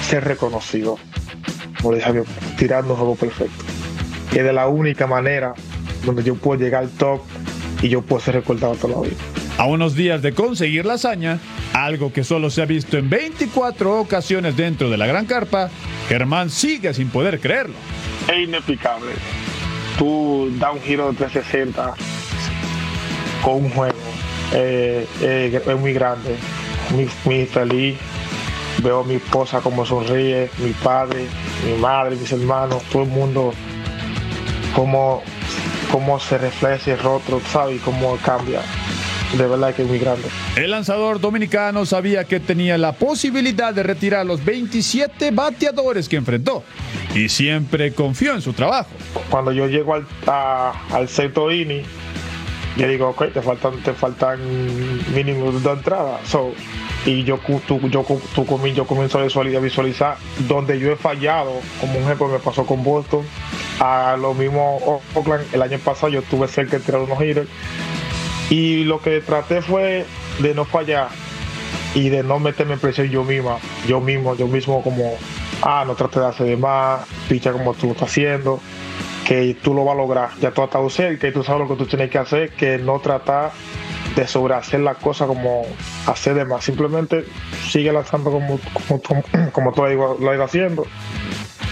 ser 0.00 0.24
reconocido? 0.24 0.96
Como 1.82 1.94
dije, 1.94 2.22
tirando 2.56 2.94
un 2.94 2.98
juego 2.98 3.16
perfecto. 3.16 3.62
Es 4.30 4.42
de 4.42 4.52
la 4.54 4.66
única 4.66 5.06
manera 5.06 5.52
donde 6.06 6.22
yo 6.22 6.36
puedo 6.36 6.58
llegar 6.58 6.84
al 6.84 6.88
top 6.88 7.20
y 7.82 7.90
yo 7.90 8.00
puedo 8.00 8.22
ser 8.22 8.36
recordado 8.36 8.76
toda 8.76 8.94
la 8.94 9.02
vida. 9.02 9.16
A 9.58 9.66
unos 9.66 9.94
días 9.94 10.22
de 10.22 10.32
conseguir 10.32 10.86
la 10.86 10.94
hazaña, 10.94 11.38
algo 11.74 12.14
que 12.14 12.24
solo 12.24 12.48
se 12.48 12.62
ha 12.62 12.64
visto 12.64 12.96
en 12.96 13.10
24 13.10 14.00
ocasiones 14.00 14.56
dentro 14.56 14.88
de 14.88 14.96
la 14.96 15.06
Gran 15.06 15.26
Carpa, 15.26 15.68
Germán 16.08 16.48
sigue 16.48 16.94
sin 16.94 17.10
poder 17.10 17.40
creerlo. 17.40 17.74
Es 18.26 18.48
inexplicable. 18.48 19.12
Tú 19.98 20.48
das 20.58 20.72
un 20.72 20.80
giro 20.80 21.12
de 21.12 21.18
360 21.18 21.94
con 23.42 23.56
un 23.56 23.68
juego 23.68 24.05
eh, 24.52 25.06
eh, 25.20 25.62
es 25.66 25.78
muy 25.78 25.92
grande, 25.92 26.36
muy, 27.24 27.46
feliz. 27.46 27.96
Veo 28.82 29.00
a 29.00 29.04
mi 29.04 29.14
esposa 29.14 29.60
como 29.60 29.86
sonríe, 29.86 30.50
mi 30.58 30.72
padre, 30.72 31.26
mi 31.64 31.80
madre, 31.80 32.14
mis 32.16 32.30
hermanos, 32.30 32.82
todo 32.92 33.04
el 33.04 33.08
mundo, 33.08 33.52
cómo, 34.74 35.22
cómo 35.90 36.20
se 36.20 36.36
refleja 36.36 36.74
ese 36.74 36.96
rostro, 36.96 37.40
¿sabes? 37.50 37.76
Y 37.76 37.78
cómo 37.78 38.18
cambia. 38.18 38.60
De 39.36 39.46
verdad 39.46 39.74
que 39.74 39.82
es 39.82 39.88
muy 39.88 39.98
grande. 39.98 40.28
El 40.56 40.70
lanzador 40.70 41.20
dominicano 41.20 41.84
sabía 41.84 42.24
que 42.24 42.38
tenía 42.38 42.78
la 42.78 42.92
posibilidad 42.92 43.74
de 43.74 43.82
retirar 43.82 44.24
los 44.24 44.44
27 44.44 45.30
bateadores 45.32 46.08
que 46.08 46.16
enfrentó 46.16 46.62
y 47.14 47.28
siempre 47.28 47.92
confió 47.92 48.34
en 48.34 48.42
su 48.42 48.52
trabajo. 48.52 48.90
Cuando 49.30 49.52
yo 49.52 49.66
llego 49.66 49.94
al, 49.94 50.06
al 50.26 51.08
sexto 51.08 51.50
inning, 51.50 51.82
yo 52.76 52.86
digo, 52.86 53.08
ok, 53.08 53.32
te 53.32 53.40
faltan, 53.40 53.82
te 53.82 53.92
faltan 53.94 54.38
mínimo 55.14 55.50
dos 55.50 55.78
entradas. 55.78 56.20
So, 56.28 56.52
y 57.06 57.24
yo, 57.24 57.38
tú, 57.66 57.80
yo, 57.88 58.04
tú, 58.34 58.44
yo 58.74 58.86
comienzo 58.86 59.18
a 59.18 59.60
visualizar 59.60 60.16
donde 60.48 60.78
yo 60.78 60.92
he 60.92 60.96
fallado, 60.96 61.52
como 61.80 61.98
un 61.98 62.04
ejemplo 62.04 62.28
me 62.28 62.38
pasó 62.38 62.66
con 62.66 62.82
Boston, 62.82 63.24
a 63.80 64.16
lo 64.20 64.34
mismo 64.34 65.00
Oakland, 65.14 65.46
el 65.54 65.62
año 65.62 65.78
pasado 65.78 66.08
yo 66.08 66.20
estuve 66.20 66.48
cerca 66.48 66.78
de 66.78 66.84
tirar 66.84 67.00
unos 67.00 67.20
hitters, 67.22 67.48
y 68.50 68.84
lo 68.84 69.00
que 69.00 69.20
traté 69.20 69.62
fue 69.62 70.04
de 70.40 70.54
no 70.54 70.64
fallar 70.64 71.08
y 71.94 72.10
de 72.10 72.22
no 72.22 72.38
meterme 72.38 72.76
presión 72.76 73.08
yo 73.08 73.24
misma, 73.24 73.58
yo 73.86 74.00
mismo, 74.00 74.36
yo 74.36 74.48
mismo 74.48 74.82
como, 74.82 75.16
ah, 75.62 75.84
no 75.86 75.94
trate 75.94 76.20
de 76.20 76.26
hacer 76.26 76.46
de 76.46 76.56
más, 76.56 77.06
picha 77.28 77.52
como 77.52 77.72
tú 77.74 77.86
lo 77.86 77.92
estás 77.92 78.10
haciendo, 78.10 78.60
que 79.26 79.56
tú 79.60 79.74
lo 79.74 79.84
vas 79.84 79.94
a 79.94 79.98
lograr. 79.98 80.30
Ya 80.40 80.52
tú 80.52 80.62
has 80.62 80.68
estado 80.68 80.88
cerca 80.88 81.26
y 81.26 81.32
tú 81.32 81.42
sabes 81.42 81.62
lo 81.62 81.68
que 81.68 81.82
tú 81.82 81.86
tienes 81.86 82.10
que 82.10 82.18
hacer, 82.18 82.50
que 82.50 82.78
no 82.78 83.00
tratar 83.00 83.50
de 84.14 84.26
sobrehacer 84.26 84.80
la 84.80 84.94
cosa 84.94 85.26
como 85.26 85.66
hacer 86.06 86.34
de 86.34 86.44
más. 86.44 86.64
Simplemente 86.64 87.24
sigue 87.68 87.92
lanzando 87.92 88.30
como, 88.30 88.60
como, 88.72 89.02
como 89.52 89.72
tú 89.72 89.82
lo 89.82 90.30
has 90.30 90.36
ido 90.36 90.44
haciendo, 90.44 90.86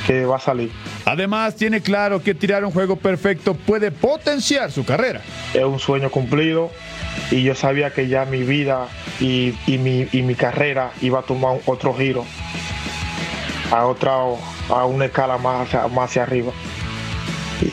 que 0.06 0.26
va 0.26 0.36
a 0.36 0.40
salir. 0.40 0.72
Además, 1.04 1.54
tiene 1.54 1.80
claro 1.80 2.22
que 2.22 2.34
tirar 2.34 2.64
un 2.64 2.72
juego 2.72 2.96
perfecto 2.96 3.54
puede 3.54 3.92
potenciar 3.92 4.72
su 4.72 4.84
carrera. 4.84 5.20
Es 5.54 5.64
un 5.64 5.78
sueño 5.78 6.10
cumplido 6.10 6.70
y 7.30 7.44
yo 7.44 7.54
sabía 7.54 7.92
que 7.92 8.08
ya 8.08 8.24
mi 8.24 8.42
vida 8.42 8.88
y, 9.20 9.54
mi, 9.66 10.08
y 10.12 10.22
mi 10.22 10.34
carrera 10.34 10.90
iba 11.00 11.20
a 11.20 11.22
tomar 11.22 11.58
otro 11.66 11.94
giro 11.94 12.24
a 13.70 13.86
otra 13.86 14.12
a 14.68 14.84
una 14.84 15.06
escala 15.06 15.38
más 15.38 15.72
más 15.90 16.10
hacia 16.10 16.24
arriba 16.24 16.52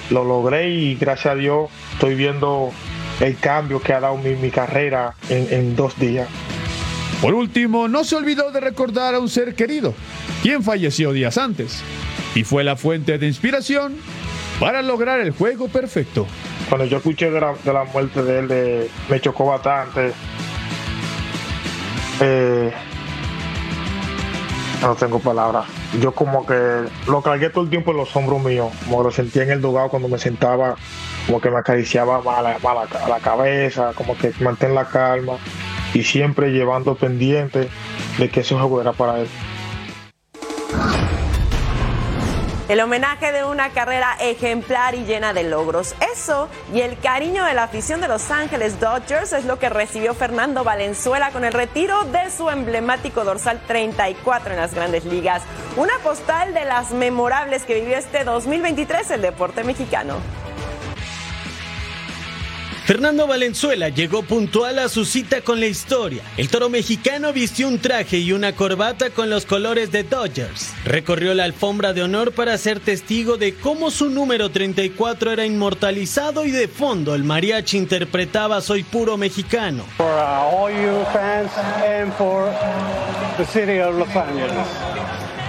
lo 0.10 0.24
logré 0.24 0.70
y 0.70 0.96
gracias 0.96 1.34
a 1.34 1.36
Dios 1.36 1.70
estoy 1.94 2.16
viendo 2.16 2.72
el 3.20 3.38
cambio 3.38 3.80
que 3.82 3.94
ha 3.94 4.00
dado 4.00 4.18
mi, 4.18 4.50
carrera 4.50 5.16
en, 5.30 5.76
dos 5.76 5.98
días. 6.00 6.28
Por 7.22 7.34
último, 7.36 7.88
no 7.88 8.04
se 8.04 8.16
olvidó 8.16 8.52
de 8.52 8.60
recordar 8.60 9.14
a 9.14 9.20
un 9.20 9.30
ser 9.30 9.54
querido, 9.54 9.94
quien 10.42 10.64
falleció 10.64 11.14
días 11.14 11.38
antes, 11.38 11.84
y 12.34 12.44
fue 12.44 12.64
la 12.64 12.76
fuente 12.76 13.20
de 13.20 13.28
inspiración 13.28 13.96
para 14.60 14.82
lograr 14.82 15.20
el 15.20 15.32
juego 15.32 15.68
perfecto. 15.68 16.26
Cuando 16.68 16.86
yo 16.86 16.98
escuché 16.98 17.30
de 17.30 17.40
la, 17.40 17.84
muerte 17.94 18.24
de 18.24 18.40
él, 18.40 18.90
me 19.10 19.20
chocó 19.20 19.46
bastante. 19.46 20.14
Eh, 22.22 22.72
no 24.82 24.96
tengo 24.96 25.20
palabras 25.20 25.66
yo 26.00 26.14
como 26.14 26.46
que 26.46 26.86
lo 27.08 27.22
cargué 27.22 27.50
todo 27.50 27.64
el 27.64 27.70
tiempo 27.70 27.92
en 27.92 27.98
los 27.98 28.16
hombros 28.16 28.42
míos, 28.42 28.72
como 28.86 29.04
lo 29.04 29.12
sentía 29.12 29.44
en 29.44 29.52
el 29.52 29.62
dogado 29.62 29.90
cuando 29.90 30.08
me 30.08 30.18
sentaba, 30.18 30.76
como 31.26 31.42
que 31.42 31.50
me 31.50 31.58
acariciaba 31.58 32.18
a 32.18 32.42
la, 32.42 32.58
la, 33.08 33.20
cabeza, 33.20 33.92
como 33.94 34.18
que 34.18 34.32
mantén 34.40 34.74
la 34.74 34.86
calma 34.86 35.34
y 35.94 36.04
siempre 36.04 36.52
llevando 36.52 36.96
pendiente 36.96 37.68
de 38.18 38.30
que 38.30 38.40
ese 38.40 38.56
juego 38.56 38.82
era 38.82 38.94
para 38.94 39.20
él. 39.20 39.28
El 42.72 42.80
homenaje 42.80 43.34
de 43.34 43.44
una 43.44 43.72
carrera 43.72 44.16
ejemplar 44.22 44.96
y 44.96 45.04
llena 45.04 45.34
de 45.34 45.44
logros. 45.44 45.94
Eso 46.14 46.48
y 46.74 46.80
el 46.80 46.98
cariño 46.98 47.44
de 47.44 47.54
la 47.54 47.64
afición 47.64 48.00
de 48.00 48.08
Los 48.08 48.32
Ángeles 48.32 48.80
Dodgers 48.80 49.34
es 49.34 49.44
lo 49.44 49.60
que 49.60 49.68
recibió 49.68 50.14
Fernando 50.14 50.64
Valenzuela 50.64 51.32
con 51.32 51.44
el 51.44 51.52
retiro 51.52 52.06
de 52.06 52.32
su 52.32 52.50
emblemático 52.50 53.26
dorsal 53.26 53.60
34 53.68 54.54
en 54.54 54.60
las 54.62 54.74
grandes 54.74 55.04
ligas. 55.04 55.44
Una 55.76 55.92
postal 56.02 56.54
de 56.54 56.64
las 56.64 56.92
memorables 56.92 57.64
que 57.64 57.76
vivió 57.76 57.98
este 57.98 58.24
2023 58.24 59.12
el 59.12 59.22
deporte 59.22 59.66
mexicano. 59.66 60.16
Fernando 62.92 63.26
Valenzuela 63.26 63.88
llegó 63.88 64.22
puntual 64.22 64.78
a 64.78 64.90
su 64.90 65.06
cita 65.06 65.40
con 65.40 65.62
la 65.62 65.68
historia. 65.68 66.24
El 66.36 66.50
toro 66.50 66.70
mexicano 66.70 67.32
vistió 67.32 67.70
un 67.70 67.80
traje 67.80 68.18
y 68.18 68.34
una 68.34 68.54
corbata 68.54 69.12
con 69.12 69.30
los 69.30 69.46
colores 69.46 69.94
de 69.94 70.04
Dodgers. 70.04 70.74
Recorrió 70.84 71.34
la 71.34 71.46
alfombra 71.46 71.94
de 71.94 72.04
honor 72.04 72.34
para 72.34 72.58
ser 72.58 72.82
testigo 72.82 73.38
de 73.38 73.56
cómo 73.56 73.92
su 73.92 74.10
número 74.10 74.50
34 74.50 75.32
era 75.32 75.46
inmortalizado 75.46 76.44
y 76.44 76.52
de 76.52 76.68
fondo 76.68 77.16
el 77.16 77.24
mariachi 77.24 77.78
interpretaba 77.78 78.60
Soy 78.60 78.84
puro 78.84 79.16
mexicano. 79.16 79.86
For 79.96 80.08
uh, 80.08 80.54
all 80.54 80.70
you 80.70 81.06
fans 81.14 81.50
and 81.88 82.12
for 82.16 82.52
the 83.38 83.46
city 83.46 83.80
of 83.80 83.96
Los 83.96 84.14
Angeles. 84.14 84.68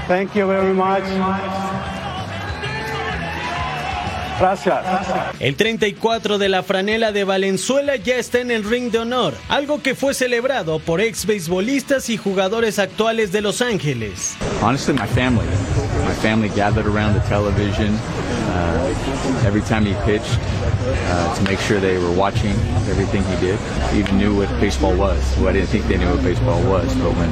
Thank 0.06 0.36
you 0.36 0.46
very 0.46 0.72
much. 0.72 1.02
Gracias. 4.42 4.84
El 5.38 5.54
34 5.54 6.36
de 6.36 6.48
la 6.48 6.64
franela 6.64 7.12
de 7.12 7.22
Valenzuela 7.22 7.94
ya 7.94 8.16
está 8.16 8.40
en 8.40 8.50
el 8.50 8.64
ring 8.64 8.90
de 8.90 8.98
honor, 8.98 9.34
algo 9.48 9.80
que 9.80 9.94
fue 9.94 10.14
celebrado 10.14 10.80
por 10.80 11.00
ex 11.00 11.26
beisbolistas 11.26 12.10
y 12.10 12.16
jugadores 12.16 12.80
actuales 12.80 13.30
de 13.30 13.40
Los 13.40 13.62
Ángeles. 13.62 14.34
Honestly, 14.60 14.94
my 14.94 15.06
family. 15.06 15.46
my 16.04 16.14
family 16.14 16.48
gathered 16.50 16.86
around 16.86 17.14
the 17.14 17.20
television 17.28 17.94
uh, 17.94 19.44
every 19.46 19.62
time 19.62 19.84
he 19.84 19.94
pitched 20.04 20.38
uh, 20.40 21.34
to 21.36 21.42
make 21.44 21.58
sure 21.60 21.80
they 21.80 21.96
were 21.98 22.12
watching 22.12 22.54
everything 22.90 23.22
he 23.24 23.36
did. 23.40 23.58
Even 23.94 24.18
knew 24.18 24.36
what 24.36 24.48
baseball 24.60 24.94
was. 24.96 25.20
Well, 25.38 25.48
I 25.48 25.52
didn't 25.52 25.68
think 25.68 25.86
they 25.86 25.96
knew 25.96 26.10
what 26.10 26.22
baseball 26.22 26.60
was, 26.64 26.92
but 26.96 27.12
when 27.16 27.30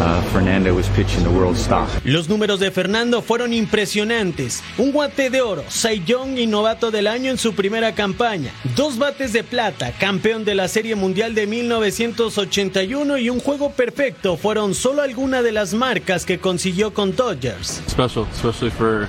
uh, 0.00 0.20
Fernando 0.32 0.74
was 0.74 0.88
pitching, 0.90 1.22
the 1.22 1.30
world 1.30 1.56
stopped. 1.56 2.04
Los 2.04 2.28
números 2.28 2.58
de 2.58 2.70
Fernando 2.70 3.22
fueron 3.22 3.52
impresionantes. 3.52 4.62
Un 4.78 4.92
guante 4.92 5.30
de 5.30 5.40
oro, 5.40 5.64
Cy 5.68 6.02
Young 6.04 6.38
y 6.38 6.46
novato 6.50 6.90
del 6.90 7.06
año 7.06 7.30
en 7.30 7.38
su 7.38 7.54
primera 7.54 7.94
campaña. 7.94 8.52
Dos 8.76 8.98
bates 8.98 9.32
de 9.32 9.44
plata, 9.44 9.92
campeón 9.92 10.44
de 10.44 10.54
la 10.54 10.68
Serie 10.68 10.94
Mundial 10.94 11.34
de 11.34 11.46
1981 11.46 13.18
y 13.18 13.30
un 13.30 13.40
juego 13.40 13.70
perfecto 13.70 14.36
fueron 14.36 14.74
solo 14.74 15.02
algunas 15.02 15.42
de 15.44 15.52
las 15.52 15.74
marcas 15.74 16.24
que 16.24 16.38
consiguió 16.38 16.92
con 16.92 17.14
Dodgers. 17.14 17.82
Special, 17.88 18.26
especially 18.32 18.70
for, 18.70 19.08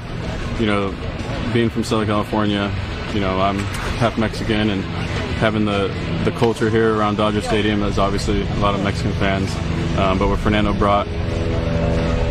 you 0.59 0.65
know, 0.65 0.91
being 1.53 1.69
from 1.69 1.83
Southern 1.83 2.07
California. 2.07 2.69
You 3.13 3.21
know, 3.21 3.39
I'm 3.41 3.57
half 3.97 4.17
Mexican 4.17 4.69
and 4.69 4.83
having 5.39 5.65
the, 5.65 5.89
the 6.25 6.31
culture 6.31 6.69
here 6.69 6.95
around 6.95 7.17
Dodger 7.17 7.41
Stadium, 7.41 7.79
there's 7.79 7.97
obviously 7.97 8.41
a 8.41 8.59
lot 8.59 8.75
of 8.75 8.83
Mexican 8.83 9.13
fans. 9.13 9.49
Um, 9.97 10.19
but 10.19 10.27
what 10.27 10.39
Fernando 10.39 10.73
brought 10.73 11.07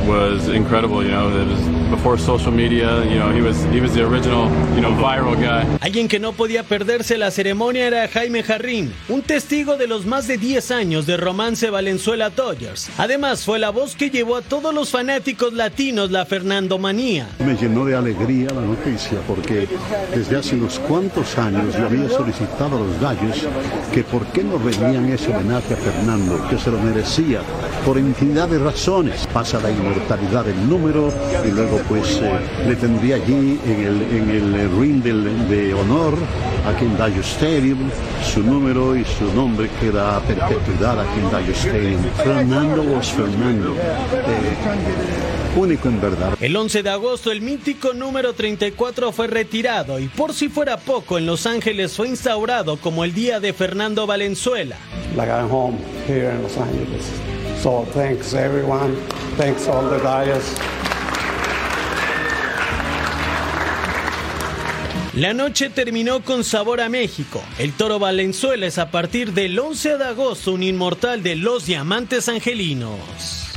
was 0.06 0.48
incredible. 0.48 1.02
You 1.02 1.10
know, 1.10 1.28
it 1.28 1.48
was 1.48 1.66
before 1.90 2.18
social 2.18 2.52
media. 2.52 3.04
You 3.04 3.18
know, 3.18 3.30
he 3.30 3.40
was 3.40 3.56
he 3.72 3.80
was 3.80 3.92
the 3.94 4.04
original, 4.04 4.48
you 4.74 4.80
know, 4.80 4.92
viral 4.92 5.36
guy. 5.36 5.66
Alguien 5.80 6.08
que 6.08 6.18
no 6.18 6.32
podía 6.32 6.62
perderse 6.62 7.18
la 7.18 7.30
ceremonia 7.30 7.86
era 7.86 8.08
Jaime 8.08 8.42
Jarrín, 8.42 8.92
un 9.08 9.22
testigo 9.22 9.76
de 9.76 9.86
los 9.86 10.06
más 10.06 10.26
de 10.26 10.38
10 10.38 10.70
años 10.70 11.06
de 11.06 11.16
romance 11.16 11.70
Valenzuela 11.70 12.30
Dodgers. 12.30 12.90
Además, 12.98 13.44
fue 13.44 13.58
la 13.58 13.70
voz 13.70 13.96
que 13.96 14.10
llevó 14.10 14.36
a 14.36 14.42
todos 14.42 14.74
los 14.74 14.90
fanáticos 14.90 15.52
latinos 15.52 16.10
la 16.10 16.24
Fernando 16.26 16.78
Manía. 16.78 17.28
Me 17.38 17.56
llenó 17.56 17.84
de 17.84 17.96
alegría 17.96 18.48
la 18.50 18.60
noticia 18.60 19.18
porque 19.26 19.66
desde 20.14 20.36
hace 20.36 20.56
unos 20.56 20.78
cuantos 20.80 21.36
años 21.38 21.74
le 21.74 21.84
había 21.84 22.08
solicitado 22.08 22.76
a 22.76 22.80
los 22.80 23.00
gallos 23.00 23.46
que 23.92 24.04
por 24.04 24.26
qué 24.26 24.44
no 24.44 24.58
rendían 24.58 25.08
ese 25.10 25.30
homenaje 25.30 25.74
a 25.74 25.76
Fernando, 25.76 26.46
que 26.48 26.58
se 26.58 26.70
lo 26.70 26.78
merecía 26.78 27.40
por 27.84 27.98
infinidad 27.98 28.48
de 28.48 28.58
razones. 28.58 29.26
Pasa 29.32 29.60
la 29.60 29.70
inmortalidad 29.70 30.44
del 30.44 30.68
número 30.68 31.12
y 31.46 31.50
luego 31.50 31.77
pues 31.88 32.18
eh, 32.22 32.30
le 32.66 32.76
tendría 32.76 33.16
allí 33.16 33.58
en 33.64 33.80
el, 33.84 34.02
en 34.02 34.54
el 34.54 34.78
ring 34.80 35.02
del- 35.02 35.48
de 35.48 35.74
honor 35.74 36.14
aquí 36.68 36.84
en 36.84 36.96
Dodger 36.96 37.20
Stadium 37.24 37.90
su 38.24 38.42
número 38.42 38.96
y 38.96 39.04
su 39.04 39.32
nombre 39.34 39.68
queda 39.80 40.16
a 40.16 40.20
perpetuidad 40.20 41.00
aquí 41.00 41.20
en 41.20 41.30
Dodger 41.30 41.54
Stadium. 41.54 42.02
Fernando 42.16 42.82
was 42.82 43.10
Fernando. 43.12 43.74
Eh, 43.74 45.58
único 45.58 45.88
en 45.88 46.00
verdad. 46.00 46.34
El 46.40 46.56
11 46.56 46.82
de 46.82 46.90
agosto 46.90 47.30
el 47.32 47.40
mítico 47.40 47.92
número 47.94 48.32
34 48.32 49.12
fue 49.12 49.26
retirado 49.26 49.98
y 49.98 50.08
por 50.08 50.32
si 50.34 50.48
fuera 50.48 50.76
poco 50.76 51.18
en 51.18 51.26
Los 51.26 51.46
Ángeles 51.46 51.96
fue 51.96 52.08
instaurado 52.08 52.76
como 52.76 53.04
el 53.04 53.14
Día 53.14 53.40
de 53.40 53.52
Fernando 53.52 54.06
Valenzuela. 54.06 54.76
like 55.16 55.30
I'm 55.30 55.48
home 55.50 55.78
here 56.06 56.30
in 56.30 56.42
Los 56.42 56.56
Angeles. 56.58 57.04
So 57.62 57.86
thanks 57.92 58.34
everyone. 58.34 58.94
Thanks 59.36 59.66
all 59.66 59.88
the 59.90 59.98
guys. 59.98 60.54
La 65.18 65.34
noche 65.34 65.68
terminó 65.68 66.22
con 66.22 66.44
sabor 66.44 66.80
a 66.80 66.88
México. 66.88 67.42
El 67.58 67.72
Toro 67.72 67.98
Valenzuela 67.98 68.66
es 68.66 68.78
a 68.78 68.92
partir 68.92 69.32
del 69.32 69.58
11 69.58 69.98
de 69.98 70.04
agosto 70.04 70.52
un 70.52 70.62
inmortal 70.62 71.24
de 71.24 71.34
los 71.34 71.66
Diamantes 71.66 72.28
Angelinos. 72.28 73.48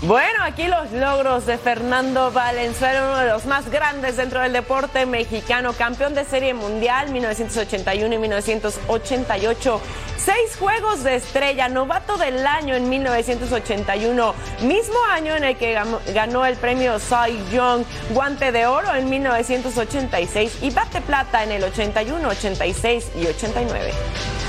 Bueno, 0.00 0.42
aquí 0.42 0.66
los 0.66 0.92
logros 0.92 1.44
de 1.44 1.58
Fernando 1.58 2.32
Valenzuela, 2.32 3.04
uno 3.04 3.18
de 3.18 3.28
los 3.28 3.44
más 3.44 3.70
grandes 3.70 4.16
dentro 4.16 4.40
del 4.40 4.54
deporte 4.54 5.04
mexicano, 5.04 5.74
campeón 5.74 6.14
de 6.14 6.24
Serie 6.24 6.54
Mundial 6.54 7.12
1981 7.12 8.14
y 8.14 8.16
1988, 8.16 9.80
seis 10.24 10.56
juegos 10.58 11.02
de 11.02 11.16
estrella, 11.16 11.68
novato 11.68 12.16
del 12.16 12.46
año 12.46 12.74
en 12.74 12.88
1981, 12.88 14.34
mismo 14.62 14.96
año 15.10 15.34
en 15.34 15.44
el 15.44 15.56
que 15.56 15.78
ganó, 16.12 16.44
el 16.44 16.56
premio 16.56 16.98
Cy 16.98 17.38
Young, 17.52 17.84
guante 18.10 18.52
de 18.52 18.66
oro 18.66 18.94
en 18.94 19.08
1986 19.08 20.58
y 20.62 20.70
bate 20.70 21.00
plata 21.00 21.44
en 21.44 21.52
el 21.52 21.64
81, 21.64 22.28
86 22.28 23.10
y 23.16 23.26
89. 23.26 24.39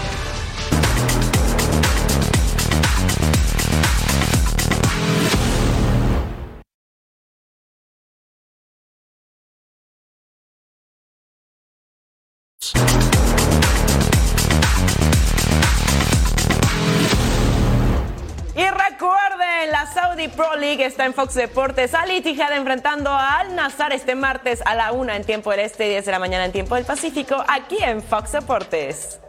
League 20.61 20.85
está 20.85 21.05
en 21.05 21.13
Fox 21.13 21.33
Deportes. 21.33 21.93
Al 21.93 22.11
Ittihad 22.11 22.55
enfrentando 22.55 23.09
a 23.09 23.39
Al 23.39 23.55
Nazar 23.55 23.91
este 23.91 24.15
martes 24.15 24.61
a 24.65 24.75
la 24.75 24.91
1 24.93 25.11
en 25.11 25.23
tiempo 25.25 25.51
del 25.51 25.61
Este, 25.61 25.89
10 25.89 26.05
de 26.05 26.11
la 26.11 26.19
mañana 26.19 26.45
en 26.45 26.51
tiempo 26.51 26.75
del 26.75 26.85
Pacífico, 26.85 27.43
aquí 27.47 27.77
en 27.81 28.01
Fox 28.01 28.31
Deportes. 28.31 29.19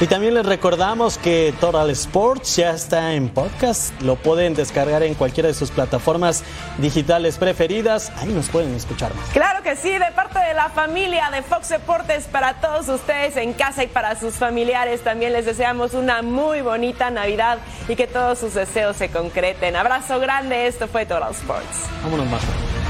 Y 0.00 0.06
también 0.06 0.34
les 0.34 0.44
recordamos 0.44 1.18
que 1.18 1.54
Total 1.58 1.88
Sports 1.90 2.56
ya 2.56 2.70
está 2.70 3.14
en 3.14 3.28
podcast. 3.28 3.98
Lo 4.02 4.16
pueden 4.16 4.54
descargar 4.54 5.02
en 5.02 5.14
cualquiera 5.14 5.48
de 5.48 5.54
sus 5.54 5.70
plataformas 5.70 6.44
digitales 6.78 7.38
preferidas. 7.38 8.12
Ahí 8.16 8.28
nos 8.28 8.48
pueden 8.48 8.74
escuchar 8.74 9.14
más. 9.14 9.28
Claro 9.30 9.62
que 9.62 9.76
sí, 9.76 9.90
de 9.90 10.12
parte 10.14 10.38
de 10.38 10.54
la 10.54 10.68
familia 10.68 11.30
de 11.30 11.42
Fox 11.42 11.70
Deportes 11.70 12.24
para 12.24 12.60
todos 12.60 12.88
ustedes 12.88 13.36
en 13.36 13.52
casa 13.52 13.84
y 13.84 13.86
para 13.86 14.18
sus 14.18 14.34
familiares. 14.34 15.02
También 15.02 15.32
les 15.32 15.46
deseamos 15.46 15.94
una 15.94 16.22
muy 16.22 16.60
bonita 16.60 17.10
Navidad 17.10 17.58
y 17.88 17.96
que 17.96 18.06
todos 18.06 18.38
sus 18.38 18.54
deseos 18.54 18.96
se 18.96 19.08
concreten. 19.08 19.76
Abrazo 19.76 20.20
grande, 20.20 20.66
esto 20.66 20.88
fue 20.88 21.06
Total 21.06 21.32
Sports. 21.32 21.88
Vámonos 22.02 22.26
más. 22.26 22.85